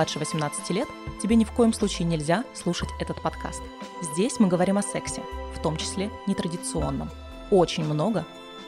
Младше 0.00 0.18
18 0.18 0.70
лет, 0.70 0.88
тебе 1.22 1.36
ни 1.36 1.44
в 1.44 1.52
коем 1.52 1.74
случае 1.74 2.08
нельзя 2.08 2.44
слушать 2.54 2.88
этот 3.00 3.20
подкаст. 3.20 3.60
Здесь 4.00 4.40
мы 4.40 4.48
говорим 4.48 4.78
о 4.78 4.82
сексе, 4.82 5.20
в 5.54 5.60
том 5.60 5.76
числе 5.76 6.10
нетрадиционном. 6.26 7.10
Очень 7.50 7.84
много 7.84 8.24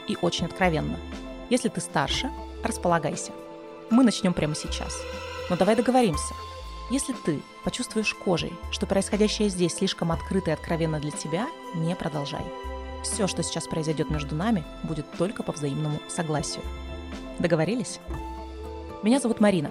и 0.06 0.18
очень 0.20 0.44
откровенно. 0.44 0.98
Если 1.48 1.70
ты 1.70 1.80
старше, 1.80 2.30
располагайся. 2.62 3.32
Мы 3.88 4.04
начнем 4.04 4.34
прямо 4.34 4.54
сейчас. 4.54 4.94
Но 5.48 5.56
давай 5.56 5.74
договоримся. 5.74 6.34
Если 6.90 7.14
ты 7.14 7.40
почувствуешь 7.64 8.12
кожей, 8.12 8.52
что 8.70 8.84
происходящее 8.84 9.48
здесь 9.48 9.76
слишком 9.76 10.12
открыто 10.12 10.50
и 10.50 10.52
откровенно 10.52 11.00
для 11.00 11.12
тебя, 11.12 11.48
не 11.74 11.96
продолжай. 11.96 12.44
Все, 13.04 13.26
что 13.26 13.42
сейчас 13.42 13.66
произойдет 13.66 14.10
между 14.10 14.34
нами, 14.34 14.64
будет 14.82 15.10
только 15.12 15.42
по 15.42 15.52
взаимному 15.52 15.98
согласию. 16.08 16.62
Договорились? 17.38 18.00
Меня 19.02 19.18
зовут 19.18 19.40
Марина. 19.40 19.70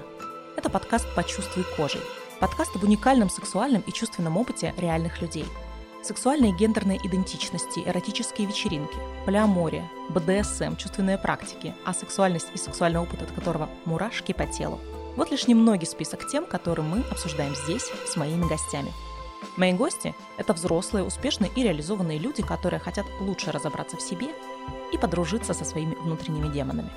Это 0.57 0.69
подкаст 0.69 1.05
«Почувствуй 1.15 1.63
кожей». 1.77 2.01
Подкаст 2.39 2.75
об 2.75 2.83
уникальном 2.83 3.29
сексуальном 3.29 3.83
и 3.87 3.91
чувственном 3.93 4.35
опыте 4.35 4.73
реальных 4.77 5.21
людей. 5.21 5.45
Сексуальные 6.03 6.51
и 6.51 6.55
гендерные 6.55 6.99
идентичности, 7.05 7.81
эротические 7.85 8.47
вечеринки, 8.47 8.97
полиамория, 9.25 9.89
БДСМ, 10.09 10.75
чувственные 10.75 11.17
практики, 11.17 11.73
а 11.85 11.93
сексуальность 11.93 12.47
и 12.53 12.57
сексуальный 12.57 12.99
опыт, 12.99 13.21
от 13.21 13.31
которого 13.31 13.69
мурашки 13.85 14.33
по 14.33 14.45
телу. 14.45 14.79
Вот 15.15 15.31
лишь 15.31 15.47
немногий 15.47 15.87
список 15.87 16.27
тем, 16.27 16.45
которые 16.45 16.85
мы 16.85 17.03
обсуждаем 17.09 17.55
здесь 17.55 17.89
с 18.05 18.15
моими 18.17 18.45
гостями. 18.45 18.91
Мои 19.55 19.71
гости– 19.73 20.13
это 20.37 20.53
взрослые, 20.53 21.05
успешные 21.05 21.51
и 21.55 21.63
реализованные 21.63 22.19
люди, 22.19 22.43
которые 22.43 22.79
хотят 22.79 23.05
лучше 23.19 23.51
разобраться 23.51 23.97
в 23.97 24.01
себе 24.01 24.27
и 24.91 24.97
подружиться 24.97 25.53
со 25.53 25.63
своими 25.63 25.95
внутренними 25.95 26.51
демонами. 26.51 26.89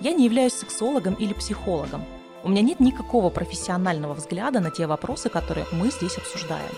Я 0.00 0.12
не 0.12 0.24
являюсь 0.24 0.54
сексологом 0.54 1.14
или 1.14 1.32
психологом. 1.32 2.04
У 2.44 2.50
меня 2.50 2.60
нет 2.60 2.78
никакого 2.78 3.30
профессионального 3.30 4.12
взгляда 4.12 4.60
на 4.60 4.70
те 4.70 4.86
вопросы, 4.86 5.30
которые 5.30 5.64
мы 5.72 5.90
здесь 5.90 6.18
обсуждаем. 6.18 6.74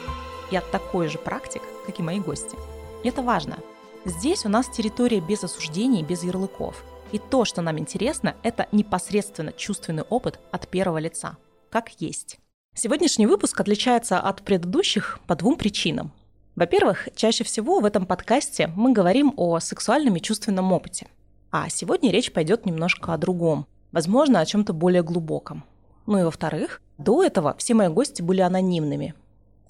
Я 0.53 0.61
такой 0.61 1.09
же 1.09 1.19
практик, 1.19 1.61
как 1.86 1.98
и 1.98 2.05
мои 2.05 2.20
гости. 2.20 2.56
И 3.03 3.09
это 3.09 3.20
важно. 3.20 3.59
Здесь 4.05 4.47
у 4.47 4.48
нас 4.48 4.69
территория 4.69 5.20
без 5.20 5.42
осуждений, 5.42 6.05
без 6.05 6.22
ярлыков. 6.22 6.84
И 7.11 7.19
то, 7.19 7.44
что 7.44 7.62
нам 7.62 7.81
интересно, 7.81 8.37
это 8.44 8.69
непосредственно 8.70 9.53
чувственный 9.53 10.05
опыт 10.05 10.39
от 10.53 10.69
первого 10.69 10.98
лица, 10.98 11.37
как 11.69 12.00
есть. 12.00 12.39
Сегодняшний 12.77 13.27
выпуск 13.27 13.61
отличается 13.61 14.20
от 14.20 14.42
предыдущих 14.42 15.19
по 15.27 15.34
двум 15.34 15.56
причинам. 15.56 16.12
Во-первых, 16.55 17.09
чаще 17.17 17.42
всего 17.42 17.81
в 17.81 17.84
этом 17.84 18.06
подкасте 18.06 18.70
мы 18.77 18.92
говорим 18.92 19.34
о 19.37 19.59
сексуальном 19.59 20.14
и 20.14 20.22
чувственном 20.22 20.72
опыте. 20.72 21.09
А 21.50 21.69
сегодня 21.70 22.12
речь 22.12 22.33
пойдет 22.33 22.67
немножко 22.67 23.12
о 23.12 23.19
другом, 23.19 23.67
возможно, 23.92 24.41
о 24.41 24.47
чем-то 24.47 24.73
более 24.73 25.03
глубоком. 25.03 25.65
Ну 26.06 26.19
и 26.19 26.23
во-вторых, 26.23 26.81
до 26.98 27.23
этого 27.23 27.55
все 27.59 27.75
мои 27.75 27.89
гости 27.89 28.23
были 28.23 28.41
анонимными. 28.41 29.15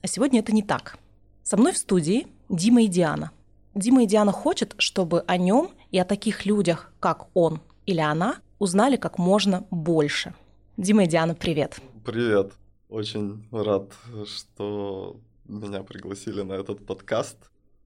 А 0.03 0.07
сегодня 0.07 0.41
это 0.41 0.53
не 0.53 0.63
так. 0.63 0.99
Со 1.43 1.57
мной 1.57 1.73
в 1.73 1.79
студии 1.79 2.27
Дима 2.49 2.83
и 2.83 2.87
Диана. 2.87 3.31
Дима 3.75 4.03
и 4.03 4.07
Диана 4.07 4.33
хотят, 4.33 4.75
чтобы 4.79 5.23
о 5.27 5.37
нем 5.37 5.71
и 5.91 5.99
о 5.99 6.05
таких 6.05 6.47
людях, 6.47 6.93
как 7.01 7.29
он 7.35 7.61
или 7.87 8.01
она, 8.01 8.37
узнали 8.59 8.97
как 8.97 9.19
можно 9.19 9.67
больше. 9.71 10.35
Дима 10.77 11.05
и 11.05 11.07
Диана, 11.07 11.35
привет. 11.35 11.81
Привет. 12.05 12.53
Очень 12.89 13.47
рад, 13.51 13.93
что 14.27 15.17
меня 15.47 15.83
пригласили 15.83 16.43
на 16.43 16.55
этот 16.55 16.85
подкаст. 16.87 17.37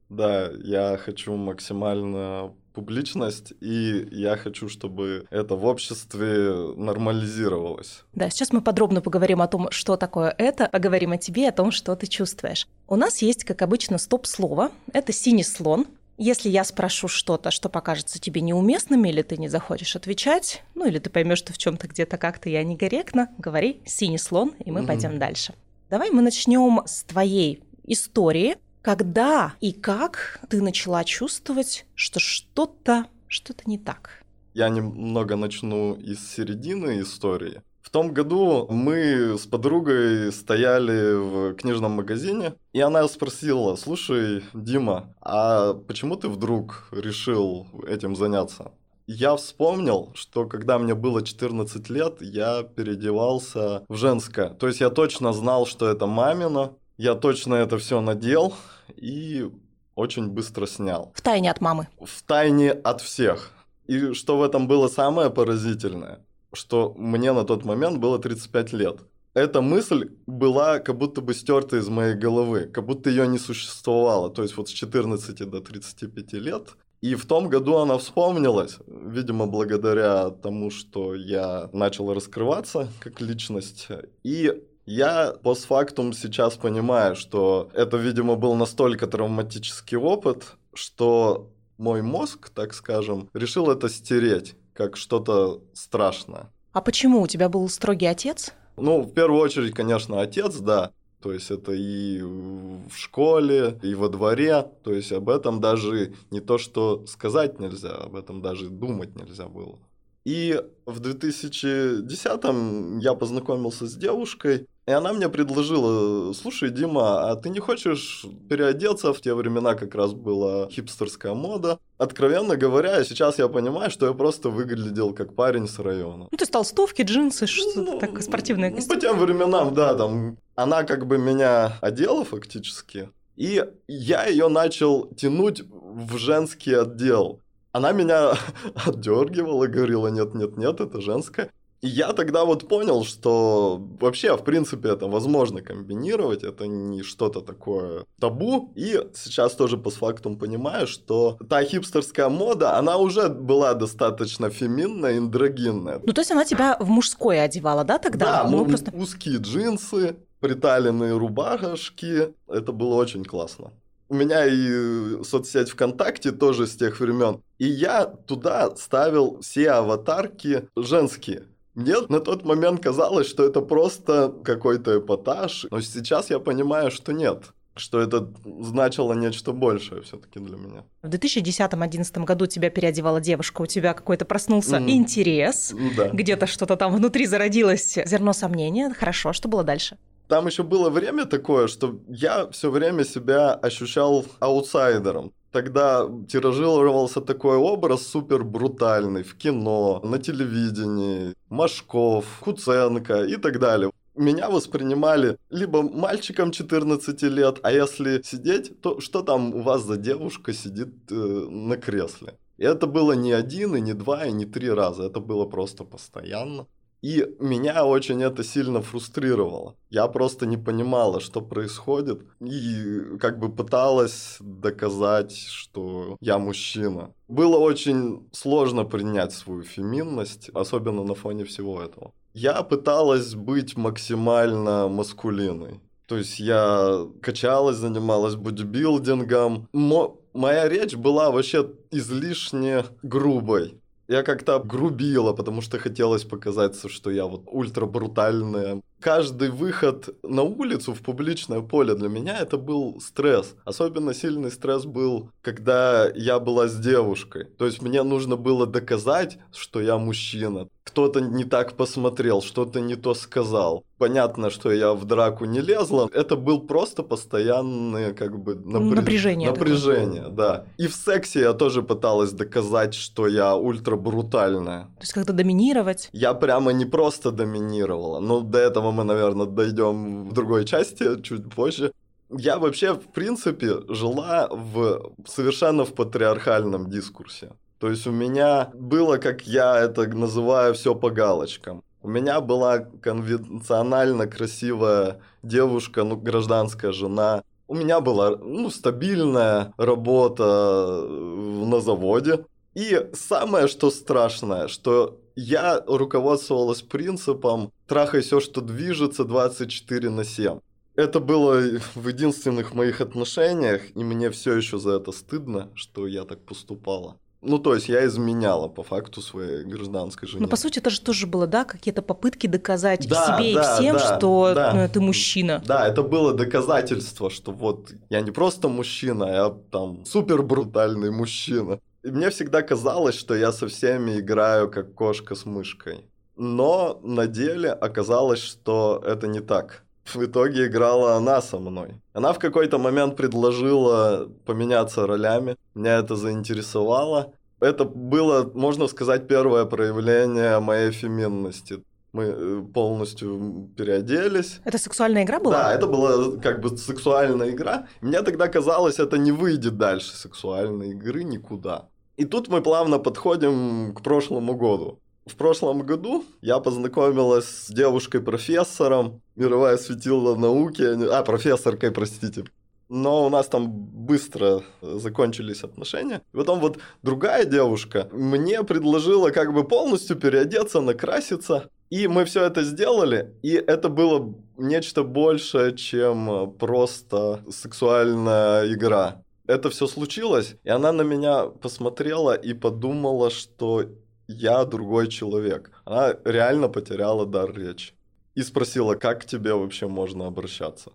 Да, 0.09 0.51
я 0.51 0.99
хочу 0.99 1.37
максимально 1.37 2.53
публичность, 2.73 3.53
и 3.61 4.09
я 4.11 4.37
хочу, 4.37 4.69
чтобы 4.69 5.27
это 5.31 5.55
в 5.55 5.65
обществе 5.65 6.75
нормализировалось. 6.77 8.05
Да, 8.13 8.31
сейчас 8.31 8.53
мы 8.53 8.61
подробно 8.61 9.01
поговорим 9.01 9.43
о 9.43 9.49
том, 9.49 9.71
что 9.71 9.97
такое 9.97 10.35
это, 10.39 10.69
поговорим 10.71 11.13
о 11.13 11.19
тебе, 11.19 11.49
о 11.49 11.53
том, 11.53 11.71
что 11.71 11.95
ты 11.97 12.07
чувствуешь. 12.07 12.67
У 12.89 12.97
нас 12.97 13.23
есть, 13.23 13.45
как 13.45 13.63
обычно, 13.63 13.99
стоп-слово. 13.99 14.71
Это 14.93 15.13
синий 15.13 15.45
слон. 15.45 15.87
Если 16.17 16.51
я 16.51 16.65
спрошу 16.65 17.09
что-то, 17.09 17.51
что 17.51 17.71
покажется 17.71 18.21
тебе 18.21 18.43
неуместным, 18.43 19.07
или 19.07 19.23
ты 19.23 19.39
не 19.39 19.49
захочешь 19.49 19.97
отвечать, 19.97 20.63
ну 20.75 20.87
или 20.87 20.99
ты 20.99 21.09
поймешь, 21.09 21.39
что 21.39 21.55
в 21.55 21.59
чем-то 21.59 21.89
где-то 21.89 22.19
как-то 22.19 22.51
я 22.51 22.63
некорректно, 22.63 23.31
говори 23.39 23.81
синий 23.87 24.19
слон, 24.19 24.53
и 24.59 24.71
мы 24.71 24.81
mm-hmm. 24.81 24.87
пойдем 24.87 25.19
дальше. 25.19 25.55
Давай 25.89 26.11
мы 26.11 26.21
начнем 26.21 26.83
с 26.85 27.05
твоей 27.05 27.63
истории, 27.85 28.59
когда 28.83 29.55
и 29.61 29.73
как 29.73 30.41
ты 30.49 30.63
начала 30.63 31.05
чувствовать, 31.05 31.87
что 31.95 32.21
что-то 32.21 33.07
что-то 33.31 33.63
не 33.67 33.79
так? 33.79 34.25
Я 34.55 34.69
немного 34.69 35.37
начну 35.37 35.95
из 35.95 36.29
середины 36.29 37.01
истории. 37.01 37.63
В 37.81 37.91
том 37.91 38.13
году 38.13 38.67
мы 38.69 39.39
с 39.39 39.47
подругой 39.47 40.33
стояли 40.33 41.15
в 41.15 41.55
книжном 41.55 41.93
магазине, 41.93 42.55
и 42.73 42.81
она 42.81 43.07
спросила, 43.09 43.77
слушай, 43.77 44.45
Дима, 44.53 45.15
а 45.21 45.75
почему 45.75 46.17
ты 46.17 46.29
вдруг 46.29 46.89
решил 46.93 47.67
этим 47.87 48.15
заняться? 48.17 48.73
Я 49.07 49.35
вспомнил, 49.35 50.13
что 50.15 50.47
когда 50.47 50.79
мне 50.79 50.95
было 50.95 51.25
14 51.25 51.91
лет, 51.91 52.21
я 52.21 52.63
переодевался 52.63 53.85
в 53.89 53.97
женское. 53.97 54.51
То 54.51 54.69
есть 54.69 54.81
я 54.81 54.91
точно 54.91 55.33
знал, 55.33 55.67
что 55.67 55.89
это 55.89 56.07
мамина, 56.07 56.75
я 57.01 57.15
точно 57.15 57.55
это 57.55 57.79
все 57.79 58.03
надел 58.03 58.55
и 58.95 59.51
очень 59.95 60.29
быстро 60.29 60.67
снял. 60.67 61.13
В 61.15 61.23
тайне 61.23 61.51
от 61.51 61.63
мамы. 61.63 61.89
В 61.99 62.23
тайне 62.23 62.73
от 62.73 63.01
всех. 63.01 63.53
И 63.87 64.13
что 64.13 64.37
в 64.37 64.43
этом 64.43 64.69
было 64.69 64.89
самое 64.89 65.31
поразительное, 65.31 66.19
что 66.53 66.95
мне 66.99 67.33
на 67.33 67.45
тот 67.45 67.65
момент 67.65 67.99
было 67.99 68.19
35 68.19 68.73
лет. 68.75 68.99
Эта 69.33 69.63
мысль 69.63 70.11
была 70.27 70.79
как 70.79 70.99
будто 70.99 71.23
бы 71.23 71.33
стерта 71.33 71.79
из 71.79 71.89
моей 71.89 72.15
головы, 72.15 72.67
как 72.67 72.85
будто 72.85 73.09
ее 73.09 73.27
не 73.27 73.39
существовало. 73.39 74.29
То 74.29 74.43
есть 74.43 74.59
вот 74.59 74.69
с 74.69 74.73
14 74.73 75.51
до 75.51 75.61
35 75.61 76.33
лет. 76.35 76.69
И 77.01 77.15
в 77.15 77.25
том 77.25 77.49
году 77.49 77.77
она 77.77 77.97
вспомнилась, 77.97 78.77
видимо, 78.87 79.47
благодаря 79.47 80.29
тому, 80.29 80.71
что 80.71 81.15
я 81.15 81.71
начал 81.73 82.13
раскрываться 82.13 82.89
как 83.01 83.23
личность. 83.23 83.89
И 84.23 84.53
я 84.91 85.35
постфактум 85.45 86.13
сейчас 86.13 86.57
понимаю, 86.57 87.15
что 87.15 87.71
это, 87.75 87.97
видимо, 87.97 88.35
был 88.35 88.57
настолько 88.57 89.07
травматический 89.07 89.97
опыт, 89.97 90.57
что 90.75 91.49
мой 91.79 92.03
мозг, 92.03 92.51
так 92.51 92.75
скажем, 92.75 93.31
решил 93.33 93.71
это 93.71 93.89
стереть 93.89 94.57
как 94.75 94.97
что-то 94.97 95.63
страшное. 95.75 96.51
А 96.73 96.81
почему? 96.81 97.21
У 97.21 97.27
тебя 97.29 97.49
был 97.49 97.69
строгий 97.69 98.07
отец? 98.07 98.53
Ну, 98.77 99.03
в 99.03 99.13
первую 99.13 99.41
очередь, 99.41 99.75
конечно, 99.75 100.21
отец, 100.21 100.57
да. 100.57 100.91
То 101.23 101.33
есть 101.33 101.51
это 101.51 101.73
и 101.73 102.21
в 102.23 102.97
школе, 102.97 103.79
и 103.83 103.95
во 103.95 104.09
дворе. 104.09 104.67
То 104.83 104.93
есть 104.93 105.13
об 105.13 105.29
этом 105.29 105.61
даже 105.61 106.15
не 106.31 106.41
то, 106.41 106.59
что 106.59 107.07
сказать 107.07 107.61
нельзя, 107.61 107.93
об 107.93 108.17
этом 108.17 108.43
даже 108.43 108.71
думать 108.71 109.15
нельзя 109.15 109.47
было. 109.47 109.79
И 110.25 110.63
в 110.85 111.01
2010-м 111.01 112.99
я 112.99 113.15
познакомился 113.15 113.87
с 113.87 113.95
девушкой, 113.95 114.67
и 114.87 114.93
она 114.93 115.13
мне 115.13 115.29
предложила, 115.29 116.33
слушай, 116.33 116.71
Дима, 116.71 117.31
а 117.31 117.37
ты 117.37 117.49
не 117.49 117.61
хочешь 117.61 118.27
переодеться? 118.49 119.13
В 119.13 119.21
те 119.21 119.35
времена 119.35 119.75
как 119.75 119.95
раз 119.95 120.13
была 120.13 120.69
хипстерская 120.69 121.33
мода. 121.33 121.79
Откровенно 121.97 122.57
говоря, 122.57 123.05
сейчас 123.05 123.39
я 123.39 123.47
понимаю, 123.49 123.91
что 123.91 124.07
я 124.07 124.13
просто 124.15 124.51
выглядел 124.51 125.15
как 125.15 125.35
парень 125.35 125.69
с 125.69 125.79
района. 125.79 126.27
Ну, 126.31 126.37
ты 126.37 126.45
стал 126.45 126.63
толстовки, 126.63 127.03
джинсы, 127.03 127.47
что-то 127.47 127.83
ну, 127.83 127.99
такое 128.01 128.23
спортивное 128.23 128.73
костюм. 128.73 128.95
По 128.95 129.01
тем 129.01 129.19
временам, 129.19 129.73
да, 129.75 129.95
там, 129.95 130.39
она 130.57 130.83
как 130.83 131.07
бы 131.07 131.19
меня 131.19 131.79
одела 131.81 132.25
фактически. 132.25 133.11
И 133.37 133.65
я 133.87 134.27
ее 134.27 134.49
начал 134.49 135.07
тянуть 135.15 135.63
в 135.71 136.19
женский 136.19 136.75
отдел 136.75 137.41
она 137.73 137.93
меня 137.93 138.33
отдергивала, 138.87 139.67
говорила, 139.67 140.09
нет, 140.09 140.35
нет, 140.35 140.57
нет, 140.57 140.81
это 140.81 141.01
женское. 141.01 141.51
И 141.81 141.89
я 141.89 142.13
тогда 142.13 142.45
вот 142.45 142.69
понял, 142.69 143.05
что 143.05 143.83
вообще, 144.01 144.37
в 144.37 144.45
принципе, 144.45 144.91
это 144.91 145.07
возможно 145.07 145.63
комбинировать, 145.63 146.43
это 146.43 146.67
не 146.67 147.03
что-то 147.03 147.41
такое 147.41 148.05
табу. 148.21 148.71
И 148.77 149.01
сейчас 149.15 149.55
тоже 149.55 149.79
по 149.79 149.89
факту 149.89 150.37
понимаю, 150.37 150.87
что 150.87 151.39
та 151.49 151.65
хипстерская 151.65 152.29
мода, 152.29 152.77
она 152.77 152.99
уже 152.99 153.31
была 153.31 153.73
достаточно 153.73 154.51
феминная, 154.51 155.17
андрогинная. 155.17 156.01
Ну, 156.05 156.13
то 156.13 156.21
есть 156.21 156.31
она 156.31 156.45
тебя 156.45 156.77
в 156.79 156.89
мужское 156.91 157.43
одевала, 157.43 157.83
да, 157.83 157.99
тогда? 157.99 158.43
Да, 158.43 158.51
ну, 158.51 158.67
просто... 158.67 158.91
узкие 158.95 159.39
джинсы, 159.39 160.17
приталенные 160.41 161.17
рубашки. 161.17 162.35
Это 162.47 162.73
было 162.73 162.97
очень 162.97 163.25
классно. 163.25 163.73
У 164.11 164.15
меня 164.15 164.45
и 164.45 165.23
соцсеть 165.23 165.71
ВКонтакте 165.71 166.33
тоже 166.33 166.67
с 166.67 166.75
тех 166.75 166.99
времен. 166.99 167.43
И 167.59 167.67
я 167.67 168.07
туда 168.07 168.75
ставил 168.75 169.39
все 169.41 169.71
аватарки 169.71 170.69
женские. 170.77 171.45
Мне 171.77 171.95
на 172.09 172.19
тот 172.19 172.45
момент 172.45 172.83
казалось, 172.83 173.29
что 173.29 173.45
это 173.45 173.61
просто 173.61 174.35
какой-то 174.45 174.99
эпатаж, 174.99 175.67
но 175.71 175.81
сейчас 175.81 176.29
я 176.29 176.41
понимаю, 176.41 176.91
что 176.91 177.13
нет. 177.13 177.53
что 177.77 178.01
это 178.01 178.29
значило 178.61 179.13
нечто 179.13 179.53
большее 179.53 180.03
все-таки 180.03 180.41
для 180.41 180.57
меня. 180.57 180.85
В 181.03 181.09
2010-2011 181.09 182.25
году 182.25 182.47
тебя 182.47 182.69
переодевала 182.69 183.21
девушка, 183.21 183.63
у 183.63 183.67
тебя 183.67 183.95
какой-то 183.95 184.25
проснулся 184.25 184.77
mm. 184.77 184.91
интерес, 184.91 185.73
да. 185.97 186.09
где-то 186.09 186.49
что-то 186.49 186.77
там 186.77 186.95
внутри 186.95 187.27
зародилось, 187.27 187.97
зерно 188.05 188.33
сомнения. 188.33 188.93
Хорошо, 188.93 189.33
что 189.33 189.49
было 189.49 189.63
дальше? 189.63 189.97
Там 190.31 190.47
еще 190.47 190.63
было 190.63 190.91
время 190.91 191.27
такое, 191.27 191.67
что 191.67 191.99
я 192.09 192.49
все 192.53 192.71
время 192.71 193.05
себя 193.05 193.53
ощущал 193.53 194.25
аутсайдером. 194.39 195.33
Тогда 195.51 196.09
тиражировался 196.29 197.21
такой 197.21 197.57
образ 197.57 198.07
супер 198.07 198.45
брутальный 198.45 199.25
в 199.25 199.35
кино, 199.35 200.01
на 200.05 200.19
телевидении, 200.19 201.35
Машков, 201.49 202.25
Куценко 202.41 203.25
и 203.25 203.37
так 203.37 203.59
далее 203.59 203.91
меня 204.17 204.51
воспринимали 204.51 205.39
либо 205.51 205.83
мальчиком 205.83 206.53
14 206.53 207.23
лет, 207.23 207.59
а 207.63 207.73
если 207.73 208.21
сидеть, 208.23 208.81
то 208.81 209.01
что 209.01 209.23
там 209.23 209.55
у 209.55 209.63
вас 209.63 209.83
за 209.83 209.97
девушка 209.97 210.53
сидит 210.53 211.11
э, 211.11 211.15
на 211.15 211.77
кресле? 211.77 212.35
И 212.59 212.65
это 212.65 212.87
было 212.87 213.13
не 213.13 213.33
один, 213.33 213.77
и 213.77 213.81
не 213.81 213.95
два, 213.95 214.27
и 214.27 214.33
не 214.33 214.45
три 214.45 214.69
раза, 214.69 215.05
это 215.05 215.21
было 215.21 215.47
просто 215.47 215.85
постоянно. 215.85 216.67
И 217.03 217.27
меня 217.39 217.85
очень 217.87 218.23
это 218.23 218.45
сильно 218.45 218.83
фрустрировало. 218.83 219.75
Я 219.89 220.07
просто 220.09 220.47
не 220.47 220.57
понимала, 220.57 221.21
что 221.21 221.41
происходит, 221.41 222.23
и 222.41 223.17
как 223.19 223.39
бы 223.39 223.51
пыталась 223.51 224.37
доказать, 224.41 225.37
что 225.37 226.17
я 226.21 226.39
мужчина. 226.39 227.15
Было 227.29 227.57
очень 227.57 228.29
сложно 228.33 228.85
принять 228.85 229.33
свою 229.33 229.63
феминность, 229.63 230.51
особенно 230.51 231.05
на 231.05 231.15
фоне 231.15 231.45
всего 231.45 231.81
этого. 231.83 232.13
Я 232.35 232.63
пыталась 232.63 233.35
быть 233.35 233.77
максимально 233.77 234.89
маскулиной. 234.89 235.81
То 236.07 236.17
есть 236.17 236.41
я 236.41 237.07
качалась, 237.23 237.77
занималась 237.77 238.35
бодибилдингом. 238.35 239.69
Мо 239.73 240.17
моя 240.33 240.69
речь 240.69 240.97
была 240.97 241.31
вообще 241.31 241.71
излишне 241.91 242.85
грубой. 243.03 243.81
Я 244.11 244.25
как-то 244.25 244.59
грубила, 244.59 245.33
потому 245.33 245.63
что 245.63 245.79
хотелось 245.79 246.25
показаться, 246.25 246.89
что 246.89 247.13
я 247.13 247.27
вот 247.27 247.45
ультра 247.47 247.87
брутальная. 247.87 248.83
Каждый 249.01 249.51
выход 249.51 250.15
на 250.23 250.43
улицу 250.43 250.95
в 250.95 251.01
публичное 251.01 251.61
поле 251.61 251.95
для 251.95 252.09
меня 252.09 252.39
это 252.39 252.59
был 252.59 253.01
стресс. 253.01 253.55
Особенно 253.65 254.15
сильный 254.15 254.51
стресс 254.51 254.85
был, 254.85 255.31
когда 255.43 256.09
я 256.15 256.39
была 256.39 256.69
с 256.69 256.77
девушкой. 256.77 257.45
То 257.45 257.67
есть 257.67 257.83
мне 257.83 258.03
нужно 258.03 258.37
было 258.37 258.67
доказать, 258.67 259.39
что 259.53 259.81
я 259.81 259.97
мужчина 259.97 260.69
кто-то 260.91 261.21
не 261.21 261.45
так 261.45 261.75
посмотрел, 261.77 262.43
что-то 262.43 262.81
не 262.81 262.97
то 262.97 263.15
сказал. 263.15 263.85
Понятно, 263.99 264.51
что 264.51 264.73
я 264.73 264.93
в 264.95 265.05
драку 265.05 265.45
не 265.45 265.61
лезла. 265.61 266.09
Это 266.13 266.37
был 266.37 266.61
просто 266.61 267.03
постоянное 267.03 268.13
как 268.13 268.39
бы 268.43 268.55
напряж... 268.55 268.97
напряжение. 268.97 269.51
Напряжение, 269.51 270.23
такое. 270.23 270.37
да. 270.37 270.65
И 270.79 270.87
в 270.87 270.95
сексе 270.95 271.41
я 271.41 271.53
тоже 271.53 271.83
пыталась 271.83 272.33
доказать, 272.33 272.95
что 272.95 273.29
я 273.29 273.55
ультра 273.57 273.97
брутальная. 273.97 274.85
То 274.97 275.03
есть 275.03 275.13
как-то 275.13 275.33
доминировать? 275.33 276.09
Я 276.13 276.35
прямо 276.35 276.73
не 276.73 276.87
просто 276.87 277.31
доминировала. 277.31 278.21
Но 278.21 278.41
до 278.41 278.59
этого 278.59 278.90
мы, 278.91 279.05
наверное, 279.05 279.47
дойдем 279.47 280.29
в 280.29 280.33
другой 280.33 280.65
части 280.65 281.21
чуть 281.23 281.53
позже. 281.55 281.93
Я 282.31 282.59
вообще, 282.59 282.95
в 282.95 283.13
принципе, 283.13 283.81
жила 283.89 284.49
в 284.51 285.13
совершенно 285.27 285.85
в 285.85 285.95
патриархальном 285.95 286.89
дискурсе. 286.89 287.53
То 287.81 287.89
есть 287.89 288.07
у 288.07 288.13
меня 288.13 288.71
было, 288.75 289.17
как 289.17 289.47
я 289.47 289.79
это 289.81 290.07
называю, 290.07 290.75
все 290.75 290.95
по 290.95 291.11
галочкам. 291.11 291.83
У 292.03 292.09
меня 292.09 292.41
была 292.41 292.79
конвенционально 292.79 294.27
красивая 294.27 295.21
девушка, 295.43 296.05
ну, 296.05 296.17
гражданская 296.17 296.93
жена. 296.93 297.43
У 297.69 297.75
меня 297.75 298.01
была, 298.01 298.37
ну, 298.37 298.71
стабильная 298.71 299.73
работа 299.77 301.05
э, 301.05 301.65
на 301.67 301.81
заводе. 301.81 302.45
И 302.75 303.09
самое, 303.13 303.69
что 303.69 303.91
страшное, 303.91 304.69
что 304.69 305.21
я 305.37 305.83
руководствовалась 305.87 306.83
принципом 306.83 307.73
«трахай 307.87 308.21
все, 308.21 308.41
что 308.41 308.61
движется 308.61 309.25
24 309.25 310.11
на 310.11 310.21
7». 310.21 310.61
Это 310.97 311.21
было 311.21 311.61
в 311.95 312.09
единственных 312.09 312.75
моих 312.75 313.01
отношениях, 313.01 313.83
и 313.95 314.05
мне 314.05 314.31
все 314.31 314.55
еще 314.55 314.79
за 314.79 314.97
это 314.97 315.13
стыдно, 315.13 315.71
что 315.75 316.07
я 316.07 316.25
так 316.25 316.41
поступала. 316.45 317.17
Ну, 317.43 317.59
то 317.59 317.75
есть 317.75 317.89
я 317.89 318.05
изменяла 318.05 318.69
по 318.69 318.83
факту 318.83 319.23
своей 319.23 319.65
гражданской 319.65 320.29
жене. 320.29 320.43
Ну, 320.43 320.49
по 320.49 320.57
сути, 320.57 320.79
это 320.79 320.91
же 320.91 321.01
тоже 321.01 321.27
было, 321.27 321.47
да, 321.47 321.65
какие-то 321.65 322.03
попытки 322.03 322.47
доказать 322.47 323.09
да, 323.09 323.39
себе 323.39 323.55
да, 323.55 323.61
и 323.61 323.75
всем, 323.75 323.97
да, 323.97 324.17
что 324.17 324.53
да. 324.55 324.75
Ну, 324.75 324.89
ты 324.93 325.01
мужчина. 325.01 325.63
Да, 325.65 325.89
это 325.89 326.03
было 326.03 326.35
доказательство, 326.35 327.31
что 327.31 327.53
вот 327.53 327.93
я 328.11 328.21
не 328.21 328.31
просто 328.31 328.69
мужчина, 328.69 329.25
а 329.25 329.33
я 329.33 329.55
там 329.71 330.05
супер 330.05 330.43
брутальный 330.43 331.11
мужчина. 331.11 331.81
Мне 332.03 332.31
всегда 332.31 332.63
казалось, 332.63 333.15
что 333.15 333.35
я 333.35 333.53
со 333.53 333.67
всеми 333.69 334.21
играю 334.21 334.71
как 334.71 334.95
кошка 334.95 335.35
с 335.35 335.45
мышкой. 335.45 336.07
Но 336.37 337.01
на 337.03 337.27
деле 337.27 337.71
оказалось, 337.71 338.41
что 338.41 339.03
это 339.07 339.27
не 339.27 339.41
так 339.41 339.85
в 340.15 340.25
итоге 340.25 340.67
играла 340.67 341.17
она 341.17 341.41
со 341.41 341.59
мной. 341.59 342.01
Она 342.13 342.33
в 342.33 342.39
какой-то 342.39 342.79
момент 342.79 343.17
предложила 343.17 344.29
поменяться 344.45 345.07
ролями. 345.07 345.57
Меня 345.75 345.99
это 345.99 346.17
заинтересовало. 346.17 347.33
Это 347.61 347.85
было, 347.85 348.51
можно 348.55 348.87
сказать, 348.89 349.29
первое 349.29 349.65
проявление 349.67 350.61
моей 350.61 350.93
феминности. 350.93 351.83
Мы 352.13 352.25
э, 352.25 352.63
полностью 352.75 353.71
переоделись. 353.77 354.61
Это 354.65 354.79
сексуальная 354.79 355.25
игра 355.25 355.39
была? 355.39 355.53
Да, 355.53 355.75
это 355.75 355.87
была 355.87 356.39
как 356.41 356.61
бы 356.61 356.77
сексуальная 356.77 357.51
игра. 357.51 357.87
Мне 358.01 358.23
тогда 358.23 358.49
казалось, 358.49 358.99
это 358.99 359.17
не 359.19 359.33
выйдет 359.33 359.77
дальше 359.77 360.17
сексуальной 360.17 360.91
игры 360.91 361.25
никуда. 361.25 361.89
И 362.17 362.25
тут 362.25 362.49
мы 362.49 362.63
плавно 362.63 362.99
подходим 362.99 363.95
к 363.95 364.03
прошлому 364.03 364.55
году. 364.55 364.99
В 365.27 365.37
прошлом 365.37 365.83
году 365.87 366.25
я 366.43 366.59
познакомилась 366.59 367.47
с 367.47 367.71
девушкой-профессором, 367.71 369.23
мировая 369.37 369.77
светила 369.77 370.35
науки, 370.35 370.83
а, 370.83 371.23
профессоркой, 371.23 371.93
простите. 371.93 372.45
Но 372.89 373.27
у 373.27 373.29
нас 373.31 373.47
там 373.47 373.71
быстро 373.71 374.65
закончились 374.83 375.63
отношения. 375.63 376.23
И 376.33 376.37
потом 376.37 376.59
вот 376.59 376.79
другая 377.03 377.45
девушка 377.45 378.09
мне 378.11 378.65
предложила 378.65 379.31
как 379.31 379.55
бы 379.55 379.63
полностью 379.63 380.17
переодеться, 380.17 380.81
накраситься. 380.81 381.71
И 381.91 382.07
мы 382.07 382.25
все 382.25 382.45
это 382.45 382.63
сделали, 382.63 383.35
и 383.43 383.55
это 383.55 383.89
было 383.89 384.33
нечто 384.57 385.03
большее, 385.03 385.77
чем 385.77 386.53
просто 386.53 387.41
сексуальная 387.51 388.73
игра. 388.73 389.25
Это 389.49 389.71
все 389.71 389.89
случилось, 389.89 390.55
и 390.63 390.71
она 390.71 390.93
на 390.93 391.03
меня 391.03 391.47
посмотрела 391.47 392.35
и 392.35 392.55
подумала, 392.55 393.31
что 393.31 393.87
я 394.29 394.65
другой 394.65 395.09
человек. 395.09 395.73
Она 395.85 396.15
реально 396.25 396.69
потеряла 396.69 397.27
дар 397.27 397.53
речи. 397.53 397.93
И 398.37 398.43
спросила, 398.43 398.95
как 398.95 399.23
к 399.23 399.25
тебе 399.25 399.55
вообще 399.55 399.89
можно 399.89 400.29
обращаться. 400.29 400.93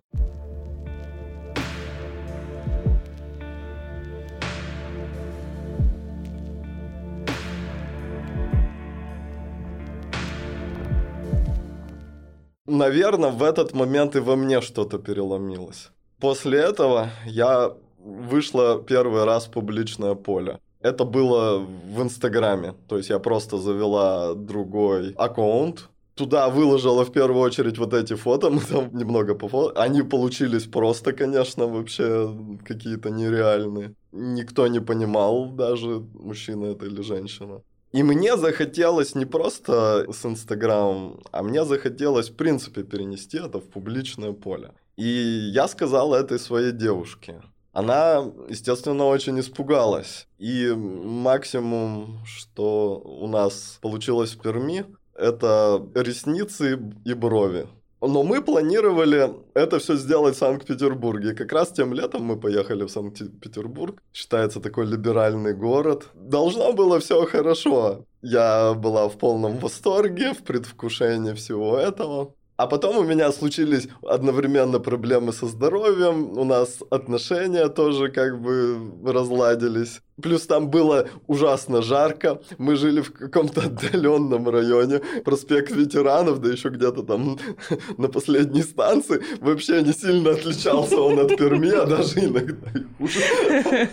Наверное, 12.66 13.30
в 13.30 13.42
этот 13.42 13.74
момент 13.74 14.16
и 14.16 14.20
во 14.20 14.36
мне 14.36 14.60
что-то 14.60 14.98
переломилось. 14.98 15.90
После 16.20 16.58
этого 16.58 17.10
я 17.26 17.72
вышла 17.98 18.82
первый 18.82 19.24
раз 19.24 19.46
в 19.46 19.50
публичное 19.50 20.14
поле. 20.14 20.58
Это 20.80 21.04
было 21.04 21.58
в 21.58 22.02
Инстаграме. 22.02 22.74
То 22.88 22.96
есть 22.96 23.10
я 23.10 23.18
просто 23.18 23.58
завела 23.58 24.34
другой 24.34 25.12
аккаунт, 25.14 25.88
туда 26.14 26.48
выложила 26.48 27.04
в 27.04 27.12
первую 27.12 27.42
очередь 27.42 27.78
вот 27.78 27.94
эти 27.94 28.14
фото, 28.14 28.50
мы 28.50 28.60
там 28.60 28.88
немного 28.92 29.34
по 29.34 29.48
фото. 29.48 29.80
Они 29.80 30.02
получились 30.02 30.64
просто, 30.64 31.12
конечно, 31.12 31.66
вообще 31.66 32.34
какие-то 32.64 33.10
нереальные. 33.10 33.94
Никто 34.12 34.66
не 34.66 34.80
понимал 34.80 35.50
даже, 35.50 36.02
мужчина 36.14 36.66
это 36.66 36.86
или 36.86 37.02
женщина. 37.02 37.60
И 37.92 38.02
мне 38.02 38.36
захотелось 38.36 39.14
не 39.14 39.26
просто 39.26 40.06
с 40.12 40.24
Инстаграмом, 40.26 41.22
а 41.32 41.42
мне 41.42 41.64
захотелось, 41.64 42.30
в 42.30 42.36
принципе, 42.36 42.82
перенести 42.82 43.38
это 43.38 43.58
в 43.58 43.68
публичное 43.68 44.32
поле. 44.32 44.72
И 44.96 45.06
я 45.52 45.68
сказал 45.68 46.14
этой 46.14 46.38
своей 46.38 46.72
девушке, 46.72 47.42
она, 47.72 48.32
естественно, 48.48 49.04
очень 49.04 49.38
испугалась. 49.38 50.26
И 50.38 50.72
максимум, 50.74 52.20
что 52.24 53.02
у 53.04 53.28
нас 53.28 53.78
получилось 53.82 54.32
в 54.32 54.40
Перми, 54.40 54.86
это 55.14 55.86
ресницы 55.94 56.80
и 57.04 57.12
брови. 57.14 57.66
Но 58.00 58.22
мы 58.22 58.42
планировали 58.42 59.30
это 59.54 59.78
все 59.78 59.96
сделать 59.96 60.36
в 60.36 60.38
Санкт-Петербурге. 60.38 61.34
Как 61.34 61.52
раз 61.52 61.72
тем 61.72 61.94
летом 61.94 62.24
мы 62.24 62.38
поехали 62.38 62.84
в 62.84 62.90
Санкт-Петербург. 62.90 64.02
Считается 64.12 64.60
такой 64.60 64.86
либеральный 64.86 65.54
город. 65.54 66.08
Должно 66.14 66.72
было 66.72 67.00
все 67.00 67.24
хорошо. 67.24 68.04
Я 68.22 68.74
была 68.74 69.08
в 69.08 69.16
полном 69.18 69.58
восторге, 69.58 70.34
в 70.34 70.42
предвкушении 70.42 71.32
всего 71.32 71.78
этого. 71.78 72.34
А 72.56 72.66
потом 72.66 72.96
у 72.96 73.02
меня 73.02 73.30
случились 73.32 73.88
одновременно 74.02 74.78
проблемы 74.80 75.32
со 75.32 75.46
здоровьем, 75.46 76.38
у 76.38 76.44
нас 76.44 76.78
отношения 76.90 77.68
тоже 77.68 78.08
как 78.08 78.40
бы 78.40 78.78
разладились. 79.04 80.00
Плюс 80.22 80.46
там 80.46 80.70
было 80.70 81.06
ужасно 81.26 81.82
жарко, 81.82 82.40
мы 82.56 82.76
жили 82.76 83.02
в 83.02 83.12
каком-то 83.12 83.60
отдаленном 83.66 84.48
районе, 84.48 85.02
проспект 85.22 85.70
ветеранов, 85.70 86.40
да 86.40 86.48
еще 86.48 86.70
где-то 86.70 87.02
там 87.02 87.38
на 87.98 88.08
последней 88.08 88.62
станции. 88.62 89.22
Вообще 89.40 89.82
не 89.82 89.92
сильно 89.92 90.30
отличался 90.30 90.98
он 90.98 91.18
от 91.18 91.36
Перми, 91.36 91.68
а 91.68 91.84
даже 91.84 92.20
иногда 92.20 92.70
и 92.74 92.84
хуже. 92.96 93.20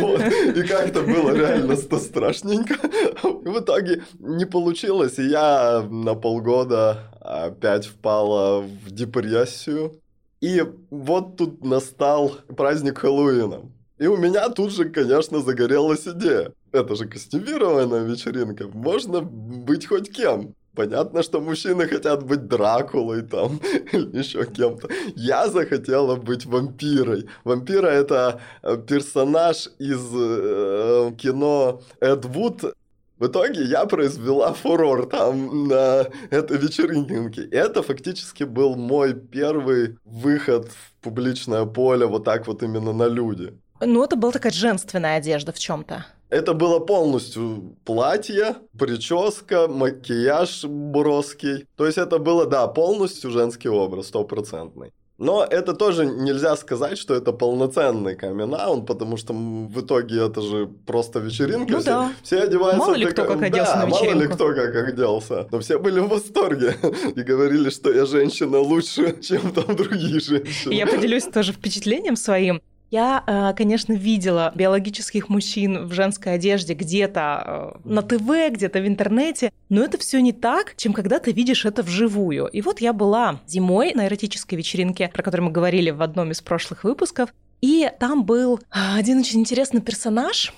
Вот. 0.00 0.20
И 0.56 0.62
как-то 0.62 1.02
было 1.02 1.34
реально 1.34 1.76
страшненько. 1.76 2.76
В 3.22 3.58
итоге 3.58 4.04
не 4.18 4.44
получилось, 4.44 5.18
и 5.18 5.24
я 5.24 5.84
на 5.90 6.14
полгода 6.14 7.13
опять 7.24 7.86
впала 7.86 8.60
в 8.60 8.90
депрессию. 8.90 10.00
И 10.40 10.62
вот 10.90 11.36
тут 11.36 11.64
настал 11.64 12.36
праздник 12.56 12.98
Хэллоуина. 12.98 13.62
И 13.98 14.06
у 14.06 14.16
меня 14.16 14.48
тут 14.50 14.72
же, 14.72 14.90
конечно, 14.90 15.40
загорелась 15.40 16.06
идея. 16.06 16.52
Это 16.72 16.94
же 16.96 17.06
костюмированная 17.06 18.04
вечеринка. 18.04 18.68
Можно 18.68 19.22
быть 19.22 19.86
хоть 19.86 20.12
кем. 20.12 20.54
Понятно, 20.74 21.22
что 21.22 21.40
мужчины 21.40 21.86
хотят 21.86 22.24
быть 22.24 22.48
Дракулой 22.48 23.22
там 23.22 23.60
или 23.92 24.18
еще 24.18 24.44
кем-то. 24.44 24.88
Я 25.14 25.48
захотела 25.48 26.16
быть 26.16 26.46
вампирой. 26.46 27.28
Вампира 27.44 27.86
это 27.86 28.40
э, 28.62 28.76
персонаж 28.76 29.68
из 29.78 30.04
э, 30.12 31.12
кино 31.16 31.80
Эд 32.00 32.24
Вуд 32.24 32.74
в 33.18 33.26
итоге 33.26 33.62
я 33.64 33.86
произвела 33.86 34.52
фурор 34.52 35.06
там 35.06 35.68
на 35.68 36.06
этой 36.30 36.58
вечеринке. 36.58 37.42
Это 37.50 37.82
фактически 37.82 38.44
был 38.44 38.76
мой 38.76 39.14
первый 39.14 39.96
выход 40.04 40.68
в 40.68 41.02
публичное 41.02 41.64
поле 41.64 42.06
вот 42.06 42.24
так 42.24 42.46
вот 42.46 42.62
именно 42.62 42.92
на 42.92 43.06
люди. 43.06 43.54
Ну, 43.80 44.02
это 44.04 44.16
была 44.16 44.32
такая 44.32 44.52
женственная 44.52 45.16
одежда 45.16 45.52
в 45.52 45.58
чем-то. 45.58 46.06
Это 46.30 46.54
было 46.54 46.80
полностью 46.80 47.76
платье, 47.84 48.56
прическа, 48.76 49.68
макияж 49.68 50.64
броский. 50.64 51.66
То 51.76 51.86
есть 51.86 51.98
это 51.98 52.18
было, 52.18 52.46
да, 52.46 52.66
полностью 52.66 53.30
женский 53.30 53.68
образ, 53.68 54.08
стопроцентный. 54.08 54.92
Но 55.24 55.42
это 55.42 55.72
тоже 55.72 56.04
нельзя 56.04 56.54
сказать, 56.56 56.98
что 56.98 57.14
это 57.14 57.32
полноценный 57.32 58.14
камин 58.14 58.54
потому 58.86 59.16
что 59.16 59.32
в 59.32 59.80
итоге 59.80 60.26
это 60.26 60.42
же 60.42 60.68
просто 60.86 61.18
вечеринка. 61.18 61.72
Ну 61.72 61.80
все, 61.80 61.90
да. 61.90 62.12
все 62.22 62.42
одеваются... 62.42 62.78
Мало 62.78 62.94
ли 62.94 63.06
кто 63.06 63.24
как 63.24 63.42
оделся 63.42 63.72
да, 63.72 63.86
на 63.86 63.86
вечеринку. 63.86 64.14
мало 64.14 64.22
ли 64.22 64.28
кто 64.28 64.48
как 64.54 64.88
оделся. 64.88 65.48
Но 65.50 65.60
все 65.60 65.78
были 65.78 66.00
в 66.00 66.08
восторге 66.08 66.76
и 67.16 67.22
говорили, 67.22 67.70
что 67.70 67.90
я 67.90 68.04
женщина 68.04 68.58
лучше, 68.58 69.18
чем 69.22 69.52
там 69.52 69.74
другие 69.74 70.20
женщины. 70.20 70.74
Я 70.74 70.86
поделюсь 70.86 71.24
тоже 71.24 71.52
впечатлением 71.52 72.16
своим. 72.16 72.60
Я, 72.90 73.24
э, 73.26 73.54
конечно, 73.56 73.92
видела 73.92 74.52
биологических 74.54 75.28
мужчин 75.28 75.86
в 75.86 75.92
женской 75.92 76.34
одежде 76.34 76.74
где-то 76.74 77.74
э, 77.84 77.88
на 77.88 78.02
ТВ, 78.02 78.28
где-то 78.50 78.80
в 78.80 78.86
интернете, 78.86 79.50
но 79.68 79.82
это 79.82 79.98
все 79.98 80.20
не 80.20 80.32
так, 80.32 80.74
чем 80.76 80.92
когда 80.92 81.18
ты 81.18 81.32
видишь 81.32 81.64
это 81.64 81.82
вживую. 81.82 82.46
И 82.46 82.60
вот 82.60 82.80
я 82.80 82.92
была 82.92 83.40
зимой 83.46 83.94
на 83.94 84.06
эротической 84.06 84.56
вечеринке, 84.56 85.10
про 85.12 85.22
которую 85.22 85.46
мы 85.46 85.52
говорили 85.52 85.90
в 85.90 86.02
одном 86.02 86.30
из 86.30 86.40
прошлых 86.40 86.84
выпусков, 86.84 87.30
и 87.60 87.90
там 87.98 88.24
был 88.24 88.60
один 88.70 89.20
очень 89.20 89.40
интересный 89.40 89.80
персонаж, 89.80 90.52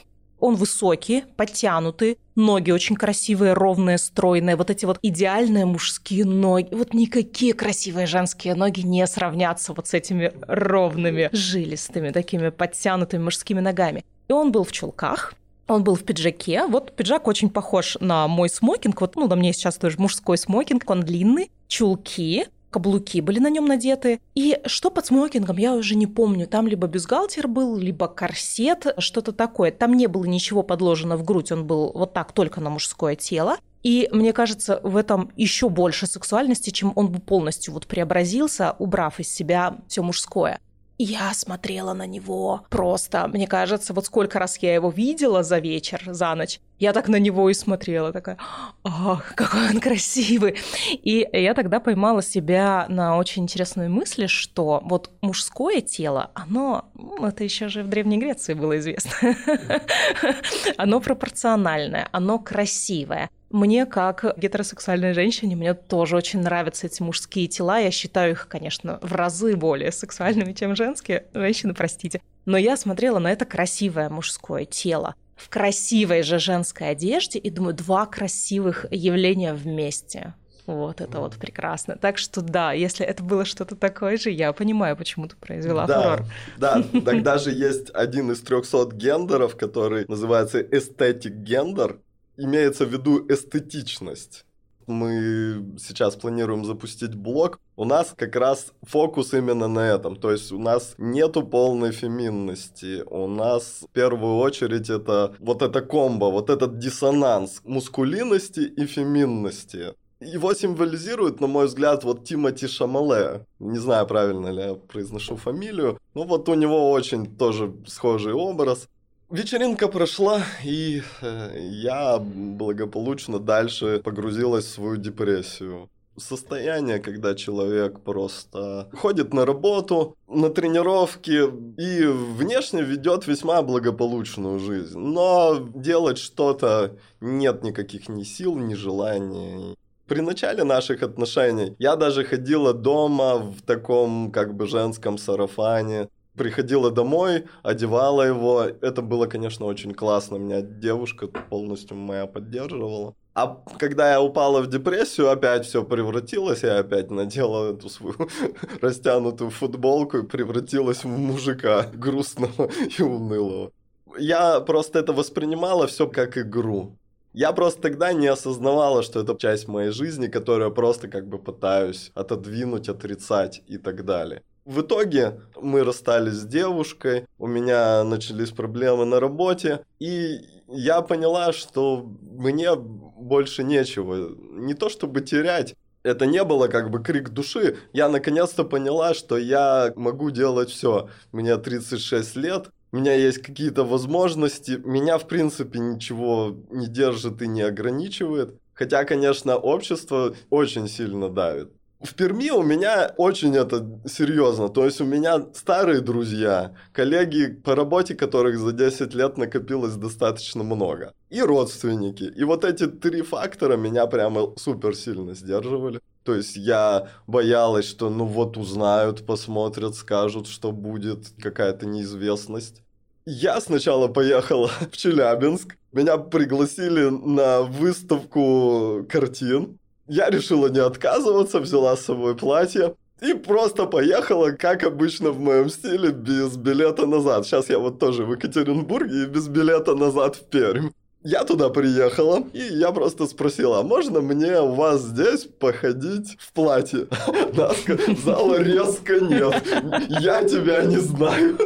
он 0.47 0.55
высокий, 0.55 1.25
подтянутый, 1.37 2.19
ноги 2.35 2.71
очень 2.71 2.97
красивые, 2.97 3.53
ровные, 3.53 3.99
стройные, 3.99 4.57
вот 4.57 4.71
эти 4.71 4.85
вот 4.85 4.99
идеальные 5.03 5.67
мужские 5.67 6.25
ноги. 6.25 6.69
Вот 6.73 6.95
никакие 6.95 7.53
красивые 7.53 8.07
женские 8.07 8.55
ноги 8.55 8.81
не 8.81 9.07
сравнятся 9.07 9.73
вот 9.73 9.89
с 9.89 9.95
этими 9.95 10.33
ровными, 10.47 11.29
жилистыми, 11.33 12.11
такими 12.11 12.51
подтянутыми 12.51 13.25
мужскими 13.25 13.61
ногами. 13.61 14.05
И 14.29 14.33
он 14.33 14.53
был 14.53 14.65
в 14.65 14.73
чулках, 14.73 15.35
он 15.67 15.83
был 15.83 15.97
в 15.97 16.05
пиджаке. 16.05 16.67
Вот 16.67 16.95
пиджак 16.95 17.27
очень 17.27 17.51
похож 17.51 17.97
на 18.01 18.29
мой 18.29 18.49
смокинг. 18.49 19.01
Вот, 19.01 19.17
ну, 19.17 19.27
на 19.27 19.35
мне 19.35 19.53
сейчас 19.53 19.77
тоже 19.77 19.97
мужской 19.99 20.39
смокинг. 20.39 20.89
Он 20.89 21.01
длинный, 21.01 21.51
чулки, 21.67 22.47
каблуки 22.77 23.23
были 23.23 23.39
на 23.39 23.49
нем 23.49 23.65
надеты. 23.65 24.21
И 24.35 24.61
что 24.67 24.91
под 24.91 25.07
смокингом, 25.07 25.57
я 25.57 25.73
уже 25.73 25.95
не 25.95 26.07
помню. 26.07 26.47
Там 26.47 26.69
либо 26.69 26.87
бюстгальтер 26.87 27.49
был, 27.49 27.79
либо 27.79 28.07
корсет, 28.07 28.87
что-то 28.99 29.33
такое. 29.33 29.71
Там 29.71 29.95
не 29.95 30.09
было 30.09 30.27
ничего 30.27 30.63
подложено 30.63 31.17
в 31.17 31.25
грудь, 31.25 31.53
он 31.53 31.67
был 31.67 31.91
вот 31.95 32.13
так 32.13 32.33
только 32.33 32.61
на 32.61 32.69
мужское 32.69 33.17
тело. 33.17 33.57
И 33.83 34.11
мне 34.13 34.35
кажется, 34.35 34.81
в 34.83 34.99
этом 34.99 35.31
еще 35.37 35.71
больше 35.71 36.07
сексуальности, 36.07 36.69
чем 36.69 36.93
он 36.97 37.09
бы 37.09 37.19
полностью 37.19 37.73
вот 37.73 37.87
преобразился, 37.87 38.77
убрав 38.79 39.21
из 39.21 39.33
себя 39.33 39.79
все 39.89 40.03
мужское. 40.03 40.61
Я 40.99 41.33
смотрела 41.33 41.95
на 41.95 42.07
него 42.07 42.63
просто, 42.69 43.29
мне 43.29 43.47
кажется, 43.47 43.95
вот 43.95 44.07
сколько 44.07 44.39
раз 44.39 44.59
я 44.59 44.75
его 44.75 44.91
видела 44.91 45.43
за 45.43 45.59
вечер, 45.59 46.03
за 46.07 46.35
ночь, 46.35 46.61
я 46.79 46.93
так 46.93 47.09
на 47.09 47.17
него 47.17 47.49
и 47.49 47.55
смотрела, 47.55 48.13
такая, 48.13 48.39
ах, 48.85 49.35
какой 49.35 49.71
он 49.71 49.81
красивый. 49.81 50.57
И 50.93 51.27
я 51.33 51.55
тогда 51.55 51.81
поймала 51.81 52.23
себя 52.23 52.87
на 52.89 53.17
очень 53.17 53.45
интересной 53.45 53.89
мысли, 53.89 54.27
что 54.27 54.83
вот 54.85 55.11
мужское 55.23 55.81
тело, 55.81 56.31
оно, 56.35 56.89
ну, 56.95 57.27
это 57.27 57.45
еще 57.45 57.69
же 57.69 57.83
в 57.83 57.89
Древней 57.89 58.19
Греции 58.19 58.55
было 58.55 58.79
известно, 58.79 59.13
оно 60.77 61.01
пропорциональное, 61.01 62.09
оно 62.13 62.39
красивое. 62.39 63.31
Мне, 63.51 63.87
как 63.87 64.37
гетеросексуальной 64.37 65.15
женщине, 65.15 65.57
мне 65.57 65.73
тоже 65.73 66.17
очень 66.17 66.41
нравятся 66.41 66.89
эти 66.89 67.01
мужские 67.01 67.47
тела. 67.47 67.79
Я 67.79 67.93
считаю 67.93 68.33
их, 68.33 68.49
конечно, 68.49 68.99
в 69.03 69.15
разы 69.15 69.57
более 69.57 69.93
сексуальными, 69.93 70.53
чем 70.53 70.75
женские. 70.75 71.27
Женщины, 71.33 71.73
простите. 71.73 72.21
Но 72.45 72.59
я 72.59 72.77
смотрела 72.77 73.21
на 73.21 73.31
это 73.31 73.45
красивое 73.45 74.09
мужское 74.09 74.65
тело 74.65 75.15
в 75.37 75.49
красивой 75.49 76.23
же 76.23 76.39
женской 76.39 76.91
одежде 76.91 77.39
и 77.39 77.51
думаю, 77.51 77.75
два 77.75 78.07
красивых 78.07 78.87
явления 78.91 79.55
вместе. 79.55 80.35
Вот 80.67 81.01
это 81.01 81.21
вот 81.21 81.37
прекрасно. 81.37 81.97
Так 81.97 82.19
что 82.19 82.41
да, 82.41 82.73
если 82.73 83.07
это 83.07 83.23
было 83.23 83.45
что-то 83.45 83.77
такое 83.77 84.17
же, 84.17 84.31
я 84.31 84.53
понимаю, 84.53 84.97
почему 84.97 85.29
ты 85.29 85.37
произвела 85.37 85.87
да, 85.87 86.03
фурор. 86.03 86.27
Да, 86.59 86.83
тогда 87.05 87.39
же 87.39 87.53
есть 87.53 87.91
один 87.95 88.33
из 88.33 88.41
300 88.41 88.91
гендеров, 88.95 89.57
который 89.57 90.07
называется 90.09 90.61
эстетик 90.61 91.35
гендер 91.35 92.01
имеется 92.37 92.85
в 92.85 92.93
виду 92.93 93.25
эстетичность. 93.29 94.46
Мы 94.87 95.75
сейчас 95.79 96.17
планируем 96.17 96.65
запустить 96.65 97.15
блог. 97.15 97.61
У 97.77 97.85
нас 97.85 98.15
как 98.17 98.37
раз 98.37 98.73
фокус 98.83 99.35
именно 99.35 99.69
на 99.69 99.81
этом. 99.81 100.17
То 100.17 100.31
есть 100.31 100.53
у 100.53 100.59
нас 100.59 100.95
нету 100.99 101.43
полной 101.43 101.93
феминности. 101.93 103.03
У 103.07 103.27
нас 103.27 103.81
в 103.83 103.93
первую 103.93 104.37
очередь 104.37 104.89
это 104.89 105.35
вот 105.41 105.63
это 105.63 105.81
комбо, 105.81 106.27
вот 106.27 106.51
этот 106.51 106.79
диссонанс 106.79 107.61
мускулинности 107.65 108.61
и 108.61 108.87
феминности. 108.87 109.95
Его 110.21 110.55
символизирует, 110.55 111.41
на 111.41 111.47
мой 111.47 111.67
взгляд, 111.67 112.03
вот 112.03 112.25
Тимати 112.25 112.67
Шамале. 112.67 113.45
Не 113.59 113.79
знаю, 113.79 114.07
правильно 114.07 114.49
ли 114.49 114.63
я 114.63 114.75
произношу 114.75 115.37
фамилию. 115.37 115.99
Ну 116.15 116.25
вот 116.25 116.49
у 116.49 116.55
него 116.55 116.91
очень 116.91 117.37
тоже 117.37 117.75
схожий 117.87 118.33
образ. 118.33 118.89
Вечеринка 119.29 119.89
прошла, 119.89 120.43
и 120.65 121.03
э, 121.21 121.59
я 121.59 122.19
благополучно 122.19 123.41
дальше 123.41 124.01
погрузилась 124.05 124.67
в 124.67 124.71
свою 124.71 124.97
депрессию. 124.99 125.91
Состояние, 126.17 127.01
когда 127.01 127.35
человек 127.35 128.01
просто 128.01 128.89
ходит 128.93 129.35
на 129.35 129.45
работу, 129.45 130.17
на 130.29 130.49
тренировки 130.49 131.43
и 131.77 132.07
внешне 132.07 132.83
ведет 132.83 133.27
весьма 133.27 133.63
благополучную 133.63 134.61
жизнь. 134.61 134.97
Но 134.97 135.71
делать 135.75 136.19
что-то 136.19 136.97
нет 137.21 137.65
никаких 137.65 138.09
ни 138.09 138.23
сил, 138.23 138.57
ни 138.57 138.75
желаний. 138.75 139.77
При 140.07 140.21
начале 140.21 140.63
наших 140.63 141.03
отношений 141.03 141.75
я 141.81 141.97
даже 141.97 142.23
ходила 142.23 142.73
дома 142.73 143.39
в 143.39 143.61
таком 143.63 144.31
как 144.31 144.55
бы 144.55 144.69
женском 144.69 145.19
сарафане, 145.19 146.09
приходила 146.37 146.91
домой, 146.91 147.45
одевала 147.63 148.23
его. 148.23 148.63
Это 148.81 149.03
было, 149.03 149.27
конечно, 149.27 149.67
очень 149.67 149.95
классно. 149.95 150.37
Меня 150.37 150.61
девушка 150.61 151.27
полностью 151.27 151.97
моя 151.97 152.27
поддерживала. 152.27 153.15
А 153.35 153.63
когда 153.79 154.13
я 154.13 154.23
упала 154.23 154.63
в 154.63 154.67
депрессию, 154.69 155.31
опять 155.31 155.67
все 155.67 155.85
превратилось, 155.85 156.63
я 156.63 156.79
опять 156.79 157.11
надела 157.11 157.75
эту 157.75 157.91
свою 157.91 158.17
растянутую 158.81 159.51
футболку 159.51 160.19
и 160.19 160.27
превратилась 160.27 161.05
в 161.05 161.09
мужика 161.09 161.83
грустного 161.95 162.71
и 162.99 163.03
унылого. 163.03 163.73
Я 164.19 164.61
просто 164.61 165.01
это 165.01 165.13
воспринимала 165.13 165.87
все 165.87 166.07
как 166.07 166.39
игру. 166.39 166.97
Я 167.35 167.53
просто 167.53 167.83
тогда 167.83 168.15
не 168.15 168.29
осознавала, 168.29 169.03
что 169.03 169.21
это 169.21 169.37
часть 169.37 169.69
моей 169.69 169.91
жизни, 169.91 170.29
которую 170.29 170.69
я 170.69 170.75
просто 170.75 171.07
как 171.07 171.29
бы 171.29 171.39
пытаюсь 171.39 172.11
отодвинуть, 172.15 172.89
отрицать 172.89 173.63
и 173.67 173.77
так 173.77 174.07
далее. 174.07 174.43
В 174.67 174.81
итоге 174.81 175.41
мы 175.55 175.85
расстались 175.85 176.35
с 176.35 176.45
девушкой, 176.45 177.25
у 177.39 177.47
меня 177.47 178.03
начались 178.03 178.51
проблемы 178.51 179.05
на 179.05 179.21
работе, 179.21 179.85
и 180.01 180.41
я 180.67 181.03
поняла, 181.03 181.53
что 181.53 182.05
мне 182.21 182.75
больше 182.75 183.63
нечего. 183.63 184.35
Не 184.37 184.75
то 184.75 184.89
чтобы 184.89 185.21
терять, 185.21 185.77
Это 186.07 186.25
не 186.27 186.45
было 186.45 186.69
как 186.69 186.91
бы 186.91 187.03
крик 187.03 187.31
души. 187.31 187.79
Я 187.93 188.09
наконец-то 188.09 188.63
поняла, 188.63 189.13
что 189.13 189.37
я 189.37 189.93
могу 189.97 190.31
делать 190.31 190.71
все. 190.71 191.09
Мне 191.33 191.57
36 191.57 192.37
лет, 192.37 192.71
у 192.93 192.99
меня 192.99 193.15
есть 193.15 193.43
какие-то 193.43 193.85
возможности, 193.85 194.81
меня, 194.85 195.19
в 195.19 195.27
принципе, 195.27 195.81
ничего 195.81 196.57
не 196.71 196.87
держит 196.87 197.43
и 197.43 197.49
не 197.49 197.63
ограничивает. 197.63 198.55
Хотя, 198.73 199.05
конечно, 199.05 199.57
общество 199.57 200.37
очень 200.49 200.87
сильно 200.89 201.29
давит. 201.29 201.73
В 202.07 202.15
Перми 202.15 202.51
у 202.51 202.63
меня 202.63 203.13
очень 203.17 203.57
это 203.57 203.85
серьезно. 204.07 204.69
То 204.69 204.85
есть 204.85 205.01
у 205.01 205.05
меня 205.05 205.45
старые 205.55 206.01
друзья, 206.01 206.73
коллеги 206.93 207.47
по 207.47 207.75
работе, 207.75 208.15
которых 208.15 208.59
за 208.59 208.73
10 208.73 209.13
лет 209.15 209.37
накопилось 209.37 209.97
достаточно 209.97 210.63
много. 210.63 211.13
И 211.31 211.43
родственники. 211.43 212.23
И 212.23 212.45
вот 212.45 212.65
эти 212.65 212.87
три 212.87 213.23
фактора 213.23 213.77
меня 213.77 214.07
прямо 214.07 214.53
супер 214.57 214.95
сильно 214.95 215.35
сдерживали. 215.35 216.01
То 216.23 216.35
есть 216.35 216.57
я 216.57 217.09
боялась, 217.27 217.87
что 217.87 218.09
ну 218.09 218.25
вот 218.25 218.57
узнают, 218.57 219.27
посмотрят, 219.27 219.97
скажут, 219.97 220.47
что 220.47 220.71
будет 220.71 221.27
какая-то 221.43 221.87
неизвестность. 221.87 222.83
Я 223.25 223.61
сначала 223.61 224.07
поехала 224.07 224.71
в 224.93 224.97
Челябинск. 224.97 225.77
Меня 225.93 226.19
пригласили 226.19 227.09
на 227.09 227.63
выставку 227.63 229.05
картин. 229.09 229.79
Я 230.09 230.31
решила 230.31 230.69
не 230.69 230.81
отказываться, 230.81 231.61
взяла 231.61 231.97
с 231.97 232.05
собой 232.05 232.37
платье. 232.37 232.95
И 233.21 233.33
просто 233.33 233.87
поехала, 233.87 234.51
как 234.51 234.85
обычно 234.85 235.31
в 235.31 235.41
моем 235.41 235.71
стиле, 235.71 236.11
без 236.11 236.57
билета 236.57 237.07
назад. 237.07 237.47
Сейчас 237.47 237.71
я 237.71 237.79
вот 237.79 237.99
тоже 237.99 238.25
в 238.25 238.33
Екатеринбурге 238.33 239.23
и 239.23 239.27
без 239.27 239.49
билета 239.49 239.95
назад 239.95 240.37
в 240.37 240.45
Пермь. 240.45 240.91
Я 241.23 241.43
туда 241.43 241.71
приехала, 241.71 242.45
и 242.53 242.61
я 242.61 242.93
просто 242.93 243.27
спросила, 243.27 243.81
а 243.81 243.83
можно 243.83 244.21
мне 244.21 244.61
у 244.61 244.75
вас 244.75 245.01
здесь 245.01 245.45
походить 245.45 246.37
в 246.39 246.53
платье? 246.53 247.09
Сказала 248.15 248.63
резко 248.63 249.19
нет, 249.19 249.61
я 250.09 250.45
тебя 250.45 250.85
не 250.85 250.99
знаю, 250.99 251.59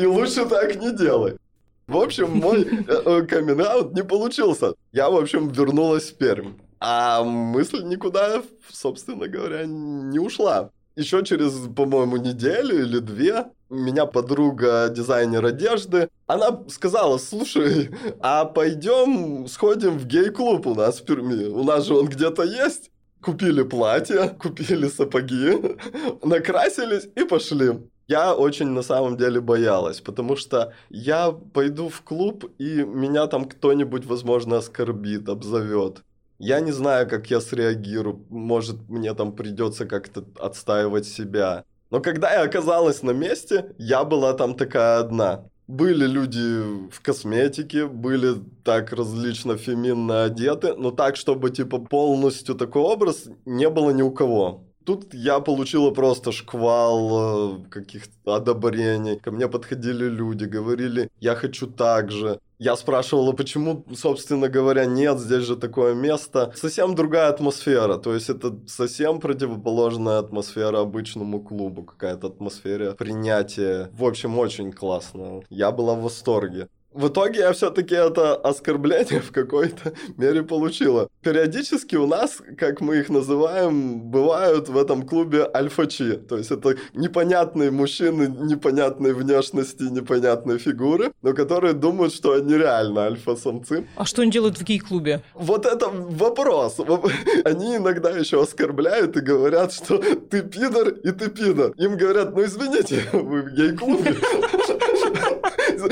и 0.00 0.06
лучше 0.06 0.46
так 0.46 0.76
не 0.76 0.96
делай. 0.96 1.36
В 1.86 1.98
общем, 1.98 2.30
мой 2.30 2.62
э, 2.62 3.02
э, 3.04 3.22
камин 3.26 3.92
не 3.92 4.02
получился. 4.02 4.72
Я, 4.92 5.10
в 5.10 5.16
общем, 5.16 5.48
вернулась 5.50 6.10
в 6.10 6.16
Пермь. 6.16 6.54
А 6.86 7.24
мысль 7.24 7.82
никуда, 7.82 8.42
собственно 8.70 9.26
говоря, 9.26 9.64
не 9.64 10.18
ушла. 10.18 10.68
Еще 10.96 11.24
через, 11.24 11.54
по-моему, 11.74 12.18
неделю 12.18 12.78
или 12.82 12.98
две 12.98 13.46
меня 13.70 14.04
подруга 14.04 14.90
дизайнер 14.90 15.46
одежды, 15.46 16.10
она 16.26 16.60
сказала, 16.68 17.16
слушай, 17.16 17.88
а 18.20 18.44
пойдем 18.44 19.48
сходим 19.48 19.98
в 19.98 20.06
гей-клуб 20.06 20.66
у 20.66 20.74
нас 20.74 21.00
в 21.00 21.06
Перми. 21.06 21.46
У 21.46 21.64
нас 21.64 21.86
же 21.86 21.94
он 21.94 22.06
где-то 22.06 22.42
есть. 22.42 22.90
Купили 23.22 23.62
платье, 23.62 24.28
купили 24.38 24.88
сапоги, 24.88 25.78
накрасились 26.22 27.08
и 27.16 27.24
пошли. 27.24 27.80
Я 28.08 28.34
очень 28.34 28.68
на 28.68 28.82
самом 28.82 29.16
деле 29.16 29.40
боялась, 29.40 30.02
потому 30.02 30.36
что 30.36 30.74
я 30.90 31.32
пойду 31.32 31.88
в 31.88 32.02
клуб, 32.02 32.44
и 32.58 32.82
меня 32.82 33.26
там 33.26 33.46
кто-нибудь, 33.46 34.04
возможно, 34.04 34.58
оскорбит, 34.58 35.30
обзовет. 35.30 36.02
Я 36.38 36.60
не 36.60 36.72
знаю, 36.72 37.08
как 37.08 37.30
я 37.30 37.40
среагирую. 37.40 38.24
Может, 38.28 38.88
мне 38.88 39.14
там 39.14 39.32
придется 39.32 39.86
как-то 39.86 40.24
отстаивать 40.38 41.06
себя. 41.06 41.64
Но 41.90 42.00
когда 42.00 42.32
я 42.32 42.42
оказалась 42.42 43.02
на 43.02 43.12
месте, 43.12 43.74
я 43.78 44.04
была 44.04 44.32
там 44.32 44.54
такая 44.54 44.98
одна. 44.98 45.44
Были 45.66 46.06
люди 46.06 46.90
в 46.90 47.00
косметике, 47.00 47.86
были 47.86 48.34
так 48.64 48.92
различно 48.92 49.56
феминно 49.56 50.24
одеты, 50.24 50.74
но 50.74 50.90
так, 50.90 51.16
чтобы 51.16 51.50
типа 51.50 51.78
полностью 51.78 52.54
такой 52.54 52.82
образ 52.82 53.28
не 53.46 53.70
было 53.70 53.90
ни 53.90 54.02
у 54.02 54.10
кого. 54.10 54.64
Тут 54.84 55.14
я 55.14 55.40
получила 55.40 55.90
просто 55.92 56.32
шквал 56.32 57.62
э, 57.62 57.64
каких-то 57.70 58.34
одобрений. 58.34 59.18
Ко 59.18 59.30
мне 59.30 59.48
подходили 59.48 60.04
люди, 60.04 60.44
говорили, 60.44 61.08
я 61.20 61.34
хочу 61.34 61.66
так 61.66 62.10
же. 62.10 62.38
Я 62.58 62.76
спрашивала, 62.76 63.32
почему, 63.32 63.84
собственно 63.94 64.48
говоря, 64.48 64.84
нет, 64.84 65.18
здесь 65.18 65.42
же 65.44 65.56
такое 65.56 65.94
место. 65.94 66.52
Совсем 66.54 66.94
другая 66.94 67.28
атмосфера, 67.28 67.96
то 67.98 68.14
есть 68.14 68.30
это 68.30 68.56
совсем 68.66 69.18
противоположная 69.20 70.18
атмосфера 70.18 70.80
обычному 70.80 71.42
клубу, 71.42 71.82
какая-то 71.82 72.28
атмосфера 72.28 72.92
принятия. 72.92 73.90
В 73.92 74.04
общем, 74.04 74.38
очень 74.38 74.72
классно. 74.72 75.42
Я 75.50 75.72
была 75.72 75.94
в 75.94 76.02
восторге. 76.02 76.68
В 76.94 77.08
итоге 77.08 77.40
я 77.40 77.52
все-таки 77.52 77.94
это 77.96 78.36
оскорбление 78.36 79.20
в 79.20 79.32
какой-то 79.32 79.94
мере 80.16 80.44
получила. 80.44 81.08
Периодически 81.22 81.96
у 81.96 82.06
нас, 82.06 82.40
как 82.56 82.80
мы 82.80 82.98
их 82.98 83.08
называем, 83.08 84.00
бывают 84.00 84.68
в 84.68 84.78
этом 84.78 85.02
клубе 85.02 85.44
альфачи. 85.52 86.12
То 86.16 86.38
есть 86.38 86.52
это 86.52 86.76
непонятные 86.94 87.72
мужчины 87.72 88.28
непонятной 88.28 89.12
внешности, 89.12 89.82
непонятной 89.82 90.58
фигуры, 90.58 91.12
но 91.22 91.32
которые 91.32 91.72
думают, 91.72 92.14
что 92.14 92.34
они 92.34 92.54
реально 92.54 93.06
альфа-самцы. 93.06 93.88
А 93.96 94.04
что 94.04 94.22
они 94.22 94.30
делают 94.30 94.58
в 94.58 94.62
гей-клубе? 94.62 95.22
Вот 95.34 95.66
это 95.66 95.88
вопрос. 95.88 96.78
Они 97.44 97.76
иногда 97.76 98.10
еще 98.10 98.40
оскорбляют 98.40 99.16
и 99.16 99.20
говорят, 99.20 99.72
что 99.72 99.98
ты 99.98 100.42
пидор 100.42 100.90
и 100.90 101.10
ты 101.10 101.28
пидор. 101.28 101.72
Им 101.76 101.96
говорят, 101.96 102.36
ну 102.36 102.44
извините, 102.44 103.02
вы 103.12 103.42
в 103.42 103.54
гей-клубе. 103.54 104.14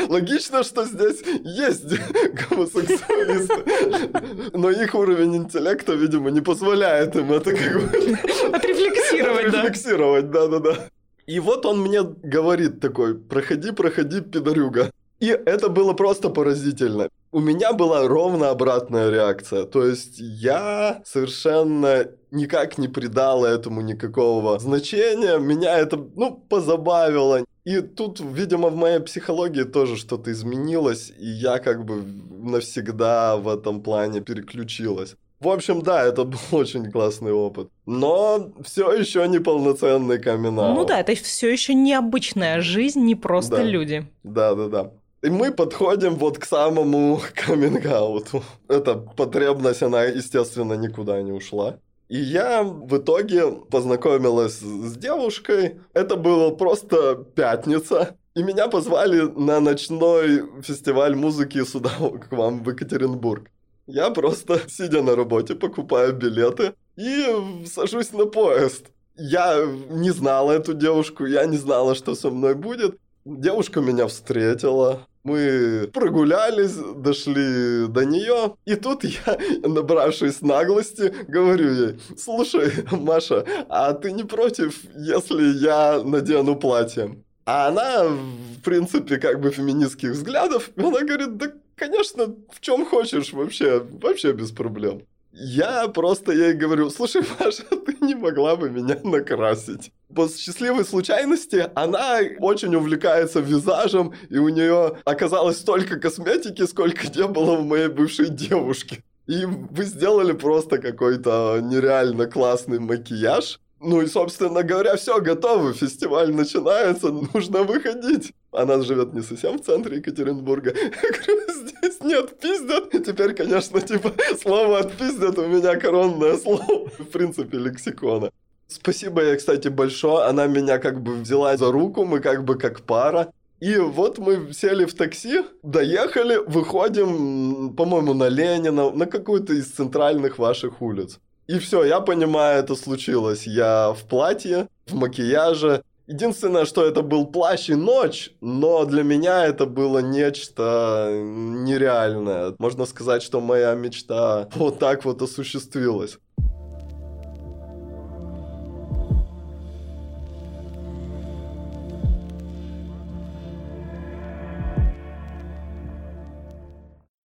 Логично, 0.08 0.62
что 0.62 0.84
здесь 0.84 1.22
есть 1.44 1.84
гомосексуалисты, 2.50 4.50
но 4.52 4.70
их 4.70 4.94
уровень 4.94 5.36
интеллекта, 5.36 5.94
видимо, 5.94 6.30
не 6.30 6.40
позволяет 6.40 7.16
им 7.16 7.32
это 7.32 7.54
как 7.54 7.74
бы... 7.74 7.86
Отрефлексировать, 8.52 9.50
да. 9.50 9.60
Отрефлексировать, 9.60 10.30
да-да-да. 10.30 10.88
И 11.26 11.40
вот 11.40 11.66
он 11.66 11.80
мне 11.80 12.02
говорит 12.02 12.80
такой, 12.80 13.14
проходи, 13.14 13.70
проходи, 13.70 14.20
пидорюга. 14.20 14.90
И 15.20 15.28
это 15.28 15.68
было 15.68 15.92
просто 15.92 16.30
поразительно. 16.30 17.08
У 17.30 17.38
меня 17.38 17.72
была 17.72 18.08
ровно 18.08 18.50
обратная 18.50 19.08
реакция. 19.08 19.66
То 19.66 19.86
есть 19.86 20.18
я 20.18 21.00
совершенно 21.04 22.08
никак 22.32 22.76
не 22.76 22.88
придала 22.88 23.46
этому 23.46 23.82
никакого 23.82 24.58
значения. 24.58 25.38
Меня 25.38 25.78
это, 25.78 25.96
ну, 26.16 26.44
позабавило. 26.48 27.44
И 27.64 27.80
тут, 27.80 28.20
видимо, 28.20 28.68
в 28.68 28.76
моей 28.76 28.98
психологии 29.00 29.62
тоже 29.62 29.96
что-то 29.96 30.32
изменилось, 30.32 31.12
и 31.16 31.26
я 31.26 31.58
как 31.58 31.84
бы 31.84 32.02
навсегда 32.02 33.36
в 33.36 33.48
этом 33.48 33.82
плане 33.82 34.20
переключилась. 34.20 35.14
В 35.38 35.48
общем, 35.48 35.82
да, 35.82 36.04
это 36.04 36.24
был 36.32 36.38
очень 36.52 36.90
классный 36.90 37.32
опыт. 37.32 37.68
Но 37.86 38.52
все 38.64 38.92
еще 38.92 39.26
не 39.28 39.38
полноценный 39.38 40.18
камин 40.18 40.54
Ну 40.54 40.84
да, 40.84 41.00
это 41.00 41.14
все 41.14 41.52
еще 41.52 41.74
необычная 41.74 42.60
жизнь, 42.60 43.00
не 43.00 43.14
просто 43.14 43.56
да. 43.56 43.62
люди. 43.62 44.06
Да, 44.24 44.54
да, 44.54 44.68
да. 44.68 44.90
И 45.22 45.30
мы 45.30 45.52
подходим 45.52 46.16
вот 46.16 46.38
к 46.38 46.44
самому 46.44 47.20
каминг 47.34 47.86
-ауту. 47.86 48.42
Эта 48.68 48.96
потребность, 48.96 49.82
она, 49.82 50.04
естественно, 50.04 50.74
никуда 50.74 51.22
не 51.22 51.32
ушла. 51.32 51.76
И 52.12 52.18
я 52.18 52.62
в 52.62 52.98
итоге 52.98 53.50
познакомилась 53.70 54.58
с 54.58 54.96
девушкой. 54.98 55.80
Это 55.94 56.16
было 56.16 56.50
просто 56.50 57.14
пятница. 57.14 58.18
И 58.34 58.42
меня 58.42 58.68
позвали 58.68 59.22
на 59.22 59.60
ночной 59.60 60.42
фестиваль 60.60 61.16
музыки 61.16 61.64
сюда, 61.64 61.90
к 61.90 62.30
вам 62.30 62.62
в 62.62 62.68
Екатеринбург. 62.68 63.50
Я 63.86 64.10
просто, 64.10 64.60
сидя 64.68 65.00
на 65.00 65.16
работе, 65.16 65.54
покупаю 65.54 66.12
билеты 66.12 66.74
и 66.96 67.64
сажусь 67.64 68.12
на 68.12 68.26
поезд. 68.26 68.90
Я 69.16 69.64
не 69.88 70.10
знала 70.10 70.52
эту 70.52 70.74
девушку, 70.74 71.24
я 71.24 71.46
не 71.46 71.56
знала, 71.56 71.94
что 71.94 72.14
со 72.14 72.28
мной 72.28 72.54
будет. 72.54 72.98
Девушка 73.24 73.80
меня 73.80 74.06
встретила, 74.06 75.06
мы 75.24 75.88
прогулялись, 75.92 76.74
дошли 76.96 77.86
до 77.88 78.04
нее, 78.04 78.56
и 78.64 78.74
тут 78.74 79.04
я, 79.04 79.38
набравшись 79.62 80.42
наглости, 80.42 81.14
говорю 81.28 81.72
ей, 81.72 82.00
слушай, 82.16 82.72
Маша, 82.90 83.44
а 83.68 83.92
ты 83.92 84.12
не 84.12 84.24
против, 84.24 84.82
если 84.94 85.58
я 85.58 86.02
надену 86.02 86.56
платье? 86.56 87.16
А 87.44 87.68
она, 87.68 88.04
в 88.04 88.62
принципе, 88.64 89.18
как 89.18 89.40
бы 89.40 89.50
феминистских 89.50 90.10
взглядов, 90.10 90.70
она 90.76 91.00
говорит, 91.00 91.36
да, 91.36 91.52
конечно, 91.74 92.34
в 92.50 92.60
чем 92.60 92.86
хочешь 92.86 93.32
вообще, 93.32 93.80
вообще 93.80 94.32
без 94.32 94.52
проблем. 94.52 95.02
Я 95.32 95.88
просто 95.88 96.32
ей 96.32 96.52
говорю, 96.52 96.90
слушай, 96.90 97.22
Маша, 97.40 97.64
ты 97.64 97.96
не 98.00 98.14
могла 98.14 98.56
бы 98.56 98.70
меня 98.70 98.98
накрасить. 99.02 99.90
По 100.14 100.28
счастливой 100.28 100.84
случайности 100.84 101.70
она 101.74 102.18
очень 102.38 102.74
увлекается 102.74 103.40
визажем, 103.40 104.12
и 104.28 104.36
у 104.36 104.50
нее 104.50 104.98
оказалось 105.04 105.58
столько 105.58 105.98
косметики, 105.98 106.66
сколько 106.66 107.06
не 107.06 107.26
было 107.26 107.52
у 107.52 107.64
моей 107.64 107.88
бывшей 107.88 108.28
девушки. 108.28 109.02
И 109.26 109.46
вы 109.46 109.84
сделали 109.84 110.32
просто 110.32 110.78
какой-то 110.78 111.60
нереально 111.62 112.26
классный 112.26 112.78
макияж. 112.78 113.58
Ну 113.80 114.02
и, 114.02 114.06
собственно 114.06 114.62
говоря, 114.62 114.96
все, 114.96 115.20
готово, 115.20 115.72
фестиваль 115.72 116.32
начинается, 116.32 117.10
нужно 117.10 117.62
выходить. 117.62 118.32
Она 118.52 118.82
живет 118.82 119.14
не 119.14 119.22
совсем 119.22 119.58
в 119.58 119.62
центре 119.62 119.96
Екатеринбурга. 119.96 120.72
Здесь 121.82 122.00
нет, 122.02 122.38
пиздят. 122.38 122.90
Теперь, 122.90 123.34
конечно, 123.34 123.80
типа, 123.80 124.12
слово 124.40 124.80
отпиздят 124.80 125.38
у 125.38 125.46
меня 125.46 125.76
коронное 125.76 126.36
слово. 126.36 126.88
В 126.98 127.04
принципе, 127.12 127.58
лексикона. 127.58 128.30
Спасибо 128.68 129.22
ей, 129.22 129.36
кстати, 129.36 129.68
большое. 129.68 130.26
Она 130.26 130.46
меня 130.46 130.78
как 130.78 131.02
бы 131.02 131.14
взяла 131.14 131.56
за 131.56 131.72
руку, 131.72 132.04
мы 132.04 132.20
как 132.20 132.44
бы 132.44 132.56
как 132.56 132.82
пара. 132.82 133.32
И 133.60 133.76
вот 133.76 134.18
мы 134.18 134.52
сели 134.52 134.86
в 134.86 134.94
такси, 134.94 135.42
доехали, 135.62 136.36
выходим, 136.36 137.74
по-моему, 137.76 138.12
на 138.12 138.28
Ленина, 138.28 138.90
на 138.90 139.06
какую-то 139.06 139.52
из 139.52 139.70
центральных 139.70 140.38
ваших 140.38 140.82
улиц. 140.82 141.20
И 141.46 141.58
все, 141.58 141.84
я 141.84 142.00
понимаю, 142.00 142.60
это 142.60 142.74
случилось. 142.74 143.46
Я 143.46 143.92
в 143.92 144.04
платье, 144.08 144.68
в 144.86 144.94
макияже. 144.94 145.82
Единственное, 146.12 146.66
что 146.66 146.84
это 146.84 147.00
был 147.00 147.26
плащ 147.26 147.70
и 147.70 147.74
ночь, 147.74 148.32
но 148.42 148.84
для 148.84 149.02
меня 149.02 149.46
это 149.46 149.64
было 149.64 150.00
нечто 150.00 151.08
нереальное. 151.10 152.54
Можно 152.58 152.84
сказать, 152.84 153.22
что 153.22 153.40
моя 153.40 153.74
мечта 153.74 154.50
вот 154.54 154.78
так 154.78 155.06
вот 155.06 155.22
осуществилась. 155.22 156.18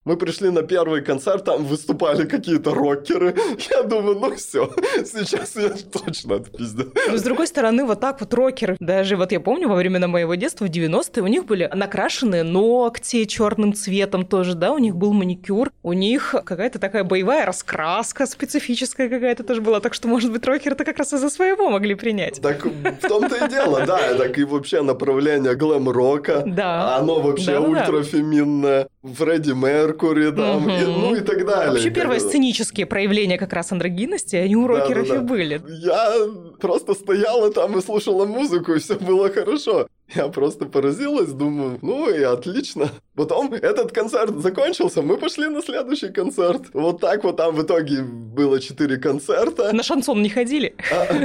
Мы 0.06 0.16
пришли 0.16 0.50
на 0.50 0.62
первый 0.62 1.02
концерт, 1.02 1.44
там 1.44 1.64
выступали 1.64 2.26
какие-то 2.26 2.72
рокеры. 2.72 3.34
Я 3.70 3.82
думаю, 3.82 4.16
ну 4.20 4.36
все, 4.36 4.70
сейчас 5.04 5.56
я 5.56 5.70
точно 5.70 6.36
отпиздю. 6.36 6.92
Но 7.08 7.16
с 7.16 7.22
другой 7.22 7.48
стороны, 7.48 7.84
вот 7.84 7.98
так 7.98 8.20
вот 8.20 8.32
рокеры, 8.32 8.76
даже 8.78 9.16
вот 9.16 9.32
я 9.32 9.40
помню, 9.40 9.68
во 9.68 9.74
времена 9.74 10.06
моего 10.06 10.36
детства, 10.36 10.66
в 10.66 10.70
90-е, 10.70 11.22
у 11.22 11.26
них 11.26 11.44
были 11.44 11.68
накрашенные 11.74 12.44
ногти 12.44 13.24
черным 13.24 13.74
цветом 13.74 14.24
тоже, 14.24 14.54
да, 14.54 14.72
у 14.72 14.78
них 14.78 14.94
был 14.94 15.12
маникюр, 15.12 15.72
у 15.82 15.92
них 15.92 16.36
какая-то 16.44 16.78
такая 16.78 17.02
боевая 17.02 17.44
раскраска 17.44 18.26
специфическая 18.26 19.08
какая-то 19.08 19.42
тоже 19.42 19.60
была, 19.60 19.80
так 19.80 19.92
что, 19.92 20.06
может 20.06 20.30
быть, 20.30 20.46
рокеры-то 20.46 20.84
как 20.84 20.98
раз 20.98 21.12
из-за 21.14 21.30
своего 21.30 21.68
могли 21.68 21.96
принять. 21.96 22.40
Так 22.40 22.64
в 22.64 23.08
том-то 23.08 23.44
и 23.44 23.50
дело, 23.50 23.84
да, 23.84 24.14
так 24.14 24.38
и 24.38 24.44
вообще 24.44 24.82
направление 24.82 25.56
глэм-рока, 25.56 26.44
да. 26.46 26.96
оно 26.96 27.20
вообще 27.20 27.58
Да-да-да. 27.58 27.80
ультрафеминное. 27.80 28.88
Фредди 29.02 29.52
Меркури 29.96 30.30
там, 30.30 30.68
и, 30.68 30.84
ну 30.84 31.14
и 31.14 31.20
так 31.20 31.44
далее. 31.46 31.70
Вообще 31.72 31.90
первые 31.90 32.20
сценические 32.20 32.86
проявления 32.86 33.38
как 33.38 33.52
раз 33.52 33.72
андрогинности, 33.72 34.36
они 34.36 34.56
у 34.56 34.66
рокеров 34.66 35.08
Да-да-да. 35.08 35.24
и 35.24 35.26
были. 35.26 35.62
Я 35.66 36.12
просто 36.60 36.94
стояла 36.94 37.52
там 37.52 37.78
и 37.78 37.82
слушала 37.82 38.26
музыку, 38.26 38.74
и 38.74 38.78
все 38.78 38.96
было 38.96 39.30
хорошо. 39.30 39.88
Я 40.14 40.28
просто 40.28 40.66
поразилась, 40.66 41.32
думаю, 41.32 41.78
ну 41.82 42.08
и 42.08 42.22
отлично. 42.22 42.90
Потом 43.16 43.54
этот 43.54 43.92
концерт 43.92 44.36
закончился, 44.42 45.00
мы 45.00 45.16
пошли 45.16 45.48
на 45.48 45.62
следующий 45.62 46.08
концерт. 46.08 46.62
Вот 46.74 47.00
так 47.00 47.24
вот 47.24 47.38
там 47.38 47.54
в 47.54 47.62
итоге 47.62 48.02
было 48.02 48.60
четыре 48.60 48.98
концерта. 48.98 49.72
На 49.72 49.82
шансон 49.82 50.22
не 50.22 50.28
ходили? 50.28 50.74
А, 50.92 51.14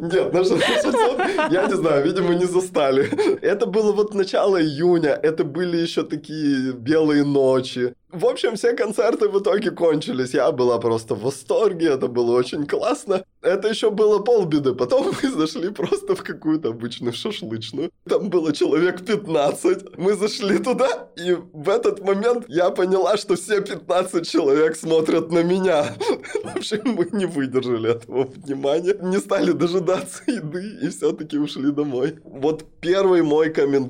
Нет, 0.00 0.32
на 0.32 0.44
шансон, 0.44 1.20
я 1.50 1.66
не 1.68 1.76
знаю, 1.76 2.04
видимо, 2.04 2.34
не 2.34 2.46
застали. 2.46 3.08
Это 3.42 3.66
было 3.66 3.92
вот 3.92 4.14
начало 4.14 4.60
июня, 4.60 5.10
это 5.10 5.44
были 5.44 5.76
еще 5.76 6.02
такие 6.02 6.72
белые 6.72 7.24
ночи. 7.24 7.94
В 8.10 8.24
общем, 8.24 8.56
все 8.56 8.72
концерты 8.72 9.28
в 9.28 9.38
итоге 9.38 9.70
кончились. 9.70 10.32
Я 10.32 10.50
была 10.50 10.78
просто 10.78 11.14
в 11.14 11.22
восторге, 11.22 11.88
это 11.88 12.08
было 12.08 12.38
очень 12.38 12.66
классно. 12.66 13.22
Это 13.42 13.68
еще 13.68 13.90
было 13.90 14.18
полбеды. 14.18 14.74
Потом 14.74 15.12
мы 15.22 15.30
зашли 15.30 15.68
просто 15.68 16.14
в 16.14 16.22
какую-то 16.22 16.70
обычную 16.70 17.12
шашлычную. 17.12 17.90
Там 18.08 18.30
было 18.30 18.54
человек 18.54 19.04
15. 19.04 19.98
Мы 19.98 20.07
зашли 20.14 20.58
туда, 20.58 21.08
и 21.16 21.36
в 21.52 21.68
этот 21.68 22.04
момент 22.04 22.44
я 22.48 22.70
поняла, 22.70 23.16
что 23.16 23.36
все 23.36 23.60
15 23.60 24.28
человек 24.28 24.76
смотрят 24.76 25.30
на 25.30 25.42
меня. 25.42 25.96
В 26.44 26.56
общем, 26.56 26.80
мы 26.84 27.08
не 27.12 27.26
выдержали 27.26 27.90
этого 27.90 28.24
внимания, 28.24 28.96
не 29.00 29.18
стали 29.18 29.52
дожидаться 29.52 30.22
еды 30.26 30.78
и 30.82 30.88
все-таки 30.88 31.38
ушли 31.38 31.70
домой. 31.70 32.18
Вот 32.24 32.64
первый 32.80 33.22
мой 33.22 33.50
каминг 33.50 33.88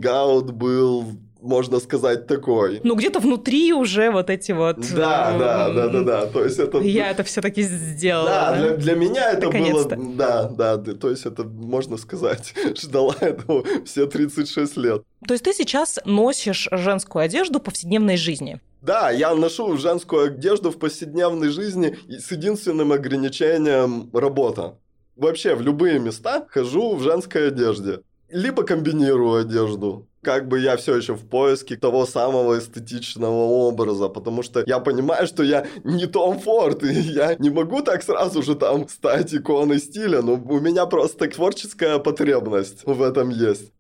был 0.53 1.07
можно 1.49 1.81
сказать, 1.81 2.27
такой. 2.27 2.81
Ну, 2.85 2.95
где-то 2.95 3.21
внутри 3.21 3.73
уже 3.73 4.11
вот 4.11 4.29
эти 4.29 4.53
вот... 4.53 4.77
Да, 4.95 5.33
э, 5.35 5.39
да, 5.39 5.71
да, 5.71 5.89
да, 5.89 6.03
да. 6.03 6.27
То 6.27 6.45
есть 6.45 6.59
это... 6.59 6.79
Я 6.79 7.11
это 7.11 7.25
все-таки 7.25 7.63
сделала. 7.63 8.29
Да, 8.29 8.57
для, 8.57 8.77
для 8.77 8.95
меня 8.95 9.33
это 9.33 9.51
было... 9.51 9.85
Да, 9.87 10.49
да, 10.49 10.77
да, 10.77 10.95
то 10.95 11.09
есть 11.09 11.25
это, 11.25 11.45
можно 11.45 11.97
сказать, 11.97 12.55
ждала 12.77 13.17
этого 13.21 13.65
все 13.87 14.07
36 14.07 14.77
лет. 14.77 15.03
То 15.27 15.35
есть 15.35 15.45
ты 15.45 15.55
сейчас 15.55 15.99
носишь 16.05 16.69
женскую 16.71 17.25
одежду 17.25 17.61
в 17.61 17.63
повседневной 17.63 18.19
жизни? 18.19 18.61
Да, 18.83 19.11
я 19.11 19.35
ношу 19.35 19.77
женскую 19.79 20.27
одежду 20.27 20.71
в 20.71 20.79
повседневной 20.79 21.49
жизни 21.49 21.99
с 22.09 22.31
единственным 22.31 22.93
ограничением 22.93 24.11
работа. 24.13 24.79
Вообще 25.17 25.55
в 25.55 25.63
любые 25.63 25.99
места 25.99 26.47
хожу 26.51 26.95
в 26.95 27.03
женской 27.03 27.49
одежде. 27.49 28.01
Либо 28.29 28.63
комбинирую 28.63 29.41
одежду. 29.41 30.07
Как 30.29 30.47
бы 30.47 30.61
я 30.61 30.77
все 30.77 30.95
еще 30.95 31.15
в 31.15 31.27
поиске 31.27 31.77
того 31.77 32.05
самого 32.05 32.59
эстетичного 32.59 33.33
образа, 33.33 34.11
потому 34.11 34.43
что 34.43 34.63
я 34.67 34.79
понимаю, 34.79 35.27
что 35.27 35.43
я 35.43 35.67
не 35.85 36.05
Том 36.05 36.39
Форд, 36.39 36.83
и 36.83 36.93
я 36.93 37.35
не 37.39 37.49
могу 37.49 37.81
так 37.81 38.03
сразу 38.03 38.43
же 38.43 38.55
там 38.55 38.87
стать 38.91 39.33
иконой 39.33 39.79
стиля, 39.79 40.21
но 40.21 40.35
у 40.35 40.61
меня 40.61 40.85
просто 40.85 41.31
творческая 41.31 41.99
потребность 41.99 42.85
в 42.85 43.01
этом 43.01 43.31
есть. 43.31 43.73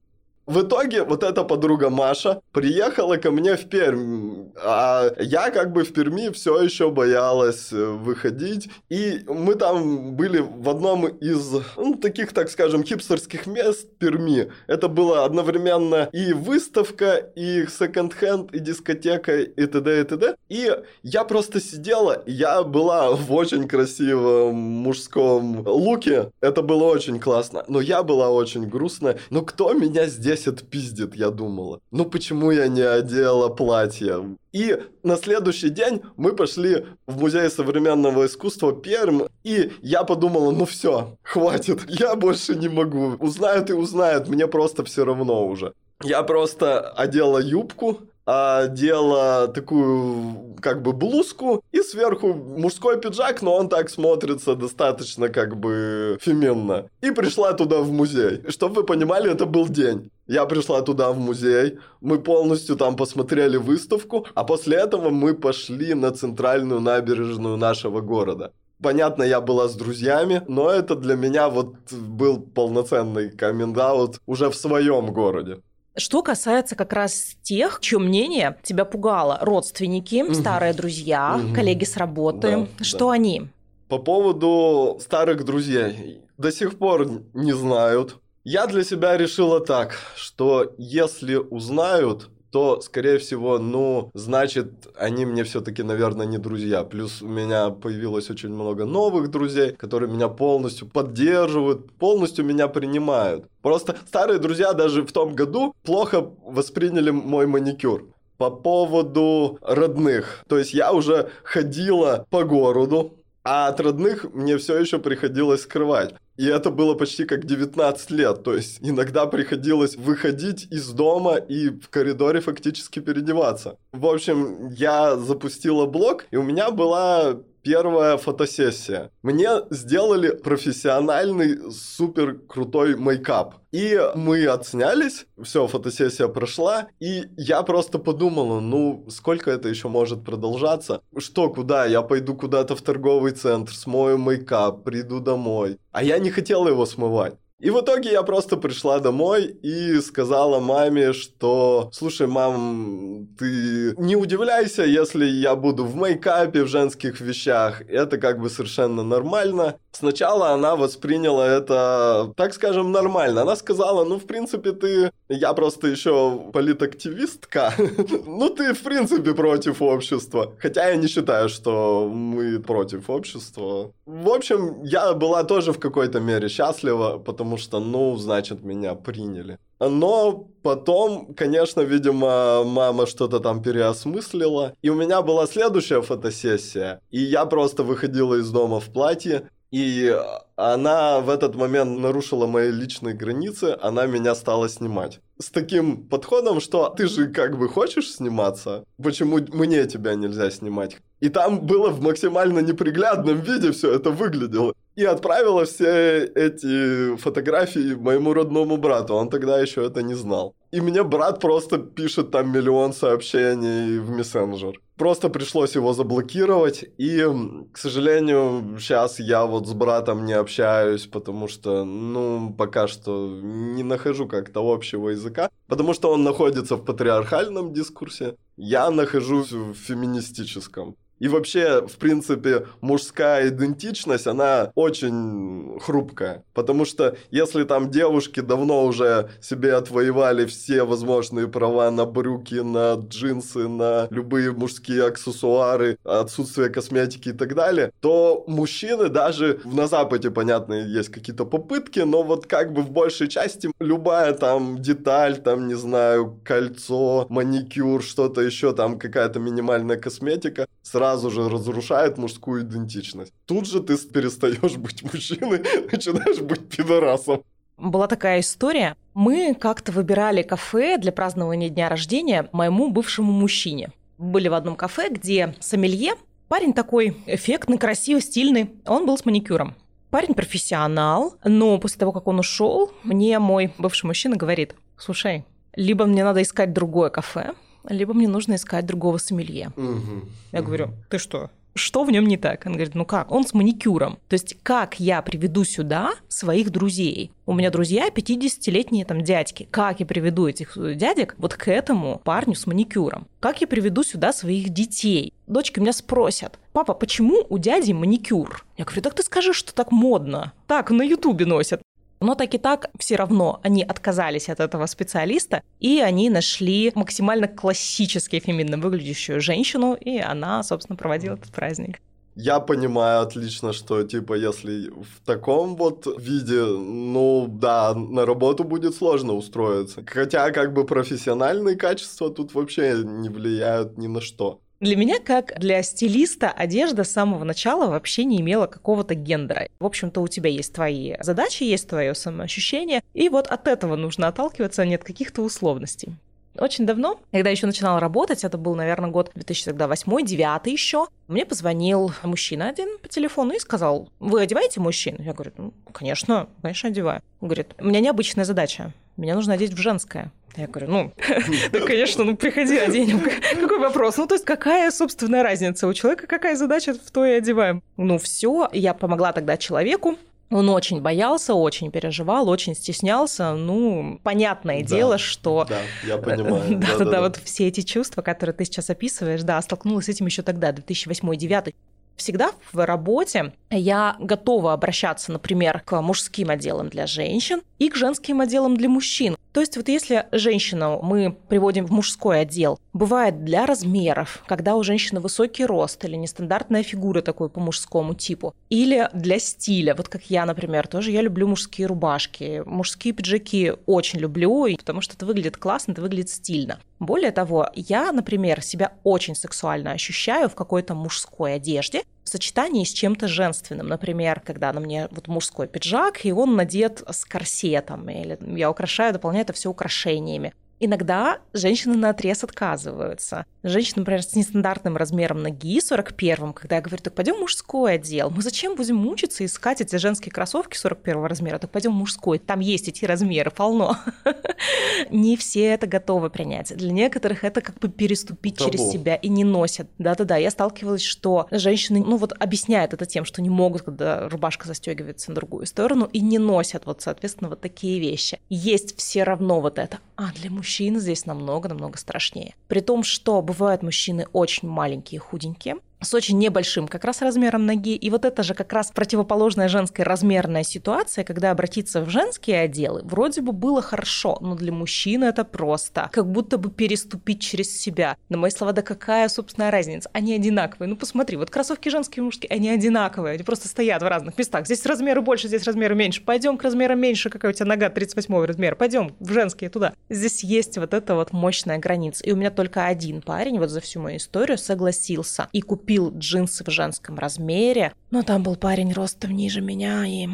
В 0.48 0.62
итоге 0.62 1.02
вот 1.02 1.24
эта 1.24 1.44
подруга 1.44 1.90
Маша 1.90 2.40
приехала 2.52 3.18
ко 3.18 3.30
мне 3.30 3.54
в 3.54 3.68
Пермь, 3.68 4.46
а 4.56 5.10
я 5.18 5.50
как 5.50 5.74
бы 5.74 5.84
в 5.84 5.92
Перми 5.92 6.32
все 6.32 6.62
еще 6.62 6.90
боялась 6.90 7.70
э, 7.70 7.84
выходить, 7.84 8.70
и 8.88 9.20
мы 9.28 9.56
там 9.56 10.16
были 10.16 10.38
в 10.38 10.70
одном 10.70 11.06
из 11.06 11.52
ну, 11.76 11.96
таких, 11.96 12.32
так 12.32 12.48
скажем, 12.48 12.82
хипстерских 12.82 13.46
мест 13.46 13.90
Перми. 13.98 14.50
Это 14.66 14.88
было 14.88 15.26
одновременно 15.26 16.08
и 16.12 16.32
выставка, 16.32 17.16
и 17.36 17.66
секонд-хенд, 17.66 18.54
и 18.54 18.58
дискотека, 18.58 19.40
и 19.42 19.66
т.д. 19.66 20.00
и 20.00 20.04
т.д. 20.04 20.34
И 20.48 20.72
я 21.02 21.24
просто 21.24 21.60
сидела, 21.60 22.22
я 22.24 22.62
была 22.62 23.10
в 23.10 23.30
очень 23.34 23.68
красивом 23.68 24.54
мужском 24.54 25.60
луке, 25.66 26.30
это 26.40 26.62
было 26.62 26.84
очень 26.84 27.20
классно, 27.20 27.64
но 27.68 27.82
я 27.82 28.02
была 28.02 28.30
очень 28.30 28.66
грустная. 28.66 29.18
Ну 29.28 29.44
кто 29.44 29.74
меня 29.74 30.06
здесь 30.06 30.37
отпиздит, 30.46 31.14
я 31.14 31.30
думала. 31.30 31.80
Ну 31.90 32.04
почему 32.04 32.50
я 32.50 32.68
не 32.68 32.82
одела 32.82 33.48
платье? 33.48 34.36
И 34.52 34.78
на 35.02 35.16
следующий 35.16 35.70
день 35.70 36.02
мы 36.16 36.34
пошли 36.34 36.86
в 37.06 37.18
музей 37.18 37.50
современного 37.50 38.26
искусства 38.26 38.72
Пермь, 38.72 39.22
и 39.44 39.72
я 39.82 40.04
подумала, 40.04 40.50
ну 40.50 40.64
все, 40.64 41.16
хватит, 41.22 41.80
я 41.88 42.14
больше 42.14 42.54
не 42.54 42.68
могу. 42.68 43.16
Узнают 43.18 43.70
и 43.70 43.72
узнают, 43.72 44.28
мне 44.28 44.46
просто 44.46 44.84
все 44.84 45.04
равно 45.04 45.46
уже. 45.46 45.72
Я 46.04 46.22
просто 46.22 46.90
одела 46.90 47.38
юбку, 47.38 48.00
одела 48.28 49.48
такую 49.48 50.56
как 50.60 50.82
бы 50.82 50.92
блузку 50.92 51.64
и 51.72 51.80
сверху 51.80 52.34
мужской 52.34 53.00
пиджак, 53.00 53.40
но 53.40 53.56
он 53.56 53.70
так 53.70 53.88
смотрится 53.88 54.54
достаточно 54.54 55.30
как 55.30 55.56
бы 55.56 56.18
феминно. 56.20 56.90
И 57.00 57.10
пришла 57.10 57.54
туда 57.54 57.78
в 57.78 57.90
музей. 57.90 58.42
Чтобы 58.48 58.76
вы 58.76 58.84
понимали, 58.84 59.30
это 59.30 59.46
был 59.46 59.66
день. 59.68 60.10
Я 60.26 60.44
пришла 60.44 60.82
туда 60.82 61.10
в 61.10 61.18
музей, 61.18 61.78
мы 62.02 62.18
полностью 62.18 62.76
там 62.76 62.96
посмотрели 62.96 63.56
выставку, 63.56 64.26
а 64.34 64.44
после 64.44 64.76
этого 64.76 65.08
мы 65.08 65.32
пошли 65.32 65.94
на 65.94 66.10
центральную 66.10 66.80
набережную 66.80 67.56
нашего 67.56 68.02
города. 68.02 68.52
Понятно, 68.82 69.22
я 69.22 69.40
была 69.40 69.68
с 69.68 69.74
друзьями, 69.74 70.42
но 70.46 70.70
это 70.70 70.94
для 70.96 71.16
меня 71.16 71.48
вот 71.48 71.74
был 71.90 72.40
полноценный 72.40 73.30
каминг 73.30 73.78
уже 74.26 74.50
в 74.50 74.54
своем 74.54 75.12
городе. 75.12 75.62
Что 75.98 76.22
касается 76.22 76.76
как 76.76 76.92
раз 76.92 77.36
тех, 77.42 77.80
чье 77.80 77.98
мнение 77.98 78.56
тебя 78.62 78.84
пугало, 78.84 79.38
родственники, 79.40 80.22
Мгм. 80.22 80.34
старые 80.34 80.72
друзья, 80.72 81.36
Мгм. 81.36 81.54
коллеги 81.54 81.84
с 81.84 81.96
работы, 81.96 82.68
Да, 82.78 82.84
что 82.84 83.08
да. 83.08 83.12
они? 83.14 83.48
По 83.88 83.98
поводу 83.98 84.98
старых 85.00 85.44
друзей. 85.44 86.22
До 86.36 86.52
сих 86.52 86.78
пор 86.78 87.08
не 87.34 87.52
знают. 87.52 88.16
Я 88.44 88.66
для 88.66 88.84
себя 88.84 89.16
решила 89.16 89.60
так, 89.60 89.96
что 90.14 90.72
если 90.78 91.36
узнают, 91.36 92.30
то, 92.50 92.80
скорее 92.80 93.18
всего, 93.18 93.58
ну, 93.58 94.10
значит, 94.14 94.88
они 94.96 95.26
мне 95.26 95.44
все-таки, 95.44 95.82
наверное, 95.82 96.26
не 96.26 96.38
друзья. 96.38 96.84
Плюс 96.84 97.22
у 97.22 97.28
меня 97.28 97.70
появилось 97.70 98.30
очень 98.30 98.50
много 98.50 98.84
новых 98.84 99.30
друзей, 99.30 99.72
которые 99.72 100.10
меня 100.10 100.28
полностью 100.28 100.88
поддерживают, 100.88 101.92
полностью 101.92 102.44
меня 102.44 102.68
принимают. 102.68 103.46
Просто 103.62 103.96
старые 104.06 104.38
друзья 104.38 104.72
даже 104.72 105.02
в 105.02 105.12
том 105.12 105.34
году 105.34 105.74
плохо 105.84 106.30
восприняли 106.44 107.10
мой 107.10 107.46
маникюр. 107.46 108.08
По 108.38 108.50
поводу 108.50 109.58
родных. 109.62 110.44
То 110.48 110.58
есть 110.58 110.72
я 110.72 110.92
уже 110.92 111.30
ходила 111.42 112.24
по 112.30 112.44
городу, 112.44 113.17
А 113.50 113.68
от 113.68 113.80
родных 113.80 114.26
мне 114.34 114.58
все 114.58 114.78
еще 114.78 114.98
приходилось 114.98 115.62
скрывать. 115.62 116.14
И 116.36 116.44
это 116.44 116.70
было 116.70 116.92
почти 116.94 117.24
как 117.24 117.46
19 117.46 118.10
лет. 118.10 118.44
То 118.44 118.54
есть 118.54 118.76
иногда 118.82 119.24
приходилось 119.24 119.96
выходить 119.96 120.68
из 120.70 120.90
дома 120.90 121.36
и 121.36 121.70
в 121.70 121.88
коридоре 121.88 122.42
фактически 122.42 123.00
переодеваться. 123.00 123.78
В 123.90 124.04
общем, 124.04 124.68
я 124.68 125.16
запустила 125.16 125.86
блог, 125.86 126.26
и 126.30 126.36
у 126.36 126.42
меня 126.42 126.70
была 126.70 127.38
первая 127.62 128.16
фотосессия. 128.16 129.10
Мне 129.22 129.48
сделали 129.70 130.30
профессиональный 130.30 131.70
супер 131.72 132.38
крутой 132.38 132.96
мейкап. 132.96 133.56
И 133.70 134.00
мы 134.14 134.46
отснялись, 134.46 135.26
все, 135.42 135.66
фотосессия 135.66 136.28
прошла, 136.28 136.88
и 137.00 137.24
я 137.36 137.62
просто 137.62 137.98
подумала, 137.98 138.60
ну, 138.60 139.04
сколько 139.10 139.50
это 139.50 139.68
еще 139.68 139.88
может 139.88 140.24
продолжаться? 140.24 141.02
Что, 141.18 141.50
куда? 141.50 141.84
Я 141.84 142.00
пойду 142.02 142.34
куда-то 142.34 142.76
в 142.76 142.82
торговый 142.82 143.32
центр, 143.32 143.74
смою 143.74 144.16
мейкап, 144.16 144.84
приду 144.84 145.20
домой. 145.20 145.78
А 145.92 146.02
я 146.02 146.18
не 146.18 146.30
хотела 146.30 146.68
его 146.68 146.86
смывать. 146.86 147.34
И 147.60 147.70
в 147.70 147.80
итоге 147.80 148.12
я 148.12 148.22
просто 148.22 148.56
пришла 148.56 149.00
домой 149.00 149.46
и 149.46 150.00
сказала 150.00 150.60
маме, 150.60 151.12
что, 151.12 151.90
слушай, 151.92 152.28
мам, 152.28 153.26
ты 153.36 153.94
не 153.96 154.14
удивляйся, 154.14 154.84
если 154.84 155.24
я 155.26 155.56
буду 155.56 155.84
в 155.84 155.96
мейкапе, 155.96 156.62
в 156.62 156.68
женских 156.68 157.20
вещах. 157.20 157.82
Это 157.88 158.18
как 158.18 158.38
бы 158.40 158.48
совершенно 158.48 159.02
нормально. 159.02 159.76
Сначала 159.90 160.50
она 160.50 160.76
восприняла 160.76 161.48
это, 161.48 162.32
так 162.36 162.54
скажем, 162.54 162.92
нормально. 162.92 163.42
Она 163.42 163.56
сказала, 163.56 164.04
ну, 164.04 164.20
в 164.20 164.26
принципе, 164.26 164.70
ты... 164.70 165.10
Я 165.28 165.52
просто 165.52 165.88
еще 165.88 166.40
политактивистка. 166.52 167.74
ну, 168.26 168.50
ты, 168.50 168.72
в 168.72 168.82
принципе, 168.82 169.34
против 169.34 169.82
общества. 169.82 170.54
Хотя 170.60 170.90
я 170.90 170.96
не 170.96 171.08
считаю, 171.08 171.48
что 171.48 172.08
мы 172.08 172.60
против 172.60 173.10
общества. 173.10 173.90
В 174.06 174.28
общем, 174.30 174.84
я 174.84 175.12
была 175.14 175.42
тоже 175.42 175.72
в 175.72 175.80
какой-то 175.80 176.20
мере 176.20 176.48
счастлива, 176.48 177.18
потому 177.48 177.58
что, 177.58 177.80
ну, 177.80 178.16
значит, 178.16 178.62
меня 178.62 178.94
приняли. 178.94 179.58
Но 179.80 180.48
потом, 180.62 181.34
конечно, 181.34 181.80
видимо, 181.80 182.64
мама 182.64 183.06
что-то 183.06 183.40
там 183.40 183.62
переосмыслила. 183.62 184.74
И 184.82 184.90
у 184.90 184.94
меня 184.94 185.22
была 185.22 185.46
следующая 185.46 186.02
фотосессия. 186.02 187.00
И 187.10 187.20
я 187.20 187.46
просто 187.46 187.84
выходила 187.84 188.34
из 188.34 188.50
дома 188.50 188.80
в 188.80 188.92
платье. 188.92 189.48
И 189.70 190.16
она 190.56 191.20
в 191.20 191.28
этот 191.28 191.54
момент 191.54 191.98
нарушила 191.98 192.46
мои 192.46 192.70
личные 192.70 193.14
границы, 193.14 193.76
она 193.80 194.06
меня 194.06 194.34
стала 194.34 194.68
снимать. 194.68 195.20
С 195.38 195.50
таким 195.50 196.08
подходом, 196.08 196.60
что 196.60 196.88
ты 196.88 197.06
же 197.06 197.28
как 197.28 197.58
бы 197.58 197.68
хочешь 197.68 198.10
сниматься, 198.10 198.84
почему 199.02 199.38
мне 199.52 199.86
тебя 199.86 200.14
нельзя 200.14 200.50
снимать? 200.50 200.96
И 201.20 201.28
там 201.28 201.66
было 201.66 201.90
в 201.90 202.00
максимально 202.00 202.60
неприглядном 202.60 203.40
виде 203.40 203.72
все 203.72 203.92
это 203.92 204.10
выглядело. 204.10 204.72
И 204.96 205.04
отправила 205.04 205.64
все 205.64 206.24
эти 206.24 207.16
фотографии 207.16 207.94
моему 207.94 208.32
родному 208.32 208.78
брату, 208.78 209.14
он 209.14 209.28
тогда 209.28 209.60
еще 209.60 209.84
это 209.84 210.02
не 210.02 210.14
знал. 210.14 210.54
И 210.72 210.80
мне 210.80 211.02
брат 211.04 211.40
просто 211.40 211.78
пишет 211.78 212.30
там 212.30 212.52
миллион 212.52 212.92
сообщений 212.92 213.98
в 213.98 214.10
мессенджер. 214.10 214.80
Просто 214.98 215.28
пришлось 215.28 215.76
его 215.76 215.92
заблокировать, 215.92 216.84
и, 216.98 217.24
к 217.72 217.78
сожалению, 217.78 218.76
сейчас 218.80 219.20
я 219.20 219.46
вот 219.46 219.68
с 219.68 219.72
братом 219.72 220.24
не 220.24 220.32
общаюсь, 220.32 221.06
потому 221.06 221.46
что, 221.46 221.84
ну, 221.84 222.52
пока 222.58 222.88
что 222.88 223.28
не 223.40 223.84
нахожу 223.84 224.26
как-то 224.26 224.60
общего 224.60 225.10
языка, 225.10 225.50
потому 225.68 225.94
что 225.94 226.10
он 226.10 226.24
находится 226.24 226.74
в 226.74 226.84
патриархальном 226.84 227.72
дискурсе, 227.72 228.34
я 228.56 228.90
нахожусь 228.90 229.52
в 229.52 229.74
феминистическом. 229.74 230.96
И 231.18 231.28
вообще, 231.28 231.86
в 231.86 231.96
принципе, 231.98 232.66
мужская 232.80 233.48
идентичность, 233.48 234.26
она 234.26 234.72
очень 234.74 235.78
хрупкая. 235.80 236.44
Потому 236.54 236.84
что 236.84 237.16
если 237.30 237.64
там 237.64 237.90
девушки 237.90 238.40
давно 238.40 238.84
уже 238.84 239.30
себе 239.40 239.74
отвоевали 239.74 240.46
все 240.46 240.84
возможные 240.84 241.48
права 241.48 241.90
на 241.90 242.04
брюки, 242.04 242.54
на 242.56 242.94
джинсы, 242.94 243.68
на 243.68 244.08
любые 244.10 244.52
мужские 244.52 245.06
аксессуары, 245.06 245.98
отсутствие 246.04 246.68
косметики 246.68 247.30
и 247.30 247.32
так 247.32 247.54
далее, 247.54 247.92
то 248.00 248.44
мужчины 248.46 249.08
даже 249.08 249.60
на 249.64 249.86
Западе, 249.86 250.30
понятно, 250.30 250.74
есть 250.74 251.08
какие-то 251.08 251.44
попытки, 251.44 252.00
но 252.00 252.22
вот 252.22 252.46
как 252.46 252.72
бы 252.72 252.82
в 252.82 252.90
большей 252.90 253.28
части 253.28 253.70
любая 253.80 254.32
там 254.32 254.80
деталь, 254.80 255.38
там, 255.38 255.68
не 255.68 255.74
знаю, 255.74 256.40
кольцо, 256.44 257.26
маникюр, 257.28 258.02
что-то 258.02 258.40
еще, 258.40 258.72
там 258.72 258.98
какая-то 258.98 259.40
минимальная 259.40 259.96
косметика, 259.96 260.66
сразу 260.82 261.07
же 261.16 261.48
разрушает 261.48 262.18
мужскую 262.18 262.62
идентичность. 262.62 263.32
Тут 263.46 263.66
же 263.66 263.82
ты 263.82 263.96
перестаешь 263.96 264.76
быть 264.76 265.02
мужчиной, 265.02 265.62
начинаешь 265.92 266.40
быть 266.40 266.68
пидорасом. 266.68 267.42
Была 267.76 268.08
такая 268.08 268.40
история. 268.40 268.96
Мы 269.14 269.54
как-то 269.54 269.92
выбирали 269.92 270.42
кафе 270.42 270.98
для 270.98 271.12
празднования 271.12 271.68
дня 271.68 271.88
рождения 271.88 272.48
моему 272.52 272.90
бывшему 272.90 273.32
мужчине. 273.32 273.92
Были 274.18 274.48
в 274.48 274.54
одном 274.54 274.74
кафе, 274.74 275.08
где 275.10 275.54
сомелье, 275.60 276.14
парень 276.48 276.72
такой 276.72 277.16
эффектный, 277.26 277.78
красивый, 277.78 278.20
стильный, 278.20 278.70
он 278.84 279.06
был 279.06 279.16
с 279.16 279.24
маникюром. 279.24 279.76
Парень 280.10 280.34
профессионал, 280.34 281.36
но 281.44 281.78
после 281.78 282.00
того, 282.00 282.12
как 282.12 282.26
он 282.26 282.40
ушел, 282.40 282.90
мне 283.04 283.38
мой 283.38 283.72
бывший 283.78 284.06
мужчина 284.06 284.36
говорит, 284.36 284.74
слушай, 284.96 285.44
либо 285.74 286.06
мне 286.06 286.24
надо 286.24 286.42
искать 286.42 286.72
другое 286.72 287.10
кафе, 287.10 287.52
либо 287.88 288.14
мне 288.14 288.28
нужно 288.28 288.54
искать 288.54 288.86
другого 288.86 289.18
сомелье. 289.18 289.72
Угу. 289.76 290.28
Я 290.52 290.62
говорю, 290.62 290.90
ты 291.08 291.18
что? 291.18 291.50
Что 291.74 292.02
в 292.02 292.10
нем 292.10 292.26
не 292.26 292.36
так? 292.36 292.66
Он 292.66 292.72
говорит, 292.72 292.96
ну 292.96 293.04
как? 293.04 293.30
Он 293.30 293.46
с 293.46 293.54
маникюром. 293.54 294.18
То 294.28 294.34
есть 294.34 294.56
как 294.64 294.98
я 294.98 295.22
приведу 295.22 295.62
сюда 295.62 296.14
своих 296.26 296.70
друзей? 296.70 297.30
У 297.46 297.54
меня 297.54 297.70
друзья 297.70 298.08
50-летние 298.08 299.04
там 299.04 299.22
дядьки. 299.22 299.68
Как 299.70 300.00
я 300.00 300.06
приведу 300.06 300.48
этих 300.48 300.76
дядек 300.96 301.36
вот 301.38 301.54
к 301.54 301.68
этому 301.70 302.20
парню 302.24 302.56
с 302.56 302.66
маникюром? 302.66 303.28
Как 303.38 303.60
я 303.60 303.68
приведу 303.68 304.02
сюда 304.02 304.32
своих 304.32 304.70
детей? 304.70 305.32
Дочки 305.46 305.78
меня 305.78 305.92
спросят, 305.92 306.58
папа, 306.72 306.94
почему 306.94 307.46
у 307.48 307.58
дяди 307.58 307.92
маникюр? 307.92 308.64
Я 308.76 308.84
говорю, 308.84 309.02
так 309.02 309.14
ты 309.14 309.22
скажи, 309.22 309.52
что 309.52 309.72
так 309.72 309.92
модно. 309.92 310.52
Так, 310.66 310.90
на 310.90 311.02
ютубе 311.02 311.46
носят. 311.46 311.80
Но 312.20 312.34
так 312.34 312.54
и 312.54 312.58
так 312.58 312.90
все 312.98 313.16
равно 313.16 313.60
они 313.62 313.82
отказались 313.82 314.48
от 314.48 314.60
этого 314.60 314.86
специалиста, 314.86 315.62
и 315.80 316.00
они 316.00 316.30
нашли 316.30 316.92
максимально 316.94 317.48
классически 317.48 318.40
феминно 318.40 318.76
выглядящую 318.76 319.40
женщину, 319.40 319.94
и 319.94 320.18
она, 320.18 320.62
собственно, 320.62 320.96
проводила 320.96 321.34
этот 321.34 321.52
праздник. 321.52 322.00
Я 322.40 322.60
понимаю 322.60 323.22
отлично, 323.22 323.72
что, 323.72 324.04
типа, 324.04 324.34
если 324.34 324.90
в 324.90 325.26
таком 325.26 325.74
вот 325.74 326.06
виде, 326.20 326.62
ну, 326.62 327.48
да, 327.48 327.94
на 327.94 328.24
работу 328.24 328.62
будет 328.62 328.94
сложно 328.94 329.32
устроиться. 329.34 330.04
Хотя, 330.06 330.52
как 330.52 330.72
бы, 330.72 330.84
профессиональные 330.86 331.74
качества 331.74 332.30
тут 332.30 332.54
вообще 332.54 333.02
не 333.04 333.28
влияют 333.28 333.98
ни 333.98 334.06
на 334.06 334.20
что. 334.20 334.60
Для 334.80 334.94
меня, 334.94 335.18
как 335.18 335.58
для 335.58 335.82
стилиста, 335.82 336.52
одежда 336.52 337.02
с 337.02 337.10
самого 337.10 337.42
начала 337.42 337.90
вообще 337.90 338.24
не 338.24 338.40
имела 338.40 338.68
какого-то 338.68 339.16
гендера. 339.16 339.66
В 339.80 339.84
общем-то, 339.84 340.20
у 340.20 340.28
тебя 340.28 340.50
есть 340.50 340.72
твои 340.72 341.16
задачи, 341.18 341.64
есть 341.64 341.88
твое 341.88 342.14
самоощущение, 342.14 343.02
и 343.12 343.28
вот 343.28 343.48
от 343.48 343.66
этого 343.66 343.96
нужно 343.96 344.28
отталкиваться, 344.28 344.82
а 344.82 344.86
не 344.86 344.94
от 344.94 345.02
каких-то 345.02 345.42
условностей. 345.42 346.14
Очень 346.58 346.86
давно, 346.86 347.20
когда 347.32 347.50
еще 347.50 347.66
начинала 347.66 348.00
работать, 348.00 348.44
это 348.44 348.58
был, 348.58 348.74
наверное, 348.74 349.10
год 349.10 349.30
2008-2009 349.34 350.70
еще, 350.70 351.06
мне 351.28 351.44
позвонил 351.44 352.12
мужчина 352.22 352.68
один 352.68 352.98
по 352.98 353.08
телефону 353.08 353.54
и 353.54 353.58
сказал, 353.58 354.08
вы 354.18 354.42
одеваете 354.42 354.80
мужчин? 354.80 355.16
Я 355.18 355.32
говорю, 355.32 355.52
ну, 355.56 355.72
конечно, 355.92 356.48
конечно, 356.62 356.88
одеваю. 356.88 357.20
Он 357.40 357.48
говорит, 357.48 357.74
у 357.78 357.84
меня 357.84 358.00
необычная 358.00 358.44
задача, 358.44 358.92
меня 359.16 359.34
нужно 359.34 359.54
одеть 359.54 359.72
в 359.72 359.78
женское. 359.78 360.32
Я 360.56 360.66
говорю, 360.66 360.90
ну, 360.90 361.12
да, 361.72 361.80
конечно, 361.80 362.24
ну, 362.24 362.36
приходи, 362.36 362.76
оденем. 362.76 363.20
Какой 363.60 363.78
вопрос? 363.78 364.16
Ну, 364.16 364.26
то 364.26 364.34
есть, 364.34 364.44
какая, 364.44 364.90
собственная 364.90 365.42
разница 365.42 365.86
у 365.86 365.92
человека, 365.94 366.26
какая 366.26 366.56
задача, 366.56 366.94
в 366.94 367.10
то 367.10 367.24
и 367.24 367.32
одеваем. 367.32 367.82
Ну, 367.96 368.18
все, 368.18 368.68
я 368.72 368.94
помогла 368.94 369.32
тогда 369.32 369.56
человеку, 369.56 370.18
он 370.50 370.68
очень 370.70 371.00
боялся, 371.00 371.54
очень 371.54 371.90
переживал, 371.90 372.48
очень 372.48 372.74
стеснялся. 372.74 373.54
Ну, 373.54 374.18
понятное 374.22 374.80
да, 374.80 374.86
дело, 374.86 375.18
что... 375.18 375.66
Да, 375.68 375.78
я 376.06 376.16
понимаю. 376.16 376.78
Да-да-да, 376.78 377.20
вот 377.20 377.36
все 377.36 377.68
эти 377.68 377.82
чувства, 377.82 378.22
которые 378.22 378.54
ты 378.54 378.64
сейчас 378.64 378.88
описываешь, 378.88 379.42
да, 379.42 379.60
столкнулась 379.60 380.06
с 380.06 380.08
этим 380.08 380.26
еще 380.26 380.42
тогда, 380.42 380.70
2008-2009 380.70 381.74
всегда 382.18 382.50
в 382.72 382.84
работе 382.84 383.52
я 383.70 384.16
готова 384.18 384.72
обращаться, 384.72 385.32
например, 385.32 385.82
к 385.84 386.00
мужским 386.00 386.50
отделам 386.50 386.88
для 386.88 387.06
женщин 387.06 387.62
и 387.78 387.88
к 387.88 387.96
женским 387.96 388.40
отделам 388.40 388.76
для 388.76 388.88
мужчин. 388.88 389.36
То 389.52 389.60
есть 389.60 389.76
вот 389.76 389.88
если 389.88 390.26
женщину 390.30 391.00
мы 391.02 391.36
приводим 391.48 391.86
в 391.86 391.90
мужской 391.90 392.40
отдел, 392.40 392.78
бывает 392.92 393.44
для 393.44 393.66
размеров, 393.66 394.42
когда 394.46 394.76
у 394.76 394.82
женщины 394.82 395.20
высокий 395.20 395.64
рост 395.64 396.04
или 396.04 396.16
нестандартная 396.16 396.82
фигура 396.82 397.22
такой 397.22 397.48
по 397.48 397.58
мужскому 397.58 398.14
типу, 398.14 398.54
или 398.68 399.08
для 399.14 399.38
стиля, 399.38 399.94
вот 399.94 400.08
как 400.08 400.24
я, 400.30 400.44
например, 400.44 400.86
тоже 400.86 401.10
я 401.10 401.22
люблю 401.22 401.48
мужские 401.48 401.86
рубашки, 401.86 402.62
мужские 402.66 403.14
пиджаки 403.14 403.72
очень 403.86 404.18
люблю, 404.20 404.68
потому 404.76 405.00
что 405.00 405.14
это 405.14 405.26
выглядит 405.26 405.56
классно, 405.56 405.92
это 405.92 406.02
выглядит 406.02 406.30
стильно. 406.30 406.78
Более 407.00 407.30
того, 407.30 407.68
я, 407.74 408.10
например, 408.10 408.62
себя 408.62 408.92
очень 409.04 409.36
сексуально 409.36 409.92
ощущаю 409.92 410.48
в 410.48 410.54
какой-то 410.54 410.94
мужской 410.94 411.54
одежде, 411.54 412.02
в 412.24 412.28
сочетании 412.28 412.84
с 412.84 412.92
чем-то 412.92 413.28
женственным. 413.28 413.86
Например, 413.86 414.40
когда 414.40 414.72
на 414.72 414.80
мне 414.80 415.08
вот 415.10 415.28
мужской 415.28 415.68
пиджак, 415.68 416.24
и 416.24 416.32
он 416.32 416.56
надет 416.56 417.02
с 417.08 417.24
корсетом, 417.24 418.08
или 418.10 418.38
я 418.58 418.70
украшаю, 418.70 419.12
дополняю 419.12 419.44
это 419.44 419.52
все 419.52 419.70
украшениями. 419.70 420.52
Иногда 420.80 421.38
женщины 421.52 421.96
на 421.96 422.10
отрез 422.10 422.44
отказываются. 422.44 423.46
Женщина, 423.64 424.00
например, 424.00 424.22
с 424.22 424.34
нестандартным 424.34 424.96
размером 424.96 425.42
ноги, 425.42 425.80
41-м, 425.80 426.52
когда 426.52 426.76
я 426.76 426.82
говорю, 426.82 427.02
так 427.02 427.14
пойдем 427.14 427.36
в 427.36 427.40
мужской 427.40 427.94
отдел. 427.94 428.30
Мы 428.30 428.42
зачем 428.42 428.76
будем 428.76 428.96
мучиться 428.96 429.44
искать 429.44 429.80
эти 429.80 429.96
женские 429.96 430.30
кроссовки 430.30 430.76
41 430.76 431.24
размера? 431.24 431.58
Так 431.58 431.70
пойдем 431.70 431.92
в 431.92 431.96
мужской. 431.96 432.38
Там 432.38 432.60
есть 432.60 432.88
эти 432.88 433.04
размеры, 433.04 433.50
полно. 433.50 433.96
Не 435.10 435.36
все 435.36 435.66
это 435.66 435.86
готовы 435.86 436.30
принять. 436.30 436.76
Для 436.76 436.92
некоторых 436.92 437.42
это 437.42 437.60
как 437.60 437.78
бы 437.78 437.88
переступить 437.88 438.58
через 438.58 438.90
себя 438.90 439.16
и 439.16 439.28
не 439.28 439.44
носят. 439.44 439.88
Да-да-да, 439.98 440.36
я 440.36 440.50
сталкивалась, 440.50 441.02
что 441.02 441.46
женщины, 441.50 442.02
ну 442.04 442.16
вот 442.16 442.32
объясняют 442.38 442.92
это 442.92 443.06
тем, 443.06 443.24
что 443.24 443.42
не 443.42 443.50
могут, 443.50 443.82
когда 443.82 444.28
рубашка 444.28 444.66
застегивается 444.66 445.30
на 445.30 445.36
другую 445.36 445.66
сторону, 445.66 446.08
и 446.12 446.20
не 446.20 446.38
носят 446.38 446.86
вот, 446.86 447.02
соответственно, 447.02 447.50
вот 447.50 447.60
такие 447.60 448.00
вещи. 448.00 448.38
Есть 448.48 448.96
все 448.96 449.24
равно 449.24 449.60
вот 449.60 449.78
это. 449.78 449.98
А 450.20 450.32
для 450.32 450.50
мужчин 450.50 450.98
здесь 450.98 451.26
намного-намного 451.26 451.96
страшнее. 451.96 452.56
При 452.66 452.80
том, 452.80 453.04
что 453.04 453.40
бывают 453.40 453.84
мужчины 453.84 454.26
очень 454.32 454.66
маленькие, 454.66 455.20
худенькие, 455.20 455.76
с 456.00 456.14
очень 456.14 456.38
небольшим 456.38 456.88
как 456.88 457.04
раз 457.04 457.22
размером 457.22 457.66
ноги. 457.66 457.96
И 457.96 458.10
вот 458.10 458.24
это 458.24 458.42
же 458.42 458.54
как 458.54 458.72
раз 458.72 458.90
противоположная 458.90 459.68
женская 459.68 460.04
размерная 460.04 460.62
ситуация, 460.62 461.24
когда 461.24 461.50
обратиться 461.50 462.00
в 462.02 462.08
женские 462.08 462.60
отделы, 462.60 463.02
вроде 463.04 463.40
бы 463.40 463.52
было 463.52 463.82
хорошо, 463.82 464.38
но 464.40 464.54
для 464.54 464.72
мужчины 464.72 465.24
это 465.24 465.44
просто 465.44 466.08
как 466.12 466.30
будто 466.30 466.58
бы 466.58 466.70
переступить 466.70 467.40
через 467.40 467.76
себя. 467.78 468.16
На 468.28 468.38
мои 468.38 468.50
слова, 468.50 468.72
да 468.72 468.82
какая, 468.82 469.28
собственно, 469.28 469.70
разница? 469.70 470.08
Они 470.12 470.34
одинаковые. 470.34 470.88
Ну 470.88 470.96
посмотри, 470.96 471.36
вот 471.36 471.50
кроссовки 471.50 471.88
женские 471.88 472.22
и 472.22 472.24
мужские, 472.24 472.50
они 472.50 472.70
одинаковые, 472.70 473.34
они 473.34 473.42
просто 473.42 473.68
стоят 473.68 474.02
в 474.02 474.06
разных 474.06 474.38
местах. 474.38 474.66
Здесь 474.66 474.84
размеры 474.86 475.20
больше, 475.20 475.48
здесь 475.48 475.64
размеры 475.64 475.94
меньше. 475.94 476.22
Пойдем 476.22 476.58
к 476.58 476.62
размеру 476.62 476.96
меньше, 476.96 477.30
какая 477.30 477.52
у 477.52 477.54
тебя 477.54 477.66
нога 477.66 477.90
38 477.90 478.44
размера. 478.44 478.74
Пойдем 478.74 479.14
в 479.18 479.32
женские 479.32 479.70
туда. 479.70 479.94
Здесь 480.08 480.44
есть 480.44 480.78
вот 480.78 480.94
эта 480.94 481.14
вот 481.14 481.32
мощная 481.32 481.78
граница. 481.78 482.24
И 482.24 482.32
у 482.32 482.36
меня 482.36 482.50
только 482.50 482.86
один 482.86 483.22
парень 483.22 483.58
вот 483.58 483.70
за 483.70 483.80
всю 483.80 484.00
мою 484.00 484.18
историю 484.18 484.58
согласился 484.58 485.48
и 485.52 485.60
купил 485.60 485.87
купил 485.88 486.12
джинсы 486.14 486.64
в 486.64 486.70
женском 486.70 487.18
размере, 487.18 487.94
но 488.10 488.22
там 488.22 488.42
был 488.42 488.56
парень 488.56 488.92
ростом 488.92 489.30
ниже 489.30 489.62
меня 489.62 490.04
и 490.06 490.28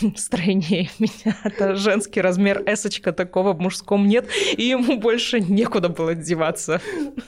стройнее 0.16 0.90
меня. 0.98 1.36
Это 1.44 1.76
женский 1.76 2.20
размер 2.20 2.64
эсочка, 2.66 3.12
такого 3.12 3.52
в 3.52 3.60
мужском 3.60 4.08
нет, 4.08 4.26
и 4.56 4.64
ему 4.64 4.98
больше 4.98 5.38
некуда 5.38 5.88
было 5.88 6.16
деваться. 6.16 6.80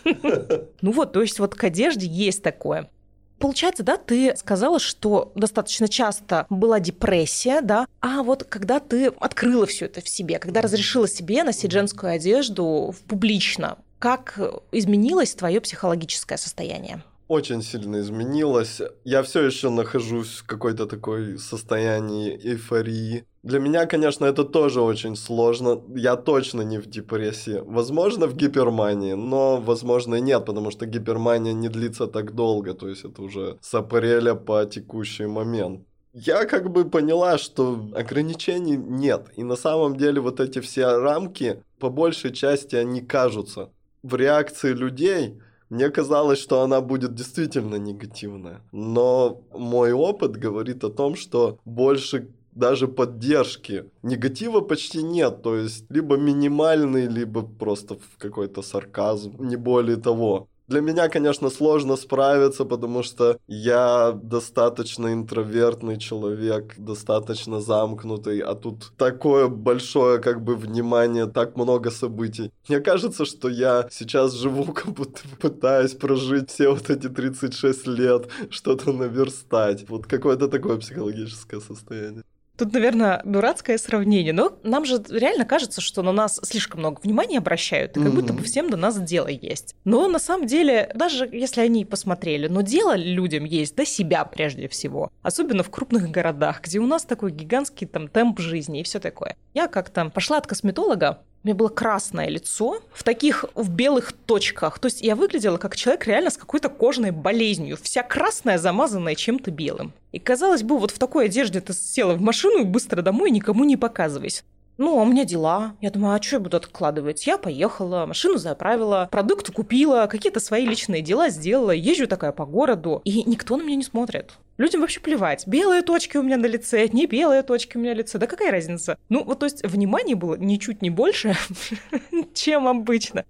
Ну 0.80 0.90
вот, 0.90 1.12
то 1.12 1.22
есть 1.22 1.38
вот 1.38 1.54
к 1.54 1.64
одежде 1.64 2.06
есть 2.06 2.42
такое. 2.42 2.90
Получается, 3.38 3.82
да, 3.82 3.96
ты 3.96 4.36
сказала, 4.36 4.78
что 4.78 5.32
достаточно 5.34 5.88
часто 5.88 6.46
была 6.50 6.80
депрессия, 6.80 7.60
да, 7.60 7.86
а 8.00 8.22
вот 8.22 8.44
когда 8.44 8.80
ты 8.80 9.06
открыла 9.06 9.66
все 9.66 9.86
это 9.86 10.00
в 10.00 10.08
себе, 10.08 10.38
когда 10.38 10.60
разрешила 10.60 11.06
себе 11.06 11.44
носить 11.44 11.70
женскую 11.70 12.12
одежду 12.12 12.94
публично, 13.06 13.78
как 13.98 14.38
изменилось 14.72 15.34
твое 15.34 15.60
психологическое 15.60 16.36
состояние? 16.36 17.02
Очень 17.28 17.62
сильно 17.62 18.00
изменилось. 18.00 18.80
Я 19.04 19.22
все 19.22 19.42
еще 19.42 19.70
нахожусь 19.70 20.38
в 20.38 20.46
какой-то 20.46 20.86
такой 20.86 21.38
состоянии 21.38 22.36
эйфории. 22.36 23.24
Для 23.42 23.58
меня, 23.58 23.86
конечно, 23.86 24.24
это 24.24 24.44
тоже 24.44 24.80
очень 24.80 25.16
сложно. 25.16 25.82
Я 25.94 26.16
точно 26.16 26.62
не 26.62 26.78
в 26.78 26.86
депрессии. 26.86 27.62
Возможно, 27.64 28.26
в 28.26 28.34
гипермании, 28.34 29.14
но, 29.14 29.58
возможно, 29.58 30.16
и 30.16 30.20
нет, 30.20 30.44
потому 30.44 30.70
что 30.70 30.86
гипермания 30.86 31.52
не 31.52 31.68
длится 31.68 32.06
так 32.06 32.34
долго. 32.34 32.74
То 32.74 32.88
есть 32.88 33.04
это 33.04 33.22
уже 33.22 33.58
с 33.60 33.74
апреля 33.74 34.34
по 34.34 34.64
текущий 34.64 35.26
момент. 35.26 35.82
Я 36.12 36.44
как 36.44 36.70
бы 36.70 36.84
поняла, 36.84 37.38
что 37.38 37.90
ограничений 37.94 38.76
нет. 38.76 39.30
И 39.36 39.42
на 39.42 39.56
самом 39.56 39.96
деле 39.96 40.20
вот 40.20 40.40
эти 40.40 40.60
все 40.60 40.98
рамки, 40.98 41.62
по 41.80 41.90
большей 41.90 42.32
части, 42.32 42.76
они 42.76 43.00
кажутся. 43.00 43.70
В 44.02 44.14
реакции 44.14 44.72
людей 44.72 45.40
мне 45.74 45.90
казалось, 45.90 46.38
что 46.38 46.62
она 46.62 46.80
будет 46.80 47.14
действительно 47.14 47.74
негативная. 47.74 48.60
Но 48.72 49.42
мой 49.52 49.92
опыт 49.92 50.36
говорит 50.36 50.84
о 50.84 50.90
том, 50.90 51.16
что 51.16 51.58
больше 51.64 52.28
даже 52.52 52.86
поддержки. 52.86 53.84
Негатива 54.02 54.60
почти 54.60 55.02
нет, 55.02 55.42
то 55.42 55.56
есть 55.56 55.90
либо 55.90 56.16
минимальный, 56.16 57.08
либо 57.08 57.42
просто 57.42 57.98
какой-то 58.18 58.62
сарказм, 58.62 59.34
не 59.38 59.56
более 59.56 59.96
того. 59.96 60.46
Для 60.66 60.80
меня, 60.80 61.08
конечно, 61.08 61.50
сложно 61.50 61.96
справиться, 61.96 62.64
потому 62.64 63.02
что 63.02 63.38
я 63.46 64.12
достаточно 64.12 65.12
интровертный 65.12 65.98
человек, 65.98 66.74
достаточно 66.78 67.60
замкнутый, 67.60 68.40
а 68.40 68.54
тут 68.54 68.92
такое 68.96 69.48
большое 69.48 70.20
как 70.20 70.42
бы 70.42 70.56
внимание, 70.56 71.26
так 71.26 71.56
много 71.56 71.90
событий. 71.90 72.50
Мне 72.68 72.80
кажется, 72.80 73.26
что 73.26 73.48
я 73.50 73.86
сейчас 73.90 74.32
живу, 74.32 74.64
как 74.72 74.88
будто 74.88 75.20
пытаюсь 75.40 75.92
прожить 75.92 76.50
все 76.50 76.70
вот 76.70 76.88
эти 76.88 77.08
36 77.08 77.86
лет, 77.86 78.28
что-то 78.50 78.92
наверстать. 78.92 79.88
Вот 79.88 80.06
какое-то 80.06 80.48
такое 80.48 80.78
психологическое 80.78 81.60
состояние. 81.60 82.24
Тут, 82.56 82.72
наверное, 82.72 83.20
дурацкое 83.24 83.78
сравнение, 83.78 84.32
но 84.32 84.56
нам 84.62 84.84
же 84.84 85.02
реально 85.08 85.44
кажется, 85.44 85.80
что 85.80 86.02
на 86.02 86.12
нас 86.12 86.38
слишком 86.44 86.80
много 86.80 87.00
внимания 87.02 87.38
обращают, 87.38 87.96
и 87.96 88.00
как 88.00 88.12
mm-hmm. 88.12 88.14
будто 88.14 88.32
бы 88.32 88.42
всем 88.42 88.70
до 88.70 88.76
нас 88.76 89.00
дело 89.00 89.26
есть. 89.26 89.74
Но 89.84 90.06
на 90.06 90.20
самом 90.20 90.46
деле, 90.46 90.90
даже 90.94 91.28
если 91.30 91.62
они 91.62 91.84
посмотрели, 91.84 92.46
но 92.46 92.60
дело 92.60 92.96
людям 92.96 93.44
есть 93.44 93.74
до 93.74 93.84
себя 93.84 94.24
прежде 94.24 94.68
всего. 94.68 95.10
Особенно 95.22 95.64
в 95.64 95.70
крупных 95.70 96.10
городах, 96.10 96.62
где 96.62 96.78
у 96.78 96.86
нас 96.86 97.04
такой 97.04 97.32
гигантский 97.32 97.88
там 97.88 98.06
темп 98.06 98.38
жизни 98.38 98.80
и 98.80 98.84
все 98.84 99.00
такое. 99.00 99.36
Я 99.52 99.66
как-то 99.66 100.10
пошла 100.10 100.38
от 100.38 100.46
косметолога, 100.46 101.22
у 101.44 101.46
меня 101.46 101.54
было 101.54 101.68
красное 101.68 102.28
лицо 102.28 102.80
в 102.94 103.02
таких, 103.02 103.44
в 103.54 103.68
белых 103.68 104.12
точках. 104.12 104.78
То 104.78 104.86
есть 104.86 105.02
я 105.02 105.14
выглядела 105.14 105.58
как 105.58 105.76
человек 105.76 106.06
реально 106.06 106.30
с 106.30 106.38
какой-то 106.38 106.70
кожной 106.70 107.10
болезнью. 107.10 107.76
Вся 107.80 108.02
красная, 108.02 108.56
замазанная 108.56 109.14
чем-то 109.14 109.50
белым. 109.50 109.92
И 110.12 110.18
казалось 110.18 110.62
бы, 110.62 110.78
вот 110.78 110.90
в 110.90 110.98
такой 110.98 111.26
одежде 111.26 111.60
ты 111.60 111.74
села 111.74 112.14
в 112.14 112.20
машину 112.22 112.62
и 112.62 112.64
быстро 112.64 113.02
домой, 113.02 113.30
никому 113.30 113.64
не 113.64 113.76
показывайся. 113.76 114.42
Ну, 114.76 114.98
а 114.98 115.02
у 115.02 115.06
меня 115.06 115.24
дела. 115.24 115.76
Я 115.80 115.90
думаю, 115.90 116.16
а 116.16 116.22
что 116.22 116.36
я 116.36 116.40
буду 116.40 116.56
откладывать? 116.56 117.26
Я 117.26 117.38
поехала, 117.38 118.06
машину 118.06 118.38
заправила, 118.38 119.08
продукты 119.10 119.52
купила, 119.52 120.06
какие-то 120.06 120.40
свои 120.40 120.66
личные 120.66 121.00
дела 121.00 121.28
сделала, 121.28 121.70
езжу 121.70 122.08
такая 122.08 122.32
по 122.32 122.44
городу, 122.44 123.00
и 123.04 123.22
никто 123.24 123.56
на 123.56 123.62
меня 123.62 123.76
не 123.76 123.84
смотрит. 123.84 124.32
Людям 124.56 124.80
вообще 124.80 125.00
плевать. 125.00 125.46
Белые 125.46 125.82
точки 125.82 126.16
у 126.16 126.22
меня 126.22 126.36
на 126.36 126.46
лице, 126.46 126.88
не 126.92 127.06
белые 127.06 127.42
точки 127.42 127.76
у 127.76 127.80
меня 127.80 127.92
на 127.92 127.98
лице. 127.98 128.18
Да 128.18 128.26
какая 128.26 128.50
разница? 128.50 128.98
Ну, 129.08 129.22
вот 129.22 129.40
то 129.40 129.46
есть 129.46 129.64
внимания 129.64 130.16
было 130.16 130.34
ничуть 130.34 130.82
не 130.82 130.90
больше, 130.90 131.36
чем 132.34 132.66
обычно. 132.66 133.24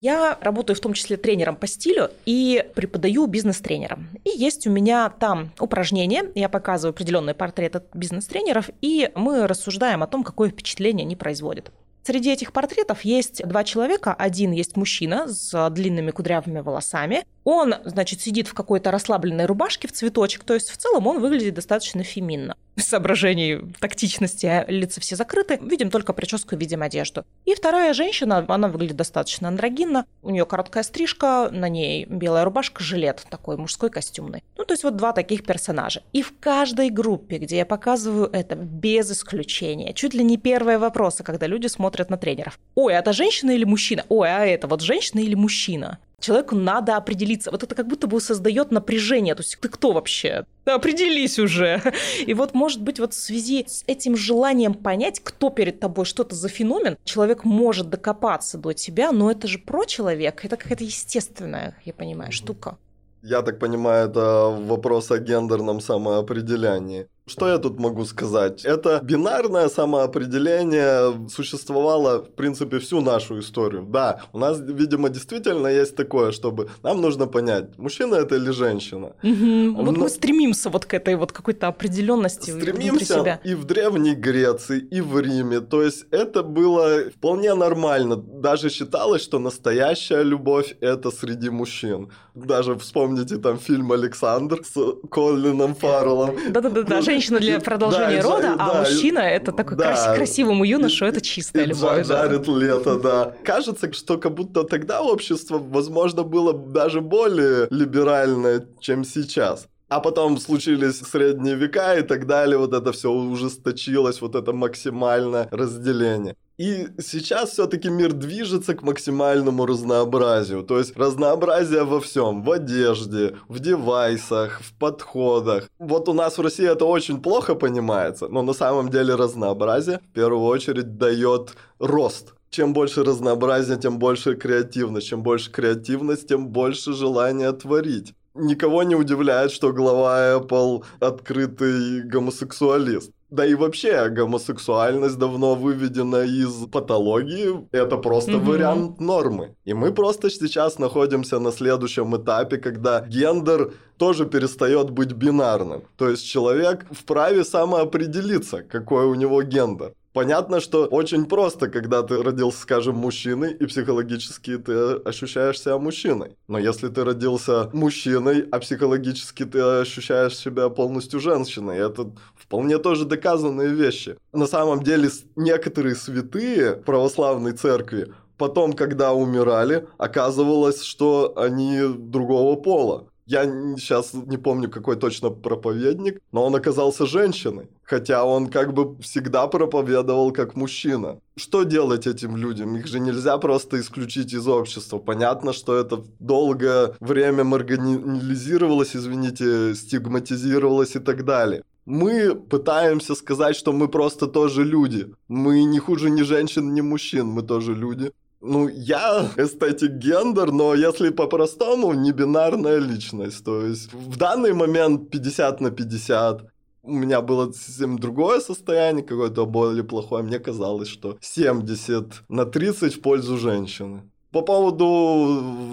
Я 0.00 0.38
работаю 0.40 0.76
в 0.76 0.80
том 0.80 0.94
числе 0.94 1.18
тренером 1.18 1.56
по 1.56 1.66
стилю 1.66 2.10
и 2.24 2.64
преподаю 2.74 3.26
бизнес-тренерам. 3.26 4.08
И 4.24 4.30
есть 4.30 4.66
у 4.66 4.70
меня 4.70 5.10
там 5.10 5.50
упражнения, 5.60 6.24
я 6.34 6.48
показываю 6.48 6.92
определенные 6.92 7.34
портреты 7.34 7.82
бизнес-тренеров, 7.92 8.70
и 8.80 9.10
мы 9.14 9.46
рассуждаем 9.46 10.02
о 10.02 10.06
том, 10.06 10.24
какое 10.24 10.48
впечатление 10.48 11.04
они 11.04 11.16
производят. 11.16 11.70
Среди 12.02 12.32
этих 12.32 12.54
портретов 12.54 13.02
есть 13.02 13.46
два 13.46 13.62
человека. 13.62 14.14
Один 14.14 14.52
есть 14.52 14.74
мужчина 14.74 15.28
с 15.28 15.68
длинными 15.68 16.12
кудрявыми 16.12 16.60
волосами. 16.60 17.26
Он, 17.50 17.74
значит, 17.84 18.20
сидит 18.20 18.46
в 18.46 18.54
какой-то 18.54 18.92
расслабленной 18.92 19.46
рубашке 19.46 19.88
в 19.88 19.92
цветочек. 19.92 20.44
То 20.44 20.54
есть 20.54 20.70
в 20.70 20.76
целом 20.76 21.08
он 21.08 21.18
выглядит 21.18 21.54
достаточно 21.54 22.04
феминно 22.04 22.54
соображений 22.76 23.58
тактичности, 23.78 24.46
а 24.46 24.64
лица 24.68 25.00
все 25.00 25.16
закрыты, 25.16 25.58
видим 25.60 25.90
только 25.90 26.12
прическу, 26.12 26.56
видим 26.56 26.82
одежду. 26.82 27.24
И 27.44 27.54
вторая 27.54 27.92
женщина, 27.92 28.44
она 28.48 28.68
выглядит 28.68 28.96
достаточно 28.96 29.48
андрогинно, 29.48 30.06
у 30.22 30.30
нее 30.30 30.46
короткая 30.46 30.82
стрижка, 30.82 31.50
на 31.50 31.68
ней 31.68 32.06
белая 32.06 32.44
рубашка, 32.44 32.82
жилет 32.82 33.26
такой 33.28 33.56
мужской 33.56 33.90
костюмный. 33.90 34.42
Ну, 34.56 34.64
то 34.64 34.72
есть 34.72 34.84
вот 34.84 34.96
два 34.96 35.12
таких 35.12 35.44
персонажа. 35.44 36.02
И 36.12 36.22
в 36.22 36.32
каждой 36.38 36.88
группе, 36.88 37.36
где 37.36 37.58
я 37.58 37.66
показываю 37.66 38.30
это, 38.32 38.54
без 38.54 39.10
исключения, 39.10 39.92
чуть 39.92 40.14
ли 40.14 40.24
не 40.24 40.38
первые 40.38 40.78
вопросы, 40.78 41.22
когда 41.22 41.46
люди 41.46 41.66
смотрят 41.66 42.08
на 42.08 42.16
тренеров. 42.16 42.58
Ой, 42.76 42.94
а 42.94 43.00
это 43.00 43.12
женщина 43.12 43.50
или 43.50 43.64
мужчина? 43.64 44.04
Ой, 44.08 44.28
а 44.28 44.46
это 44.46 44.68
вот 44.68 44.80
женщина 44.80 45.20
или 45.20 45.34
мужчина? 45.34 45.98
Человеку 46.20 46.54
надо 46.54 46.96
определиться. 46.96 47.50
Вот 47.50 47.62
это 47.62 47.74
как 47.74 47.86
будто 47.86 48.06
бы 48.06 48.20
создает 48.20 48.70
напряжение. 48.70 49.34
То 49.34 49.42
есть 49.42 49.58
ты 49.60 49.68
кто 49.68 49.92
вообще? 49.92 50.44
Определись 50.64 51.38
уже. 51.38 51.82
И 52.26 52.34
вот, 52.34 52.54
может 52.54 52.82
быть, 52.82 53.00
вот 53.00 53.14
в 53.14 53.16
связи 53.16 53.64
с 53.66 53.82
этим 53.86 54.16
желанием 54.16 54.74
понять, 54.74 55.20
кто 55.20 55.50
перед 55.50 55.80
тобой, 55.80 56.04
что 56.04 56.22
это 56.22 56.34
за 56.34 56.48
феномен, 56.48 56.96
человек 57.04 57.44
может 57.44 57.90
докопаться 57.90 58.58
до 58.58 58.72
тебя, 58.72 59.12
но 59.12 59.30
это 59.30 59.48
же 59.48 59.58
про 59.58 59.84
человека, 59.84 60.46
это 60.46 60.56
какая-то 60.56 60.84
естественная, 60.84 61.76
я 61.84 61.92
понимаю, 61.92 62.32
штука. 62.32 62.76
Я 63.22 63.42
так 63.42 63.58
понимаю, 63.58 64.08
это 64.08 64.48
вопрос 64.48 65.10
о 65.10 65.18
гендерном 65.18 65.80
самоопределении 65.80 67.06
Что 67.30 67.48
я 67.48 67.58
тут 67.58 67.78
могу 67.78 68.04
сказать? 68.04 68.64
Это 68.64 69.00
бинарное 69.02 69.68
самоопределение 69.68 71.28
существовало, 71.28 72.24
в 72.24 72.34
принципе, 72.34 72.78
всю 72.78 73.00
нашу 73.00 73.38
историю. 73.38 73.86
Да, 73.88 74.22
у 74.32 74.38
нас, 74.38 74.60
видимо, 74.60 75.08
действительно 75.08 75.68
есть 75.68 75.94
такое, 75.94 76.32
чтобы 76.32 76.68
нам 76.82 77.00
нужно 77.00 77.26
понять, 77.26 77.78
мужчина 77.78 78.16
это 78.16 78.34
или 78.34 78.50
женщина. 78.50 79.12
Угу. 79.22 79.84
Вот 79.84 79.96
Но... 79.96 80.00
мы 80.02 80.08
стремимся 80.08 80.70
вот 80.70 80.86
к 80.86 80.94
этой 80.94 81.14
вот 81.14 81.30
какой-то 81.30 81.68
определенности 81.68 82.50
стремимся 82.50 83.04
себя. 83.04 83.40
и 83.44 83.54
в 83.54 83.64
Древней 83.64 84.14
Греции, 84.14 84.80
и 84.80 85.00
в 85.00 85.20
Риме. 85.20 85.60
То 85.60 85.82
есть 85.82 86.06
это 86.10 86.42
было 86.42 87.10
вполне 87.16 87.54
нормально. 87.54 88.16
Даже 88.16 88.70
считалось, 88.70 89.22
что 89.22 89.38
настоящая 89.38 90.24
любовь 90.24 90.74
это 90.80 91.12
среди 91.12 91.50
мужчин. 91.50 92.10
Даже 92.34 92.74
вспомните 92.74 93.36
там 93.36 93.58
фильм 93.58 93.92
«Александр» 93.92 94.62
с 94.64 94.94
Колином 95.10 95.74
Фарреллом. 95.74 96.36
Да-да-да, 96.50 96.82
женщина 97.20 97.38
для 97.38 97.60
продолжения 97.60 98.22
да, 98.22 98.28
рода, 98.28 98.54
а 98.58 98.72
да, 98.72 98.80
мужчина 98.80 99.18
это 99.18 99.52
такой 99.52 99.76
да, 99.76 99.84
крас- 99.84 100.16
красивому 100.16 100.64
юношу, 100.64 101.04
это 101.04 101.20
чистая 101.20 101.66
любовь. 101.66 102.06
Жарит 102.06 102.46
да. 102.46 102.52
лето, 102.52 102.98
да. 102.98 103.34
Кажется, 103.44 103.92
что 103.92 104.16
как 104.18 104.34
будто 104.34 104.64
тогда 104.64 105.02
общество, 105.02 105.58
возможно, 105.58 106.22
было 106.22 106.54
даже 106.54 107.00
более 107.00 107.68
либеральное, 107.70 108.66
чем 108.80 109.04
сейчас. 109.04 109.66
А 109.90 109.98
потом 109.98 110.38
случились 110.38 111.00
средние 111.00 111.56
века 111.56 111.98
и 111.98 112.02
так 112.02 112.26
далее, 112.26 112.58
вот 112.58 112.72
это 112.72 112.92
все 112.92 113.10
ужесточилось, 113.10 114.20
вот 114.20 114.36
это 114.36 114.52
максимальное 114.52 115.48
разделение. 115.50 116.36
И 116.58 116.86
сейчас 116.98 117.50
все-таки 117.50 117.90
мир 117.90 118.12
движется 118.12 118.74
к 118.74 118.82
максимальному 118.82 119.66
разнообразию. 119.66 120.62
То 120.62 120.78
есть 120.78 120.96
разнообразие 120.96 121.82
во 121.82 122.00
всем. 122.00 122.44
В 122.44 122.50
одежде, 122.52 123.34
в 123.48 123.58
девайсах, 123.58 124.60
в 124.60 124.78
подходах. 124.78 125.68
Вот 125.80 126.08
у 126.08 126.12
нас 126.12 126.38
в 126.38 126.42
России 126.42 126.70
это 126.70 126.84
очень 126.84 127.20
плохо 127.20 127.56
понимается, 127.56 128.28
но 128.28 128.42
на 128.42 128.52
самом 128.52 128.90
деле 128.90 129.16
разнообразие 129.16 129.98
в 130.10 130.14
первую 130.14 130.44
очередь 130.44 130.98
дает 130.98 131.56
рост 131.80 132.34
чем 132.50 132.72
больше 132.72 133.04
разнообразия, 133.04 133.76
тем 133.76 133.98
больше 133.98 134.34
креативность. 134.34 135.06
Чем 135.06 135.22
больше 135.22 135.52
креативность, 135.52 136.26
тем 136.26 136.48
больше 136.48 136.92
желания 136.92 137.52
творить. 137.52 138.12
Никого 138.34 138.82
не 138.84 138.94
удивляет, 138.94 139.50
что 139.50 139.72
глава 139.72 140.38
Apple 140.38 140.84
открытый 141.00 142.02
гомосексуалист. 142.02 143.12
Да 143.30 143.46
и 143.46 143.54
вообще, 143.54 144.08
гомосексуальность 144.08 145.16
давно 145.16 145.54
выведена 145.54 146.24
из 146.24 146.66
патологии. 146.66 147.68
Это 147.70 147.96
просто 147.96 148.32
mm-hmm. 148.32 148.44
вариант 148.44 149.00
нормы. 149.00 149.54
И 149.64 149.72
мы 149.72 149.92
просто 149.92 150.30
сейчас 150.30 150.78
находимся 150.78 151.38
на 151.38 151.52
следующем 151.52 152.16
этапе, 152.16 152.58
когда 152.58 153.00
гендер 153.00 153.72
тоже 153.98 154.26
перестает 154.26 154.90
быть 154.90 155.12
бинарным. 155.12 155.82
То 155.96 156.08
есть 156.08 156.26
человек 156.26 156.86
вправе 156.90 157.44
самоопределиться, 157.44 158.62
какой 158.62 159.04
у 159.04 159.14
него 159.14 159.42
гендер. 159.42 159.92
Понятно, 160.12 160.60
что 160.60 160.86
очень 160.86 161.26
просто, 161.26 161.68
когда 161.68 162.02
ты 162.02 162.20
родился, 162.20 162.62
скажем, 162.62 162.96
мужчиной, 162.96 163.52
и 163.52 163.66
психологически 163.66 164.58
ты 164.58 164.72
ощущаешь 165.04 165.60
себя 165.60 165.78
мужчиной. 165.78 166.36
Но 166.48 166.58
если 166.58 166.88
ты 166.88 167.04
родился 167.04 167.70
мужчиной, 167.72 168.48
а 168.50 168.58
психологически 168.58 169.44
ты 169.44 169.60
ощущаешь 169.60 170.36
себя 170.36 170.68
полностью 170.68 171.20
женщиной, 171.20 171.78
это 171.78 172.10
вполне 172.34 172.78
тоже 172.78 173.04
доказанные 173.04 173.68
вещи. 173.68 174.16
На 174.32 174.46
самом 174.46 174.82
деле, 174.82 175.10
некоторые 175.36 175.94
святые 175.94 176.72
православной 176.74 177.52
церкви 177.52 178.12
потом, 178.40 178.72
когда 178.72 179.12
умирали, 179.12 179.86
оказывалось, 179.98 180.82
что 180.82 181.34
они 181.36 181.82
другого 181.86 182.56
пола. 182.56 183.04
Я 183.30 183.44
сейчас 183.76 184.12
не 184.12 184.38
помню, 184.38 184.68
какой 184.68 184.96
точно 184.96 185.30
проповедник, 185.30 186.20
но 186.32 186.44
он 186.44 186.56
оказался 186.56 187.06
женщиной. 187.06 187.68
Хотя 187.84 188.24
он 188.24 188.48
как 188.48 188.72
бы 188.74 189.00
всегда 189.02 189.46
проповедовал 189.46 190.32
как 190.32 190.56
мужчина. 190.56 191.20
Что 191.36 191.62
делать 191.62 192.08
этим 192.08 192.36
людям? 192.36 192.76
Их 192.76 192.88
же 192.88 192.98
нельзя 192.98 193.38
просто 193.38 193.78
исключить 193.78 194.32
из 194.32 194.48
общества. 194.48 194.98
Понятно, 194.98 195.52
что 195.52 195.76
это 195.76 196.02
долгое 196.18 196.96
время 196.98 197.44
маргинализировалось, 197.44 198.96
извините, 198.96 199.76
стигматизировалось 199.76 200.96
и 200.96 200.98
так 200.98 201.24
далее 201.24 201.62
мы 201.86 202.34
пытаемся 202.34 203.14
сказать, 203.14 203.56
что 203.56 203.72
мы 203.72 203.88
просто 203.88 204.26
тоже 204.26 204.64
люди. 204.64 205.12
Мы 205.28 205.64
не 205.64 205.78
хуже 205.78 206.10
ни 206.10 206.22
женщин, 206.22 206.72
ни 206.72 206.82
мужчин, 206.82 207.26
мы 207.26 207.42
тоже 207.42 207.74
люди. 207.74 208.12
Ну, 208.40 208.68
я 208.68 209.30
эстетик 209.36 209.92
гендер, 209.92 210.50
но 210.50 210.74
если 210.74 211.10
по-простому, 211.10 211.92
не 211.92 212.12
бинарная 212.12 212.78
личность. 212.78 213.44
То 213.44 213.66
есть 213.66 213.92
в 213.92 214.16
данный 214.16 214.52
момент 214.52 215.10
50 215.10 215.60
на 215.60 215.70
50. 215.70 216.46
У 216.82 216.92
меня 216.92 217.20
было 217.20 217.52
совсем 217.52 217.98
другое 217.98 218.40
состояние, 218.40 219.04
какое-то 219.04 219.44
более 219.44 219.84
плохое. 219.84 220.24
Мне 220.24 220.38
казалось, 220.38 220.88
что 220.88 221.18
70 221.20 222.22
на 222.28 222.46
30 222.46 222.94
в 222.94 223.00
пользу 223.02 223.36
женщины. 223.36 224.02
По 224.32 224.42
поводу 224.42 224.86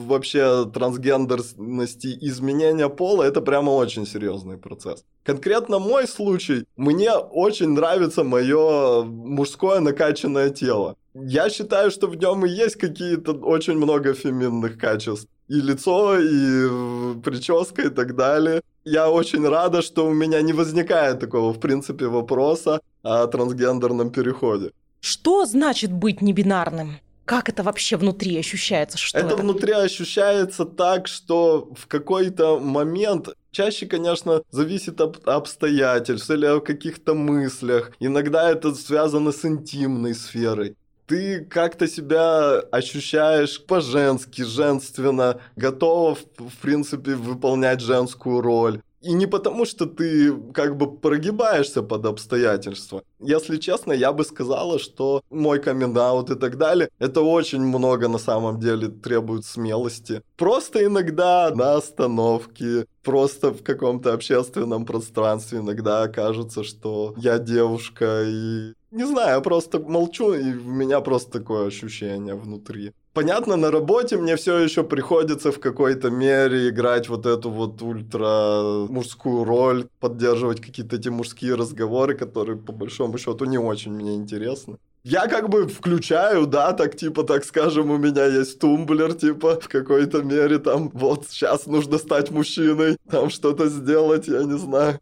вообще 0.07 0.65
трансгендерности 0.65 2.17
изменения 2.21 2.89
пола, 2.89 3.23
это 3.23 3.39
прямо 3.41 3.69
очень 3.69 4.07
серьезный 4.07 4.57
процесс. 4.57 5.05
Конкретно 5.23 5.77
мой 5.77 6.07
случай, 6.07 6.65
мне 6.75 7.11
очень 7.11 7.69
нравится 7.69 8.23
мое 8.23 9.03
мужское 9.03 9.79
накачанное 9.79 10.49
тело. 10.49 10.95
Я 11.23 11.49
считаю, 11.49 11.91
что 11.91 12.07
в 12.07 12.15
нем 12.15 12.45
и 12.45 12.49
есть 12.49 12.75
какие-то 12.75 13.31
очень 13.33 13.77
много 13.77 14.13
феминных 14.13 14.77
качеств. 14.77 15.27
И 15.47 15.55
лицо, 15.55 16.19
и 16.19 17.19
прическа, 17.21 17.83
и 17.83 17.89
так 17.89 18.15
далее. 18.15 18.61
Я 18.83 19.09
очень 19.09 19.47
рада, 19.47 19.81
что 19.81 20.05
у 20.07 20.13
меня 20.13 20.41
не 20.41 20.53
возникает 20.53 21.19
такого, 21.19 21.53
в 21.53 21.59
принципе, 21.59 22.07
вопроса 22.07 22.81
о 23.03 23.27
трансгендерном 23.27 24.11
переходе. 24.11 24.71
Что 24.99 25.45
значит 25.45 25.91
быть 25.91 26.21
небинарным? 26.21 26.99
Как 27.25 27.49
это 27.49 27.63
вообще 27.63 27.97
внутри 27.97 28.37
ощущается? 28.37 28.97
Что 28.97 29.17
это, 29.17 29.27
это 29.27 29.37
внутри 29.37 29.73
ощущается 29.73 30.65
так, 30.65 31.07
что 31.07 31.69
в 31.75 31.87
какой-то 31.87 32.59
момент 32.59 33.29
Чаще, 33.57 33.87
конечно, 33.87 34.43
зависит 34.51 35.01
от 35.01 35.27
обстоятельств 35.27 36.29
или 36.29 36.45
о 36.45 36.59
каких-то 36.59 37.15
мыслях. 37.15 37.91
Иногда 37.99 38.51
это 38.51 38.75
связано 38.75 39.31
с 39.31 39.43
интимной 39.45 40.13
сферой 40.13 40.75
ты 41.07 41.45
как-то 41.45 41.87
себя 41.87 42.59
ощущаешь 42.71 43.63
по-женски, 43.65 44.41
женственно, 44.43 45.39
готова, 45.55 46.15
в 46.15 46.57
принципе, 46.61 47.15
выполнять 47.15 47.79
женскую 47.79 48.41
роль. 48.41 48.81
И 49.01 49.13
не 49.13 49.27
потому, 49.27 49.65
что 49.65 49.85
ты 49.85 50.33
как 50.53 50.75
бы 50.75 50.97
прогибаешься 50.97 51.83
под 51.83 52.05
обстоятельства. 52.05 53.03
Если 53.19 53.57
честно, 53.57 53.93
я 53.93 54.11
бы 54.11 54.23
сказала, 54.23 54.79
что 54.79 55.21
мой 55.29 55.59
камин 55.59 55.91
и 55.91 56.35
так 56.35 56.57
далее, 56.57 56.89
это 56.99 57.21
очень 57.21 57.61
много 57.61 58.07
на 58.07 58.17
самом 58.17 58.59
деле 58.59 58.87
требует 58.87 59.45
смелости. 59.45 60.21
Просто 60.35 60.83
иногда 60.83 61.51
на 61.53 61.75
остановке, 61.75 62.85
просто 63.03 63.51
в 63.51 63.63
каком-то 63.63 64.13
общественном 64.13 64.85
пространстве 64.85 65.59
иногда 65.59 66.07
кажется, 66.07 66.63
что 66.63 67.13
я 67.17 67.37
девушка 67.37 68.23
и... 68.25 68.73
Не 68.91 69.05
знаю, 69.05 69.41
просто 69.41 69.79
молчу, 69.79 70.33
и 70.33 70.53
у 70.53 70.71
меня 70.71 71.01
просто 71.01 71.39
такое 71.39 71.67
ощущение 71.67 72.35
внутри. 72.35 72.93
Понятно, 73.13 73.55
на 73.55 73.71
работе 73.71 74.15
мне 74.17 74.35
все 74.35 74.59
еще 74.59 74.83
приходится 74.83 75.51
в 75.51 75.59
какой-то 75.59 76.09
мере 76.09 76.69
играть 76.69 77.09
вот 77.09 77.25
эту 77.25 77.49
вот 77.49 77.81
ультра 77.81 78.85
мужскую 78.89 79.43
роль, 79.43 79.87
поддерживать 79.99 80.61
какие-то 80.61 80.97
эти 80.97 81.09
мужские 81.09 81.55
разговоры, 81.55 82.15
которые 82.15 82.57
по 82.57 82.71
большому 82.71 83.17
счету 83.17 83.45
не 83.45 83.57
очень 83.57 83.91
мне 83.91 84.15
интересны. 84.15 84.77
Я 85.03 85.27
как 85.27 85.49
бы 85.49 85.67
включаю, 85.67 86.45
да, 86.47 86.73
так 86.73 86.95
типа, 86.95 87.23
так 87.23 87.45
скажем, 87.45 87.91
у 87.91 87.97
меня 87.97 88.25
есть 88.25 88.59
тумблер, 88.59 89.13
типа, 89.13 89.59
в 89.59 89.67
какой-то 89.67 90.21
мере 90.21 90.59
там, 90.59 90.89
вот, 90.93 91.27
сейчас 91.27 91.65
нужно 91.65 91.97
стать 91.97 92.29
мужчиной, 92.29 92.97
там 93.09 93.29
что-то 93.29 93.67
сделать, 93.67 94.27
я 94.27 94.43
не 94.43 94.57
знаю. 94.57 94.99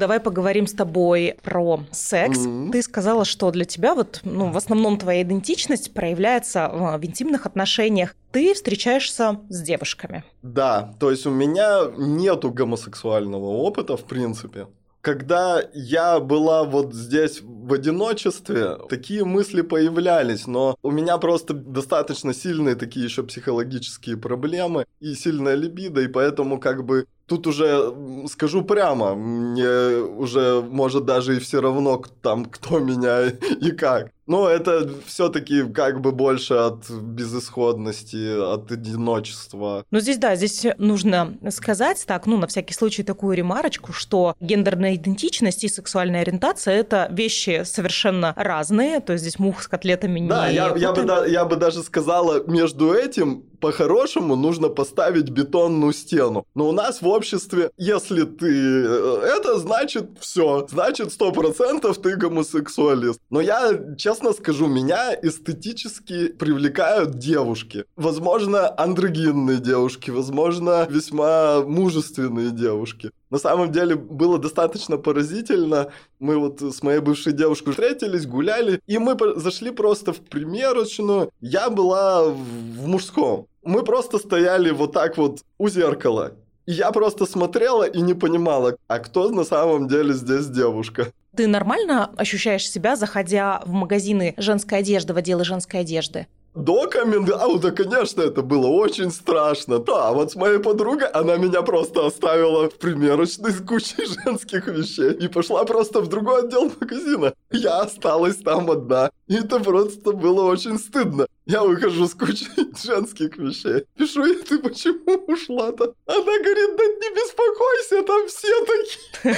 Давай 0.00 0.18
поговорим 0.18 0.66
с 0.66 0.72
тобой 0.72 1.36
про 1.42 1.84
секс. 1.90 2.38
Mm-hmm. 2.38 2.70
Ты 2.70 2.82
сказала, 2.82 3.26
что 3.26 3.50
для 3.50 3.66
тебя 3.66 3.94
вот, 3.94 4.20
ну, 4.24 4.50
в 4.50 4.56
основном 4.56 4.96
твоя 4.96 5.20
идентичность 5.20 5.92
проявляется 5.92 6.70
в 6.72 7.04
интимных 7.04 7.44
отношениях. 7.44 8.16
Ты 8.32 8.54
встречаешься 8.54 9.40
с 9.50 9.60
девушками. 9.60 10.24
Да, 10.40 10.94
то 10.98 11.10
есть 11.10 11.26
у 11.26 11.30
меня 11.30 11.82
нету 11.98 12.50
гомосексуального 12.50 13.44
опыта, 13.44 13.98
в 13.98 14.04
принципе. 14.04 14.68
Когда 15.02 15.62
я 15.74 16.18
была 16.18 16.64
вот 16.64 16.94
здесь 16.94 17.40
в 17.42 17.72
одиночестве, 17.72 18.76
такие 18.88 19.24
мысли 19.24 19.60
появлялись, 19.60 20.46
но 20.46 20.76
у 20.82 20.90
меня 20.90 21.18
просто 21.18 21.52
достаточно 21.52 22.32
сильные 22.32 22.74
такие 22.74 23.04
еще 23.04 23.22
психологические 23.22 24.16
проблемы 24.16 24.86
и 25.00 25.14
сильная 25.14 25.56
либидо, 25.56 26.00
и 26.00 26.08
поэтому 26.08 26.58
как 26.58 26.84
бы 26.84 27.06
Тут 27.30 27.46
уже 27.46 27.94
скажу 28.28 28.64
прямо, 28.64 29.14
мне 29.14 29.98
уже 30.02 30.62
может 30.68 31.04
даже 31.04 31.36
и 31.36 31.38
все 31.38 31.60
равно 31.60 32.02
там 32.22 32.44
кто 32.44 32.80
меня 32.80 33.28
и 33.60 33.70
как. 33.70 34.10
Но 34.26 34.48
это 34.48 34.90
все-таки 35.06 35.62
как 35.72 36.00
бы 36.00 36.10
больше 36.10 36.54
от 36.54 36.90
безысходности, 36.90 38.36
от 38.54 38.72
одиночества. 38.72 39.84
Ну 39.92 40.00
здесь 40.00 40.18
да, 40.18 40.34
здесь 40.34 40.66
нужно 40.78 41.36
сказать 41.50 42.04
так, 42.04 42.26
ну 42.26 42.36
на 42.36 42.48
всякий 42.48 42.74
случай 42.74 43.04
такую 43.04 43.36
ремарочку, 43.36 43.92
что 43.92 44.34
гендерная 44.40 44.96
идентичность 44.96 45.62
и 45.62 45.68
сексуальная 45.68 46.22
ориентация 46.22 46.74
это 46.74 47.08
вещи 47.12 47.62
совершенно 47.64 48.34
разные, 48.36 48.98
то 48.98 49.12
есть 49.12 49.22
здесь 49.22 49.38
мух 49.38 49.62
с 49.62 49.68
котлетами 49.68 50.26
да, 50.26 50.50
не. 50.50 50.58
Да, 50.58 50.66
я, 50.66 50.74
я, 50.76 50.92
бы, 50.92 51.28
я 51.28 51.44
бы 51.44 51.54
даже 51.54 51.84
сказала 51.84 52.42
между 52.48 52.92
этим 52.92 53.44
по-хорошему 53.60 54.36
нужно 54.36 54.68
поставить 54.68 55.30
бетонную 55.30 55.92
стену. 55.92 56.46
Но 56.54 56.68
у 56.68 56.72
нас 56.72 57.02
в 57.02 57.08
обществе, 57.08 57.70
если 57.76 58.22
ты 58.22 58.48
э, 58.48 59.22
это, 59.36 59.58
значит 59.58 60.10
все. 60.20 60.66
Значит, 60.70 61.12
сто 61.12 61.32
процентов 61.32 61.98
ты 61.98 62.16
гомосексуалист. 62.16 63.20
Но 63.30 63.40
я, 63.40 63.78
честно 63.96 64.32
скажу, 64.32 64.66
меня 64.66 65.14
эстетически 65.22 66.28
привлекают 66.28 67.18
девушки. 67.18 67.84
Возможно, 67.96 68.72
андрогинные 68.76 69.58
девушки, 69.58 70.10
возможно, 70.10 70.86
весьма 70.90 71.62
мужественные 71.62 72.50
девушки. 72.50 73.10
На 73.30 73.38
самом 73.38 73.70
деле 73.70 73.94
было 73.94 74.38
достаточно 74.38 74.96
поразительно. 74.96 75.92
Мы 76.18 76.36
вот 76.36 76.60
с 76.60 76.82
моей 76.82 76.98
бывшей 76.98 77.32
девушкой 77.32 77.70
встретились, 77.70 78.26
гуляли, 78.26 78.80
и 78.86 78.98
мы 78.98 79.16
зашли 79.36 79.70
просто 79.70 80.12
в 80.12 80.18
примерочную. 80.18 81.30
Я 81.40 81.70
была 81.70 82.24
в 82.24 82.86
мужском. 82.88 83.46
Мы 83.62 83.82
просто 83.82 84.18
стояли 84.18 84.70
вот 84.70 84.92
так 84.92 85.18
вот 85.18 85.40
у 85.58 85.68
зеркала. 85.68 86.32
И 86.66 86.72
я 86.72 86.90
просто 86.92 87.26
смотрела 87.26 87.84
и 87.84 88.00
не 88.00 88.14
понимала, 88.14 88.76
а 88.88 88.98
кто 88.98 89.28
на 89.30 89.44
самом 89.44 89.88
деле 89.88 90.14
здесь 90.14 90.46
девушка. 90.46 91.12
Ты 91.36 91.46
нормально 91.46 92.10
ощущаешь 92.16 92.68
себя, 92.68 92.96
заходя 92.96 93.62
в 93.64 93.72
магазины 93.72 94.34
женской 94.36 94.78
одежды, 94.78 95.12
в 95.12 95.16
отделы 95.16 95.44
женской 95.44 95.80
одежды? 95.80 96.26
До 96.54 96.88
каминг-аута, 96.88 97.70
конечно, 97.70 98.22
это 98.22 98.42
было 98.42 98.66
очень 98.66 99.12
страшно. 99.12 99.78
Да, 99.78 100.08
а 100.08 100.12
вот 100.12 100.32
с 100.32 100.36
моей 100.36 100.58
подругой, 100.58 101.06
она 101.06 101.36
меня 101.36 101.62
просто 101.62 102.06
оставила 102.06 102.68
в 102.68 102.74
примерочной 102.74 103.52
с 103.52 103.60
кучей 103.60 104.04
женских 104.24 104.66
вещей 104.66 105.12
и 105.12 105.28
пошла 105.28 105.64
просто 105.64 106.00
в 106.00 106.08
другой 106.08 106.44
отдел 106.44 106.72
магазина. 106.80 107.34
Я 107.52 107.80
осталась 107.80 108.36
там 108.36 108.70
одна. 108.70 109.10
И 109.26 109.34
это 109.34 109.58
просто 109.60 110.12
было 110.12 110.44
очень 110.44 110.78
стыдно. 110.78 111.26
Я 111.46 111.62
выхожу 111.62 112.06
с 112.06 112.14
кучей 112.14 112.48
женских 112.84 113.36
вещей. 113.36 113.84
Пишу 113.96 114.24
ей, 114.24 114.36
ты 114.36 114.58
почему 114.58 115.24
ушла-то? 115.26 115.94
Она 116.06 116.18
говорит, 116.18 116.76
да 116.76 116.84
не 116.84 117.10
беспокойся, 117.14 118.02
там 118.02 118.28
все 118.28 118.66
такие. 118.66 119.36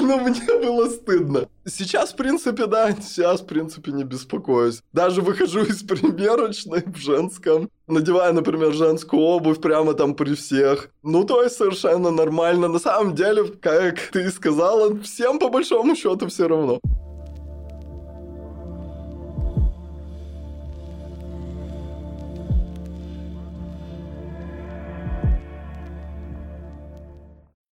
Но 0.06 0.18
мне 0.18 0.42
было 0.58 0.88
стыдно. 0.88 1.48
Сейчас, 1.66 2.12
в 2.12 2.16
принципе, 2.16 2.66
да, 2.66 2.92
сейчас, 2.92 3.42
в 3.42 3.46
принципе, 3.46 3.92
не 3.92 4.04
беспокоюсь. 4.04 4.82
Даже 4.92 5.20
выхожу 5.20 5.62
из 5.62 5.82
примерочной 5.82 6.82
в 6.86 6.96
женском, 6.96 7.68
надеваю, 7.90 8.34
например, 8.34 8.72
женскую 8.72 9.22
обувь 9.22 9.60
прямо 9.60 9.94
там 9.94 10.14
при 10.14 10.34
всех. 10.34 10.90
Ну, 11.02 11.24
то 11.24 11.42
есть 11.42 11.56
совершенно 11.56 12.10
нормально. 12.10 12.68
На 12.68 12.78
самом 12.78 13.14
деле, 13.14 13.44
как 13.44 13.98
ты 14.12 14.30
сказала, 14.30 14.98
всем 15.00 15.38
по 15.38 15.48
большому 15.48 15.96
счету 15.96 16.28
все 16.28 16.48
равно. 16.48 16.80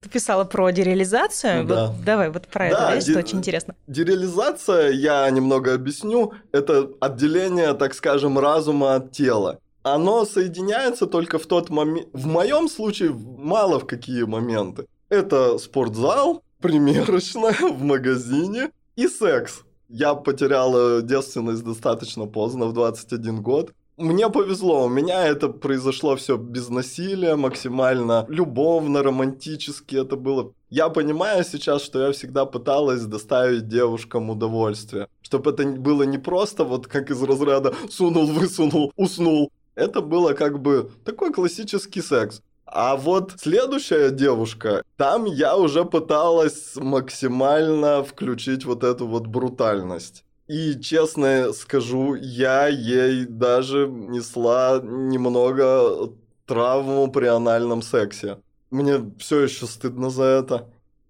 Ты 0.08 0.10
писала 0.10 0.46
про 0.46 0.70
дереализацию. 0.72 1.66
Да. 1.66 1.88
Вот 1.88 2.06
давай 2.06 2.30
вот 2.30 2.48
про 2.48 2.70
да, 2.70 2.94
это, 2.94 3.02
что 3.02 3.20
очень 3.20 3.40
интересно. 3.40 3.76
Дереализация, 3.88 4.92
я 4.92 5.30
немного 5.30 5.74
объясню, 5.74 6.34
это 6.54 6.90
отделение, 7.02 7.74
так 7.74 7.94
скажем, 7.94 8.40
разума 8.40 8.96
от 8.96 9.12
тела. 9.12 9.60
Оно 9.94 10.26
соединяется 10.26 11.08
только 11.08 11.38
в 11.40 11.46
тот 11.46 11.70
момент... 11.70 12.08
В 12.14 12.28
моем 12.28 12.68
случае 12.70 13.14
мало 13.14 13.80
в 13.80 13.86
какие 13.86 14.24
моменты. 14.24 14.86
Это 15.10 15.58
спортзал, 15.58 16.44
примерочная 16.62 17.54
в 17.60 17.82
магазине 17.82 18.72
и 18.96 19.08
секс. 19.08 19.62
Я 19.90 20.16
потерял 20.16 21.02
девственность 21.02 21.64
достаточно 21.64 22.26
поздно, 22.26 22.66
в 22.66 22.74
21 22.74 23.42
год. 23.42 23.74
Мне 23.98 24.30
повезло, 24.30 24.86
у 24.86 24.90
меня 24.90 25.26
это 25.26 25.50
произошло 25.50 26.16
все 26.16 26.38
без 26.38 26.70
насилия, 26.70 27.36
максимально 27.36 28.28
любовно, 28.30 29.02
романтически 29.02 29.96
это 29.96 30.16
было. 30.16 30.54
Я 30.70 30.90
понимаю 30.90 31.44
сейчас, 31.44 31.82
что 31.82 32.06
я 32.06 32.12
всегда 32.12 32.46
пыталась 32.46 33.06
доставить 33.06 33.68
девушкам 33.68 34.30
удовольствие. 34.30 35.08
Чтобы 35.24 35.50
это 35.50 35.66
было 35.66 36.04
не 36.04 36.20
просто 36.20 36.64
вот 36.64 36.86
как 36.86 37.10
из 37.10 37.24
разряда 37.24 37.74
сунул, 37.90 38.28
высунул, 38.28 38.94
уснул. 38.98 39.52
Это 39.78 40.02
было 40.02 40.34
как 40.34 40.60
бы 40.60 40.90
такой 41.06 41.32
классический 41.32 42.02
секс. 42.02 42.42
А 42.66 42.98
вот 42.98 43.36
следующая 43.38 44.10
девушка, 44.10 44.84
там 44.98 45.26
я 45.26 45.56
уже 45.56 45.86
пыталась 45.86 46.76
максимально 46.76 48.04
включить 48.04 48.66
вот 48.66 48.84
эту 48.84 49.08
вот 49.08 49.28
брутальность. 49.28 50.26
И 50.48 50.80
честно 50.82 51.54
скажу, 51.54 52.16
я 52.16 52.68
ей 52.68 53.26
даже 53.26 53.88
несла 53.88 54.82
немного 54.84 56.10
травму 56.48 57.12
при 57.12 57.28
анальном 57.28 57.84
сексе. 57.84 58.40
Мне 58.72 59.12
все 59.20 59.42
еще 59.42 59.68
стыдно 59.68 60.10
за 60.10 60.24
это. 60.24 60.68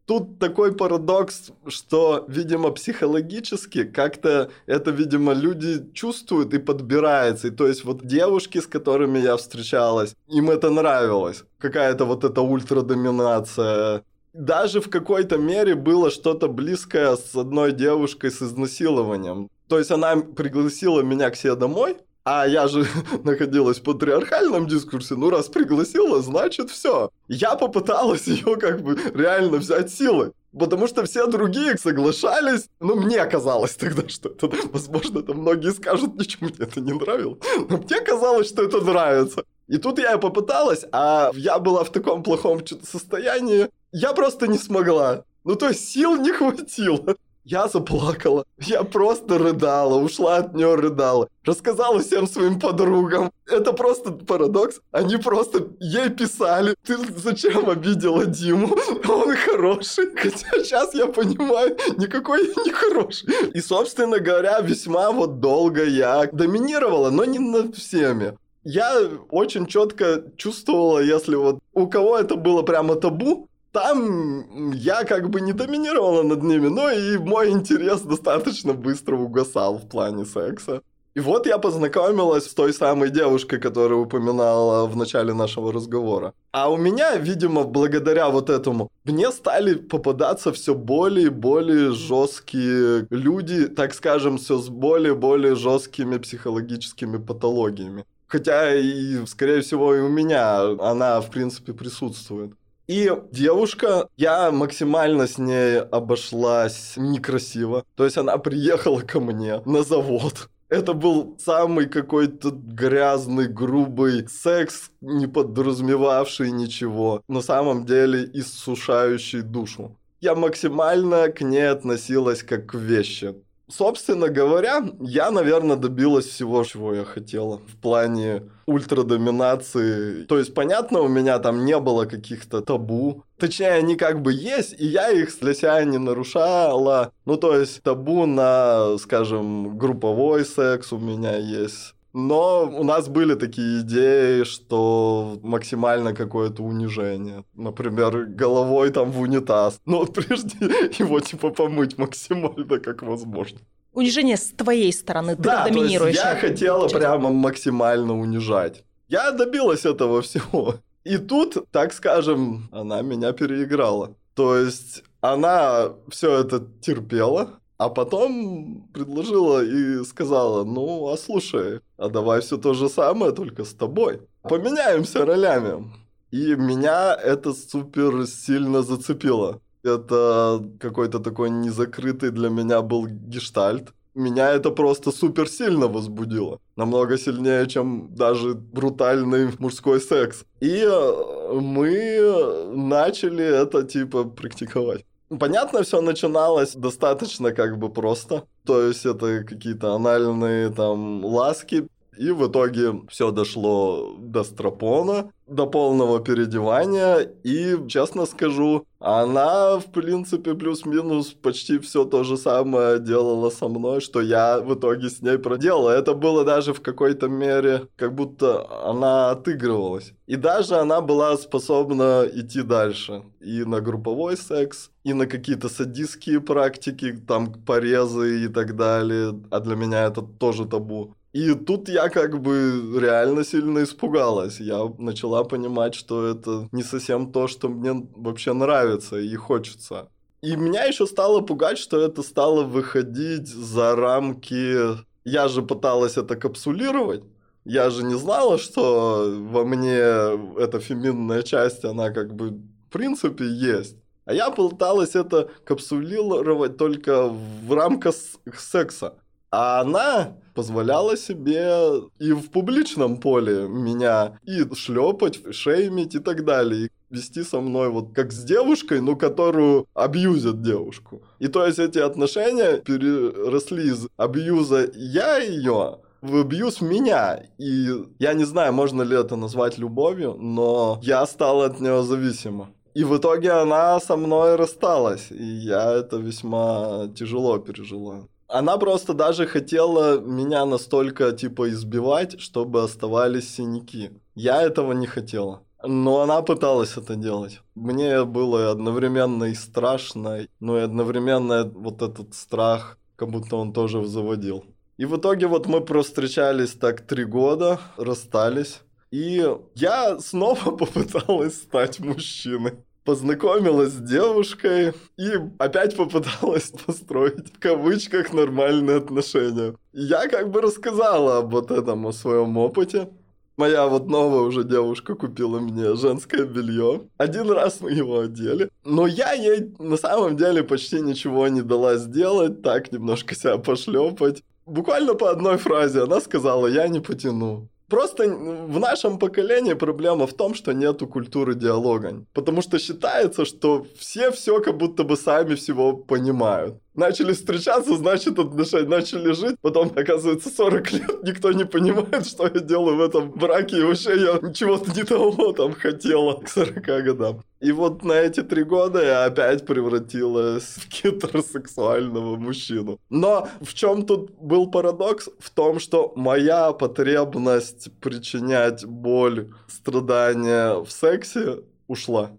Тут 0.07 0.39
такой 0.39 0.73
парадокс, 0.73 1.51
что, 1.67 2.23
видимо, 2.29 2.71
психологически 2.71 3.83
как-то 3.83 4.49
это, 4.65 4.91
видимо, 4.91 5.33
люди 5.33 5.91
чувствуют 5.93 6.53
и 6.53 6.59
подбирается. 6.59 7.49
И 7.49 7.51
то 7.51 7.67
есть 7.67 7.83
вот 7.83 8.05
девушки, 8.05 8.59
с 8.59 8.67
которыми 8.67 9.19
я 9.19 9.35
встречалась, 9.35 10.15
им 10.29 10.49
это 10.49 10.69
нравилось. 10.69 11.43
Какая-то 11.59 12.05
вот 12.05 12.23
эта 12.23 12.41
ультрадоминация 12.41 14.03
даже 14.33 14.79
в 14.79 14.89
какой-то 14.89 15.37
мере 15.37 15.75
было 15.75 16.09
что-то 16.09 16.47
близкое 16.47 17.15
с 17.17 17.35
одной 17.35 17.73
девушкой 17.73 18.31
с 18.31 18.41
изнасилованием. 18.41 19.49
То 19.67 19.77
есть 19.77 19.91
она 19.91 20.15
пригласила 20.15 21.01
меня 21.01 21.29
к 21.31 21.35
себе 21.35 21.55
домой, 21.55 21.97
а 22.29 22.45
я 22.45 22.67
же 22.67 22.85
находилась 23.23 23.79
в 23.79 23.83
патриархальном 23.83 24.67
дискурсе, 24.67 25.15
ну 25.15 25.29
раз 25.29 25.47
пригласила, 25.47 26.21
значит 26.21 26.69
все. 26.69 27.09
Я 27.29 27.55
попыталась 27.55 28.27
ее 28.27 28.57
как 28.57 28.81
бы 28.81 28.99
реально 29.13 29.57
взять 29.57 29.93
силой. 29.93 30.33
Потому 30.51 30.87
что 30.87 31.05
все 31.05 31.27
другие 31.27 31.77
соглашались. 31.77 32.67
Ну, 32.81 32.95
мне 32.95 33.23
казалось 33.25 33.75
тогда, 33.75 34.09
что 34.09 34.27
это, 34.27 34.49
возможно, 34.73 35.21
там 35.21 35.37
многие 35.37 35.71
скажут, 35.71 36.15
ничего 36.15 36.47
мне 36.47 36.57
это 36.59 36.81
не 36.81 36.91
нравилось. 36.91 37.39
Но 37.69 37.77
мне 37.77 38.01
казалось, 38.01 38.49
что 38.49 38.63
это 38.63 38.81
нравится. 38.81 39.43
И 39.69 39.77
тут 39.77 39.97
я 39.97 40.17
попыталась, 40.17 40.83
а 40.91 41.31
я 41.33 41.59
была 41.59 41.85
в 41.85 41.91
таком 41.93 42.23
плохом 42.23 42.61
состоянии, 42.83 43.69
я 43.93 44.11
просто 44.11 44.47
не 44.47 44.57
смогла. 44.57 45.23
Ну, 45.45 45.55
то 45.55 45.69
есть 45.69 45.87
сил 45.87 46.17
не 46.17 46.33
хватило. 46.33 47.15
Я 47.49 47.69
заплакала. 47.69 48.43
Я 48.59 48.83
просто 48.83 49.37
рыдала, 49.37 49.95
ушла 49.95 50.35
от 50.35 50.53
нее, 50.53 50.75
рыдала. 50.75 51.29
Рассказала 51.45 51.99
всем 51.99 52.27
своим 52.27 52.59
подругам. 52.59 53.31
Это 53.45 53.71
просто 53.71 54.11
парадокс. 54.11 54.81
Они 54.91 55.15
просто 55.15 55.69
ей 55.79 56.09
писали. 56.09 56.75
Ты 56.85 56.97
зачем 57.15 57.69
обидела 57.69 58.25
Диму? 58.25 58.77
Он 59.07 59.33
хороший. 59.37 60.13
Хотя 60.17 60.61
сейчас 60.61 60.93
я 60.93 61.05
понимаю, 61.05 61.77
никакой 61.97 62.53
не 62.65 62.71
хороший. 62.71 63.29
И, 63.53 63.61
собственно 63.61 64.19
говоря, 64.19 64.59
весьма 64.59 65.11
вот 65.11 65.39
долго 65.39 65.85
я 65.85 66.27
доминировала, 66.33 67.11
но 67.11 67.23
не 67.23 67.39
над 67.39 67.77
всеми. 67.77 68.37
Я 68.65 69.09
очень 69.29 69.67
четко 69.67 70.21
чувствовала, 70.35 70.99
если 70.99 71.35
вот 71.35 71.59
у 71.73 71.87
кого 71.87 72.17
это 72.17 72.35
было 72.35 72.63
прямо 72.63 72.95
табу, 72.95 73.47
там 73.71 74.71
я 74.71 75.03
как 75.03 75.29
бы 75.29 75.41
не 75.41 75.53
доминировала 75.53 76.23
над 76.23 76.43
ними, 76.43 76.67
но 76.67 76.89
и 76.89 77.17
мой 77.17 77.49
интерес 77.51 78.01
достаточно 78.01 78.73
быстро 78.73 79.15
угасал 79.15 79.77
в 79.77 79.87
плане 79.87 80.25
секса. 80.25 80.81
И 81.17 81.19
вот 81.19 81.47
я 81.47 81.57
познакомилась 81.57 82.45
с 82.45 82.53
той 82.53 82.71
самой 82.71 83.09
девушкой, 83.09 83.59
которую 83.59 84.01
упоминала 84.01 84.85
в 84.85 84.95
начале 84.95 85.33
нашего 85.33 85.73
разговора. 85.73 86.33
А 86.51 86.69
у 86.69 86.77
меня, 86.77 87.17
видимо, 87.17 87.63
благодаря 87.63 88.29
вот 88.29 88.51
этому, 88.51 88.91
мне 89.03 89.31
стали 89.31 89.73
попадаться 89.73 90.51
все 90.51 90.75
более 90.75 91.25
и 91.25 91.29
более 91.29 91.91
жесткие 91.91 93.07
люди, 93.09 93.67
так 93.67 93.95
скажем, 93.95 94.37
все 94.37 94.59
с 94.59 94.69
более 94.69 95.13
и 95.13 95.17
более 95.17 95.55
жесткими 95.55 96.19
психологическими 96.19 97.17
патологиями. 97.17 98.05
Хотя 98.27 98.75
и, 98.75 99.25
скорее 99.25 99.61
всего, 99.61 99.95
и 99.95 100.01
у 100.01 100.09
меня 100.09 100.75
она, 100.79 101.19
в 101.21 101.31
принципе, 101.31 101.73
присутствует. 101.73 102.51
И 102.87 103.11
девушка, 103.31 104.07
я 104.15 104.49
максимально 104.51 105.27
с 105.27 105.37
ней 105.37 105.79
обошлась 105.79 106.93
некрасиво. 106.95 107.83
То 107.95 108.05
есть 108.05 108.17
она 108.17 108.37
приехала 108.37 109.01
ко 109.01 109.19
мне 109.19 109.61
на 109.65 109.83
завод. 109.83 110.49
Это 110.69 110.93
был 110.93 111.37
самый 111.39 111.87
какой-то 111.87 112.51
грязный, 112.51 113.47
грубый 113.47 114.27
секс, 114.29 114.91
не 115.01 115.27
подразумевавший 115.27 116.51
ничего. 116.51 117.21
На 117.27 117.41
самом 117.41 117.85
деле 117.85 118.29
иссушающий 118.33 119.41
душу. 119.41 119.97
Я 120.19 120.35
максимально 120.35 121.29
к 121.29 121.41
ней 121.41 121.69
относилась 121.69 122.41
как 122.41 122.67
к 122.67 122.75
вещи. 122.75 123.35
Собственно 123.69 124.29
говоря, 124.29 124.81
я, 125.01 125.29
наверное, 125.29 125.75
добилась 125.75 126.25
всего, 126.25 126.63
чего 126.63 126.93
я 126.93 127.03
хотела 127.03 127.57
в 127.57 127.75
плане 127.81 128.43
ультрадоминации. 128.65 130.23
То 130.23 130.37
есть, 130.37 130.53
понятно, 130.53 131.01
у 131.01 131.09
меня 131.09 131.37
там 131.39 131.65
не 131.65 131.77
было 131.77 132.05
каких-то 132.05 132.61
табу. 132.61 133.23
Точнее, 133.37 133.73
они 133.73 133.97
как 133.97 134.21
бы 134.21 134.31
есть, 134.31 134.73
и 134.79 134.85
я 134.85 135.09
их 135.09 135.37
для 135.39 135.53
себя 135.53 135.83
не 135.83 135.97
нарушала. 135.97 137.11
Ну, 137.25 137.35
то 137.35 137.57
есть, 137.57 137.83
табу 137.83 138.25
на, 138.25 138.97
скажем, 138.99 139.77
групповой 139.77 140.45
секс 140.45 140.93
у 140.93 140.97
меня 140.97 141.35
есть 141.35 141.93
но 142.17 142.63
у 142.63 142.83
нас 142.83 143.07
были 143.07 143.35
такие 143.35 143.81
идеи, 143.81 144.43
что 144.43 145.39
максимально 145.43 146.15
какое-то 146.15 146.63
унижение. 146.63 147.43
Например, 147.53 148.25
головой 148.25 148.89
там 148.89 149.11
в 149.11 149.21
унитаз. 149.21 149.79
Но 149.85 149.99
вот 149.99 150.15
прежде 150.15 150.57
его 150.99 151.19
типа 151.19 151.51
помыть 151.51 151.99
максимально 151.99 152.79
как 152.79 153.03
возможно. 153.03 153.59
Унижение 153.93 154.35
с 154.35 154.49
твоей 154.49 154.91
стороны, 154.93 155.35
ты 155.35 155.43
да, 155.43 155.67
доминируешь. 155.67 156.15
я 156.15 156.35
хотела 156.35 156.87
прямо 156.87 157.29
максимально 157.29 158.17
унижать. 158.17 158.83
Я 159.09 159.31
добилась 159.31 159.85
этого 159.85 160.23
всего. 160.23 160.75
И 161.03 161.17
тут, 161.17 161.69
так 161.71 161.93
скажем, 161.93 162.67
она 162.71 163.03
меня 163.03 163.31
переиграла. 163.31 164.15
То 164.33 164.57
есть 164.57 165.03
она 165.21 165.91
все 166.09 166.39
это 166.39 166.65
терпела, 166.81 167.59
а 167.77 167.89
потом 167.89 168.87
предложила 168.93 169.63
и 169.63 170.03
сказала, 170.03 170.63
ну, 170.63 171.09
а 171.09 171.17
слушай, 171.17 171.81
а 171.97 172.09
давай 172.09 172.41
все 172.41 172.57
то 172.57 172.73
же 172.73 172.89
самое, 172.89 173.31
только 173.31 173.63
с 173.63 173.73
тобой. 173.73 174.21
Поменяемся 174.41 175.25
ролями. 175.25 175.91
И 176.31 176.55
меня 176.55 177.15
это 177.15 177.53
супер 177.53 178.25
сильно 178.27 178.81
зацепило. 178.81 179.61
Это 179.83 180.63
какой-то 180.79 181.19
такой 181.19 181.49
незакрытый 181.49 182.31
для 182.31 182.49
меня 182.49 182.81
был 182.81 183.07
гештальт. 183.07 183.93
Меня 184.15 184.49
это 184.49 184.71
просто 184.71 185.11
супер 185.11 185.47
сильно 185.47 185.87
возбудило. 185.87 186.59
Намного 186.75 187.17
сильнее, 187.17 187.67
чем 187.67 188.15
даже 188.15 188.55
брутальный 188.55 189.49
мужской 189.59 190.01
секс. 190.01 190.43
И 190.59 190.83
э, 190.83 191.53
мы 191.53 192.73
начали 192.73 193.45
это 193.45 193.83
типа 193.83 194.23
практиковать. 194.23 195.05
Понятно, 195.29 195.83
все 195.83 195.99
начиналось 195.99 196.73
достаточно 196.73 197.51
как 197.51 197.77
бы 197.77 197.89
просто. 197.89 198.45
То 198.65 198.81
есть 198.81 199.05
это 199.05 199.43
какие-то 199.43 199.93
анальные 199.93 200.69
там 200.69 201.25
ласки, 201.25 201.87
и 202.17 202.31
в 202.31 202.47
итоге 202.47 203.01
все 203.09 203.31
дошло 203.31 204.15
до 204.19 204.43
стропона, 204.43 205.31
до 205.47 205.65
полного 205.65 206.19
переодевания. 206.19 207.31
И, 207.43 207.77
честно 207.87 208.25
скажу, 208.25 208.85
она, 208.99 209.79
в 209.79 209.91
принципе, 209.91 210.53
плюс-минус 210.55 211.27
почти 211.41 211.79
все 211.79 212.05
то 212.05 212.23
же 212.23 212.37
самое 212.37 212.99
делала 212.99 213.49
со 213.49 213.67
мной, 213.67 214.01
что 214.01 214.21
я 214.21 214.59
в 214.59 214.73
итоге 214.73 215.09
с 215.09 215.21
ней 215.21 215.37
проделал. 215.37 215.89
Это 215.89 216.13
было 216.13 216.43
даже 216.43 216.73
в 216.73 216.81
какой-то 216.81 217.27
мере, 217.27 217.87
как 217.95 218.13
будто 218.15 218.67
она 218.83 219.31
отыгрывалась. 219.31 220.13
И 220.25 220.35
даже 220.35 220.75
она 220.75 221.01
была 221.01 221.37
способна 221.37 222.25
идти 222.33 222.61
дальше. 222.61 223.23
И 223.39 223.63
на 223.63 223.79
групповой 223.79 224.35
секс, 224.35 224.89
и 225.03 225.13
на 225.13 225.27
какие-то 225.27 225.69
садистские 225.69 226.41
практики, 226.41 227.13
там 227.27 227.53
порезы 227.53 228.45
и 228.45 228.47
так 228.47 228.75
далее. 228.75 229.39
А 229.51 229.59
для 229.59 229.75
меня 229.75 230.05
это 230.05 230.21
тоже 230.21 230.65
табу. 230.65 231.13
И 231.33 231.53
тут 231.53 231.89
я 231.89 232.09
как 232.09 232.41
бы 232.41 232.99
реально 232.99 233.43
сильно 233.43 233.83
испугалась. 233.83 234.59
Я 234.59 234.91
начала 234.97 235.43
понимать, 235.43 235.93
что 235.95 236.25
это 236.25 236.67
не 236.71 236.83
совсем 236.83 237.31
то, 237.31 237.47
что 237.47 237.69
мне 237.69 238.07
вообще 238.15 238.53
нравится 238.53 239.17
и 239.17 239.35
хочется. 239.35 240.09
И 240.41 240.55
меня 240.55 240.83
еще 240.85 241.05
стало 241.05 241.41
пугать, 241.41 241.77
что 241.77 241.99
это 241.99 242.23
стало 242.23 242.63
выходить 242.63 243.47
за 243.47 243.95
рамки... 243.95 245.05
Я 245.25 245.49
же 245.49 245.61
пыталась 245.61 246.15
это 246.15 246.37
капсулировать. 246.37 247.21
Я 247.65 247.89
же 247.89 248.03
не 248.03 248.15
знала, 248.15 248.57
что 248.57 249.29
во 249.51 249.65
мне 249.65 249.97
эта 249.97 250.79
феминная 250.79 251.41
часть, 251.41 251.83
она 251.83 252.11
как 252.11 252.33
бы 252.33 252.51
в 252.51 252.89
принципе 252.89 253.45
есть. 253.45 253.97
А 254.23 254.33
я 254.33 254.51
пыталась 254.51 255.15
это 255.15 255.49
капсулировать 255.65 256.77
только 256.77 257.27
в 257.27 257.73
рамках 257.73 258.15
секса. 258.57 259.15
А 259.51 259.81
она 259.81 260.37
позволяла 260.53 261.15
себе 261.15 262.01
и 262.19 262.31
в 262.31 262.49
публичном 262.49 263.17
поле 263.17 263.67
меня 263.67 264.39
и 264.43 264.65
шлепать, 264.73 265.39
шеймить 265.53 266.15
и 266.15 266.19
так 266.19 266.43
далее. 266.45 266.89
Вести 267.09 267.43
со 267.43 267.61
мной 267.61 267.89
вот 267.89 268.13
как 268.13 268.33
с 268.33 268.43
девушкой, 268.43 268.99
ну, 268.99 269.15
которую 269.15 269.87
абьюзят 269.93 270.61
девушку. 270.61 271.21
И 271.39 271.47
то 271.47 271.65
есть 271.65 271.79
эти 271.79 271.99
отношения 271.99 272.77
переросли 272.77 273.87
из 273.87 274.07
абьюза 274.17 274.91
я 274.95 275.37
ее 275.37 275.99
в 276.21 276.37
абьюз 276.37 276.81
меня. 276.81 277.43
И 277.57 277.89
я 278.19 278.33
не 278.33 278.43
знаю, 278.43 278.73
можно 278.73 279.03
ли 279.03 279.15
это 279.15 279.35
назвать 279.35 279.77
любовью, 279.77 280.35
но 280.39 280.99
я 281.03 281.25
стал 281.25 281.61
от 281.61 281.79
нее 281.79 282.03
зависима. 282.03 282.69
И 282.93 283.03
в 283.03 283.15
итоге 283.15 283.51
она 283.51 283.99
со 283.99 284.17
мной 284.17 284.55
рассталась, 284.55 285.27
и 285.29 285.43
я 285.43 285.93
это 285.93 286.17
весьма 286.17 287.07
тяжело 287.15 287.59
пережила. 287.59 288.23
Она 288.47 288.77
просто 288.77 289.13
даже 289.13 289.45
хотела 289.45 290.19
меня 290.19 290.65
настолько, 290.65 291.31
типа, 291.33 291.69
избивать, 291.69 292.39
чтобы 292.39 292.81
оставались 292.81 293.53
синяки. 293.53 294.11
Я 294.35 294.61
этого 294.61 294.93
не 294.93 295.05
хотела. 295.05 295.63
Но 295.83 296.21
она 296.21 296.41
пыталась 296.41 296.97
это 296.97 297.15
делать. 297.15 297.61
Мне 297.75 298.23
было 298.23 298.71
одновременно 298.71 299.45
и 299.45 299.53
страшно, 299.53 300.47
но 300.59 300.77
и 300.77 300.81
одновременно 300.81 301.65
вот 301.65 302.01
этот 302.01 302.33
страх, 302.33 302.97
как 303.15 303.29
будто 303.29 303.57
он 303.57 303.73
тоже 303.73 304.05
заводил. 304.05 304.63
И 304.95 305.05
в 305.05 305.17
итоге 305.17 305.47
вот 305.47 305.67
мы 305.67 305.81
простречались 305.81 306.71
так 306.71 307.01
три 307.01 307.25
года, 307.25 307.79
расстались. 307.97 308.79
И 309.11 309.45
я 309.75 310.19
снова 310.19 310.71
попыталась 310.77 311.55
стать 311.55 311.99
мужчиной 311.99 312.79
познакомилась 313.07 313.93
с 313.93 314.01
девушкой 314.01 314.93
и 315.17 315.31
опять 315.59 315.95
попыталась 315.95 316.73
построить 316.85 317.53
в 317.55 317.57
кавычках 317.57 318.33
нормальные 318.33 318.97
отношения. 318.97 319.75
Я 319.93 320.27
как 320.27 320.51
бы 320.51 320.59
рассказала 320.59 321.37
об 321.37 321.53
вот 321.53 321.71
этом, 321.71 322.05
о 322.05 322.11
своем 322.11 322.57
опыте. 322.57 323.07
Моя 323.55 323.87
вот 323.87 324.07
новая 324.07 324.41
уже 324.41 324.65
девушка 324.65 325.15
купила 325.15 325.59
мне 325.59 325.95
женское 325.95 326.45
белье. 326.45 327.03
Один 327.17 327.49
раз 327.49 327.79
мы 327.79 327.91
его 327.91 328.19
одели. 328.19 328.69
Но 328.83 329.07
я 329.07 329.31
ей 329.31 329.73
на 329.79 329.95
самом 329.95 330.35
деле 330.35 330.63
почти 330.63 330.99
ничего 330.99 331.47
не 331.47 331.61
дала 331.61 331.95
сделать, 331.95 332.61
так 332.61 332.91
немножко 332.91 333.35
себя 333.35 333.57
пошлепать. 333.57 334.43
Буквально 334.65 335.13
по 335.13 335.31
одной 335.31 335.57
фразе 335.57 336.03
она 336.03 336.19
сказала, 336.19 336.67
я 336.67 336.89
не 336.89 336.99
потяну. 336.99 337.69
Просто 337.89 338.27
в 338.27 338.79
нашем 338.79 339.17
поколении 339.17 339.73
проблема 339.73 340.27
в 340.27 340.33
том, 340.33 340.53
что 340.53 340.73
нету 340.73 341.07
культуры 341.07 341.55
диалога. 341.55 342.25
Потому 342.33 342.61
что 342.61 342.79
считается, 342.79 343.45
что 343.45 343.85
все 343.97 344.31
все 344.31 344.59
как 344.61 344.77
будто 344.77 345.03
бы 345.03 345.15
сами 345.15 345.55
всего 345.55 345.95
понимают. 345.95 346.81
Начали 346.97 347.33
встречаться, 347.33 347.95
значит 347.95 348.39
отношения, 348.39 348.89
начали 348.89 349.31
жить, 349.31 349.57
потом, 349.61 349.91
оказывается, 349.95 350.49
40 350.49 350.91
лет, 350.93 351.23
никто 351.23 351.51
не 351.51 351.63
понимает, 351.63 352.25
что 352.25 352.47
я 352.47 352.59
делаю 352.59 352.97
в 352.97 353.01
этом 353.01 353.29
браке, 353.29 353.77
и 353.77 353.83
вообще 353.83 354.19
я 354.19 354.51
чего-то 354.51 354.91
не 354.95 355.03
того 355.03 355.53
там 355.53 355.73
хотела 355.73 356.33
к 356.41 356.49
40 356.49 356.83
годам. 357.03 357.43
И 357.59 357.71
вот 357.71 358.03
на 358.03 358.13
эти 358.13 358.41
три 358.41 358.63
года 358.63 359.05
я 359.05 359.25
опять 359.25 359.63
превратилась 359.67 360.63
в 360.63 360.89
гетеросексуального 360.89 362.35
мужчину. 362.35 362.99
Но 363.11 363.47
в 363.61 363.75
чем 363.75 364.03
тут 364.03 364.31
был 364.41 364.71
парадокс? 364.71 365.29
В 365.37 365.51
том, 365.51 365.79
что 365.79 366.13
моя 366.15 366.71
потребность 366.71 367.91
причинять 368.01 368.85
боль, 368.85 369.53
страдания 369.67 370.83
в 370.83 370.89
сексе 370.89 371.59
ушла 371.87 372.31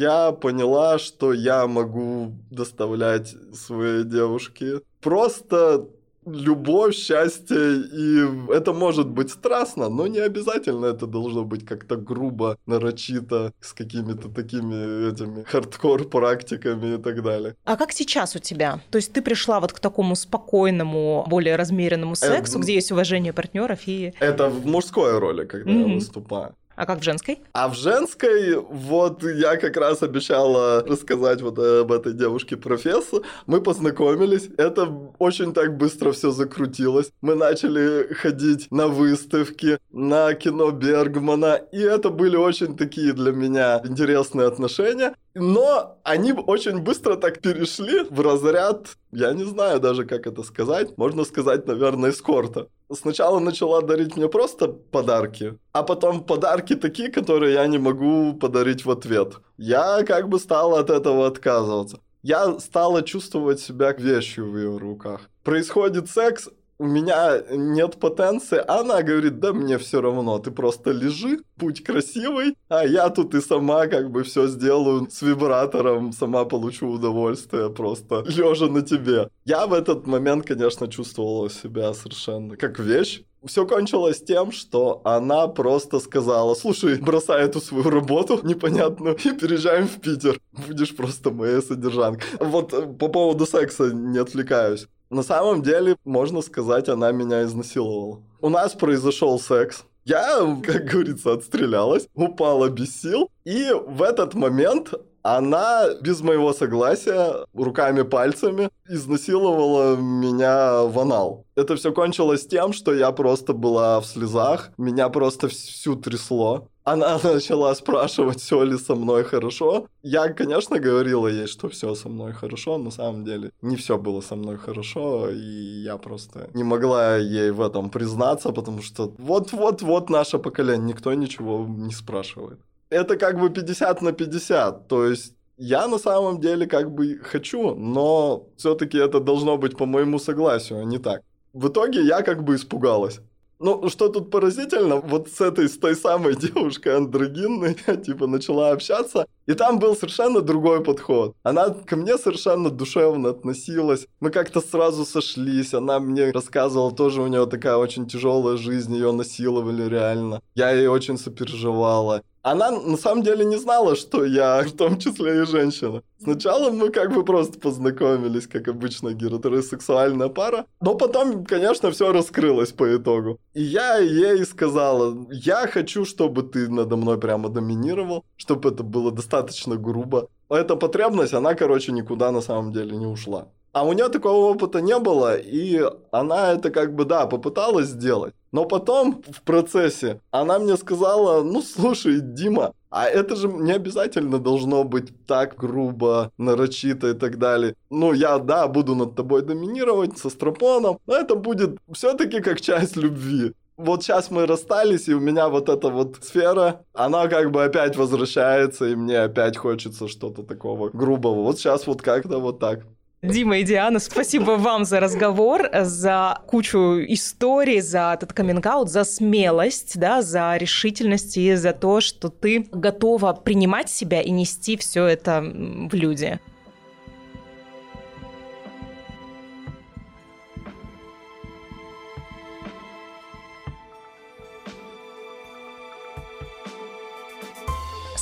я 0.00 0.32
поняла, 0.32 0.98
что 0.98 1.32
я 1.32 1.66
могу 1.66 2.32
доставлять 2.50 3.34
своей 3.54 4.04
девушке 4.04 4.80
просто 5.00 5.88
любовь, 6.26 6.94
счастье, 6.94 7.56
и 7.56 8.52
это 8.52 8.72
может 8.72 9.08
быть 9.08 9.30
страстно, 9.30 9.88
но 9.88 10.06
не 10.06 10.18
обязательно 10.18 10.86
это 10.86 11.06
должно 11.06 11.44
быть 11.44 11.64
как-то 11.66 11.96
грубо, 11.96 12.56
нарочито, 12.66 13.52
с 13.60 13.72
какими-то 13.72 14.28
такими 14.28 15.10
этими 15.10 15.42
хардкор-практиками 15.44 16.94
и 16.94 16.98
так 16.98 17.22
далее. 17.22 17.54
А 17.64 17.76
как 17.76 17.92
сейчас 17.92 18.36
у 18.36 18.38
тебя? 18.38 18.80
То 18.90 18.96
есть 18.96 19.12
ты 19.12 19.22
пришла 19.22 19.60
вот 19.60 19.72
к 19.72 19.80
такому 19.80 20.14
спокойному, 20.14 21.24
более 21.28 21.56
размеренному 21.56 22.14
сексу, 22.14 22.52
это... 22.52 22.60
где 22.60 22.74
есть 22.74 22.92
уважение 22.92 23.32
партнеров 23.32 23.80
и... 23.86 24.12
Это 24.20 24.48
в 24.48 24.66
мужской 24.66 25.18
роли, 25.18 25.46
когда 25.46 25.70
mm-hmm. 25.70 25.88
я 25.88 25.94
выступаю. 25.94 26.54
А 26.80 26.86
как 26.86 27.00
в 27.00 27.02
женской? 27.02 27.40
А 27.52 27.68
в 27.68 27.74
женской, 27.74 28.56
вот 28.56 29.22
я 29.22 29.58
как 29.58 29.76
раз 29.76 30.02
обещала 30.02 30.82
рассказать 30.82 31.42
вот 31.42 31.58
об 31.58 31.92
этой 31.92 32.14
девушке-профессор. 32.14 33.20
Мы 33.44 33.60
познакомились, 33.60 34.48
это 34.56 34.86
очень 35.18 35.52
так 35.52 35.76
быстро 35.76 36.12
все 36.12 36.30
закрутилось. 36.30 37.12
Мы 37.20 37.34
начали 37.34 38.14
ходить 38.14 38.66
на 38.70 38.88
выставки, 38.88 39.78
на 39.92 40.32
кино 40.32 40.70
Бергмана, 40.70 41.56
и 41.70 41.80
это 41.80 42.08
были 42.08 42.36
очень 42.36 42.74
такие 42.78 43.12
для 43.12 43.32
меня 43.32 43.82
интересные 43.84 44.46
отношения. 44.46 45.14
Но 45.34 45.98
они 46.02 46.32
очень 46.32 46.80
быстро 46.80 47.16
так 47.16 47.40
перешли 47.40 48.04
в 48.10 48.20
разряд, 48.20 48.96
я 49.12 49.32
не 49.32 49.44
знаю 49.44 49.80
даже, 49.80 50.04
как 50.04 50.26
это 50.26 50.42
сказать, 50.42 50.96
можно 50.98 51.24
сказать, 51.24 51.66
наверное, 51.66 52.10
эскорта. 52.10 52.68
Сначала 52.92 53.38
начала 53.38 53.80
дарить 53.82 54.16
мне 54.16 54.28
просто 54.28 54.68
подарки, 54.68 55.56
а 55.72 55.82
потом 55.84 56.24
подарки 56.24 56.74
такие, 56.74 57.10
которые 57.10 57.54
я 57.54 57.66
не 57.68 57.78
могу 57.78 58.34
подарить 58.34 58.84
в 58.84 58.90
ответ. 58.90 59.34
Я 59.56 60.02
как 60.04 60.28
бы 60.28 60.40
стала 60.40 60.80
от 60.80 60.90
этого 60.90 61.26
отказываться. 61.26 62.00
Я 62.22 62.58
стала 62.58 63.02
чувствовать 63.02 63.60
себя 63.60 63.92
вещью 63.92 64.50
в 64.50 64.56
ее 64.56 64.76
руках. 64.76 65.30
Происходит 65.42 66.10
секс, 66.10 66.48
у 66.80 66.86
меня 66.86 67.42
нет 67.50 68.00
потенции, 68.00 68.56
а 68.56 68.80
она 68.80 69.02
говорит, 69.02 69.38
да 69.38 69.52
мне 69.52 69.76
все 69.76 70.00
равно, 70.00 70.38
ты 70.38 70.50
просто 70.50 70.92
лежи, 70.92 71.40
путь 71.58 71.84
красивый, 71.84 72.56
а 72.70 72.86
я 72.86 73.10
тут 73.10 73.34
и 73.34 73.42
сама 73.42 73.86
как 73.86 74.10
бы 74.10 74.22
все 74.22 74.46
сделаю 74.46 75.06
с 75.10 75.20
вибратором, 75.20 76.14
сама 76.14 76.46
получу 76.46 76.88
удовольствие 76.88 77.68
просто 77.68 78.24
лежа 78.26 78.68
на 78.68 78.80
тебе. 78.80 79.28
Я 79.44 79.66
в 79.66 79.74
этот 79.74 80.06
момент, 80.06 80.46
конечно, 80.46 80.88
чувствовала 80.88 81.50
себя 81.50 81.92
совершенно 81.92 82.56
как 82.56 82.78
вещь, 82.78 83.24
все 83.44 83.66
кончилось 83.66 84.22
тем, 84.22 84.50
что 84.50 85.02
она 85.04 85.48
просто 85.48 86.00
сказала, 86.00 86.54
слушай, 86.54 86.98
бросай 86.98 87.42
эту 87.44 87.60
свою 87.60 87.90
работу 87.90 88.40
непонятную 88.42 89.16
и 89.16 89.32
переезжаем 89.32 89.86
в 89.86 90.00
Питер. 90.00 90.40
Будешь 90.66 90.96
просто 90.96 91.30
моей 91.30 91.60
содержанкой. 91.60 92.26
Вот 92.38 92.72
э, 92.72 92.86
по 92.86 93.08
поводу 93.08 93.46
секса 93.46 93.92
не 93.92 94.18
отвлекаюсь. 94.18 94.88
На 95.10 95.24
самом 95.24 95.62
деле, 95.62 95.96
можно 96.04 96.40
сказать, 96.40 96.88
она 96.88 97.10
меня 97.10 97.42
изнасиловала. 97.42 98.22
У 98.40 98.48
нас 98.48 98.74
произошел 98.74 99.40
секс. 99.40 99.84
Я, 100.04 100.38
как 100.64 100.84
говорится, 100.84 101.32
отстрелялась, 101.32 102.08
упала 102.14 102.68
без 102.68 103.00
сил. 103.00 103.28
И 103.44 103.70
в 103.72 104.02
этот 104.02 104.34
момент 104.34 104.94
она 105.22 105.86
без 106.00 106.20
моего 106.20 106.52
согласия 106.52 107.44
руками, 107.52 108.02
пальцами 108.02 108.70
изнасиловала 108.88 109.96
меня 109.96 110.84
в 110.84 110.98
анал. 110.98 111.44
Это 111.56 111.74
все 111.76 111.92
кончилось 111.92 112.46
тем, 112.46 112.72
что 112.72 112.94
я 112.94 113.10
просто 113.10 113.52
была 113.52 114.00
в 114.00 114.06
слезах, 114.06 114.70
меня 114.78 115.08
просто 115.08 115.48
всю 115.48 115.96
трясло. 115.96 116.68
Она 116.84 117.18
начала 117.24 117.74
спрашивать, 117.74 118.40
все 118.40 118.62
ли 118.64 118.78
со 118.78 118.94
мной 118.94 119.24
хорошо. 119.24 119.86
Я, 120.02 120.28
конечно, 120.28 120.78
говорила 120.78 121.28
ей, 121.28 121.46
что 121.46 121.68
все 121.68 121.94
со 121.94 122.08
мной 122.08 122.32
хорошо, 122.32 122.78
на 122.78 122.90
самом 122.90 123.24
деле 123.24 123.50
не 123.62 123.76
все 123.76 123.98
было 123.98 124.20
со 124.20 124.36
мной 124.36 124.56
хорошо, 124.56 125.30
и 125.30 125.82
я 125.84 125.96
просто 125.96 126.48
не 126.54 126.64
могла 126.64 127.16
ей 127.16 127.50
в 127.50 127.60
этом 127.60 127.90
признаться, 127.90 128.52
потому 128.52 128.82
что 128.82 129.12
вот-вот-вот 129.18 130.10
наше 130.10 130.38
поколение, 130.38 130.88
никто 130.88 131.14
ничего 131.14 131.66
не 131.68 131.92
спрашивает 131.92 132.60
это 132.90 133.16
как 133.16 133.38
бы 133.38 133.50
50 133.50 134.02
на 134.02 134.12
50. 134.12 134.88
То 134.88 135.06
есть 135.06 135.34
я 135.56 135.88
на 135.88 135.98
самом 135.98 136.40
деле 136.40 136.66
как 136.66 136.90
бы 136.90 137.18
хочу, 137.22 137.74
но 137.74 138.48
все-таки 138.56 138.98
это 138.98 139.20
должно 139.20 139.56
быть 139.56 139.76
по 139.76 139.86
моему 139.86 140.18
согласию, 140.18 140.80
а 140.80 140.84
не 140.84 140.98
так. 140.98 141.22
В 141.52 141.68
итоге 141.68 142.02
я 142.02 142.22
как 142.22 142.44
бы 142.44 142.56
испугалась. 142.56 143.20
Ну, 143.62 143.90
что 143.90 144.08
тут 144.08 144.30
поразительно, 144.30 144.96
вот 144.96 145.28
с 145.28 145.38
этой, 145.38 145.68
с 145.68 145.76
той 145.78 145.94
самой 145.94 146.34
девушкой 146.40 146.96
андрогинной 146.96 147.76
я, 147.86 147.96
типа, 148.06 148.26
начала 148.26 148.70
общаться, 148.70 149.26
и 149.50 149.54
там 149.54 149.80
был 149.80 149.96
совершенно 149.96 150.42
другой 150.42 150.80
подход. 150.80 151.34
Она 151.42 151.70
ко 151.70 151.96
мне 151.96 152.16
совершенно 152.18 152.70
душевно 152.70 153.30
относилась, 153.30 154.06
мы 154.20 154.30
как-то 154.30 154.60
сразу 154.60 155.04
сошлись, 155.04 155.74
она 155.74 155.98
мне 155.98 156.30
рассказывала, 156.30 156.92
тоже 156.92 157.20
у 157.20 157.26
нее 157.26 157.46
такая 157.46 157.74
очень 157.74 158.06
тяжелая 158.06 158.56
жизнь, 158.56 158.94
ее 158.94 159.10
насиловали 159.10 159.88
реально. 159.88 160.40
Я 160.54 160.70
ей 160.70 160.86
очень 160.86 161.18
сопереживала. 161.18 162.22
Она 162.42 162.70
на 162.70 162.96
самом 162.96 163.22
деле 163.22 163.44
не 163.44 163.58
знала, 163.58 163.96
что 163.96 164.24
я 164.24 164.62
в 164.66 164.72
том 164.72 164.98
числе 164.98 165.42
и 165.42 165.46
женщина. 165.46 166.02
Сначала 166.22 166.70
мы 166.70 166.90
как 166.90 167.14
бы 167.14 167.24
просто 167.24 167.58
познакомились, 167.58 168.46
как 168.46 168.68
обычно 168.68 169.12
гетеросексуальная 169.12 170.28
пара, 170.28 170.66
но 170.80 170.94
потом, 170.94 171.44
конечно, 171.44 171.90
все 171.90 172.12
раскрылось 172.12 172.72
по 172.72 172.96
итогу. 172.96 173.38
И 173.54 173.62
я 173.62 173.98
ей 173.98 174.44
сказала, 174.44 175.26
я 175.30 175.66
хочу, 175.66 176.04
чтобы 176.04 176.42
ты 176.42 176.68
надо 176.68 176.96
мной 176.96 177.18
прямо 177.18 177.48
доминировал, 177.48 178.24
чтобы 178.36 178.70
это 178.70 178.82
было 178.82 179.10
достаточно 179.42 179.76
грубо. 179.76 180.28
Эта 180.48 180.76
потребность, 180.76 181.34
она, 181.34 181.54
короче, 181.54 181.92
никуда 181.92 182.32
на 182.32 182.40
самом 182.40 182.72
деле 182.72 182.96
не 182.96 183.06
ушла. 183.06 183.48
А 183.72 183.84
у 183.84 183.92
нее 183.92 184.08
такого 184.08 184.50
опыта 184.50 184.80
не 184.80 184.98
было, 184.98 185.36
и 185.36 185.80
она 186.10 186.52
это 186.52 186.70
как 186.70 186.94
бы, 186.96 187.04
да, 187.04 187.26
попыталась 187.26 187.86
сделать. 187.86 188.34
Но 188.50 188.64
потом 188.64 189.22
в 189.28 189.42
процессе 189.42 190.20
она 190.32 190.58
мне 190.58 190.76
сказала, 190.76 191.44
ну 191.44 191.62
слушай, 191.62 192.20
Дима, 192.20 192.72
а 192.90 193.06
это 193.06 193.36
же 193.36 193.46
не 193.46 193.70
обязательно 193.70 194.40
должно 194.40 194.82
быть 194.82 195.12
так 195.26 195.56
грубо, 195.56 196.32
нарочито 196.36 197.10
и 197.10 197.14
так 197.14 197.38
далее. 197.38 197.76
Ну, 197.90 198.12
я, 198.12 198.38
да, 198.38 198.66
буду 198.66 198.96
над 198.96 199.14
тобой 199.14 199.42
доминировать 199.42 200.18
со 200.18 200.30
стропоном, 200.30 200.98
но 201.06 201.16
это 201.16 201.36
будет 201.36 201.78
все-таки 201.92 202.40
как 202.40 202.60
часть 202.60 202.96
любви. 202.96 203.52
Вот 203.84 204.02
сейчас 204.02 204.30
мы 204.30 204.46
расстались, 204.46 205.08
и 205.08 205.14
у 205.14 205.20
меня 205.20 205.48
вот 205.48 205.68
эта 205.68 205.88
вот 205.88 206.18
сфера, 206.22 206.82
она 206.92 207.28
как 207.28 207.50
бы 207.50 207.64
опять 207.64 207.96
возвращается, 207.96 208.86
и 208.86 208.94
мне 208.94 209.18
опять 209.18 209.56
хочется 209.56 210.08
что-то 210.08 210.42
такого 210.42 210.90
грубого. 210.90 211.42
Вот 211.42 211.58
сейчас 211.58 211.86
вот 211.86 212.02
как-то 212.02 212.38
вот 212.38 212.58
так. 212.58 212.80
Дима 213.22 213.58
и 213.58 213.64
Диана, 213.64 213.98
спасибо 213.98 214.52
вам 214.52 214.86
за 214.86 214.98
разговор, 214.98 215.68
за 215.82 216.38
кучу 216.46 217.04
историй, 217.06 217.80
за 217.80 218.12
этот 218.14 218.32
каминг 218.32 218.66
за 218.86 219.04
смелость, 219.04 219.98
да, 219.98 220.22
за 220.22 220.56
решительность 220.56 221.36
и 221.36 221.54
за 221.54 221.74
то, 221.74 222.00
что 222.00 222.30
ты 222.30 222.66
готова 222.72 223.34
принимать 223.34 223.90
себя 223.90 224.22
и 224.22 224.30
нести 224.30 224.78
все 224.78 225.04
это 225.04 225.42
в 225.42 225.94
люди. 225.94 226.40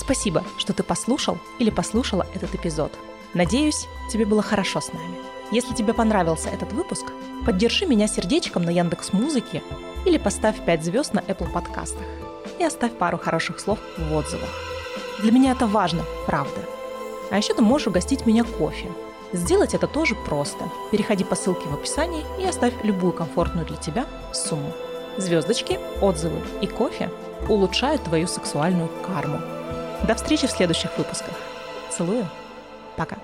Спасибо, 0.08 0.42
что 0.56 0.72
ты 0.72 0.82
послушал 0.82 1.36
или 1.58 1.68
послушала 1.68 2.26
этот 2.34 2.54
эпизод. 2.54 2.90
Надеюсь, 3.34 3.86
тебе 4.10 4.24
было 4.24 4.40
хорошо 4.40 4.80
с 4.80 4.90
нами. 4.90 5.18
Если 5.50 5.74
тебе 5.74 5.92
понравился 5.92 6.48
этот 6.48 6.72
выпуск, 6.72 7.04
поддержи 7.44 7.84
меня 7.84 8.08
сердечком 8.08 8.62
на 8.62 8.70
Яндекс 8.70 9.12
Музыке 9.12 9.62
или 10.06 10.16
поставь 10.16 10.64
5 10.64 10.82
звезд 10.82 11.12
на 11.12 11.18
Apple 11.18 11.52
подкастах 11.52 12.06
и 12.58 12.64
оставь 12.64 12.94
пару 12.94 13.18
хороших 13.18 13.60
слов 13.60 13.78
в 13.98 14.14
отзывах. 14.14 14.48
Для 15.20 15.30
меня 15.30 15.52
это 15.52 15.66
важно, 15.66 16.02
правда. 16.24 16.62
А 17.30 17.36
еще 17.36 17.52
ты 17.52 17.60
можешь 17.60 17.88
угостить 17.88 18.24
меня 18.24 18.44
кофе. 18.44 18.90
Сделать 19.34 19.74
это 19.74 19.86
тоже 19.86 20.14
просто. 20.14 20.70
Переходи 20.90 21.22
по 21.22 21.34
ссылке 21.34 21.68
в 21.68 21.74
описании 21.74 22.24
и 22.40 22.46
оставь 22.46 22.72
любую 22.82 23.12
комфортную 23.12 23.66
для 23.66 23.76
тебя 23.76 24.06
сумму. 24.32 24.72
Звездочки, 25.18 25.78
отзывы 26.00 26.40
и 26.62 26.66
кофе 26.66 27.10
улучшают 27.46 28.04
твою 28.04 28.26
сексуальную 28.26 28.88
карму. 29.06 29.57
До 30.06 30.14
встречи 30.14 30.46
в 30.46 30.50
следующих 30.50 30.96
выпусках. 30.96 31.34
Целую. 31.90 32.26
Пока. 32.96 33.16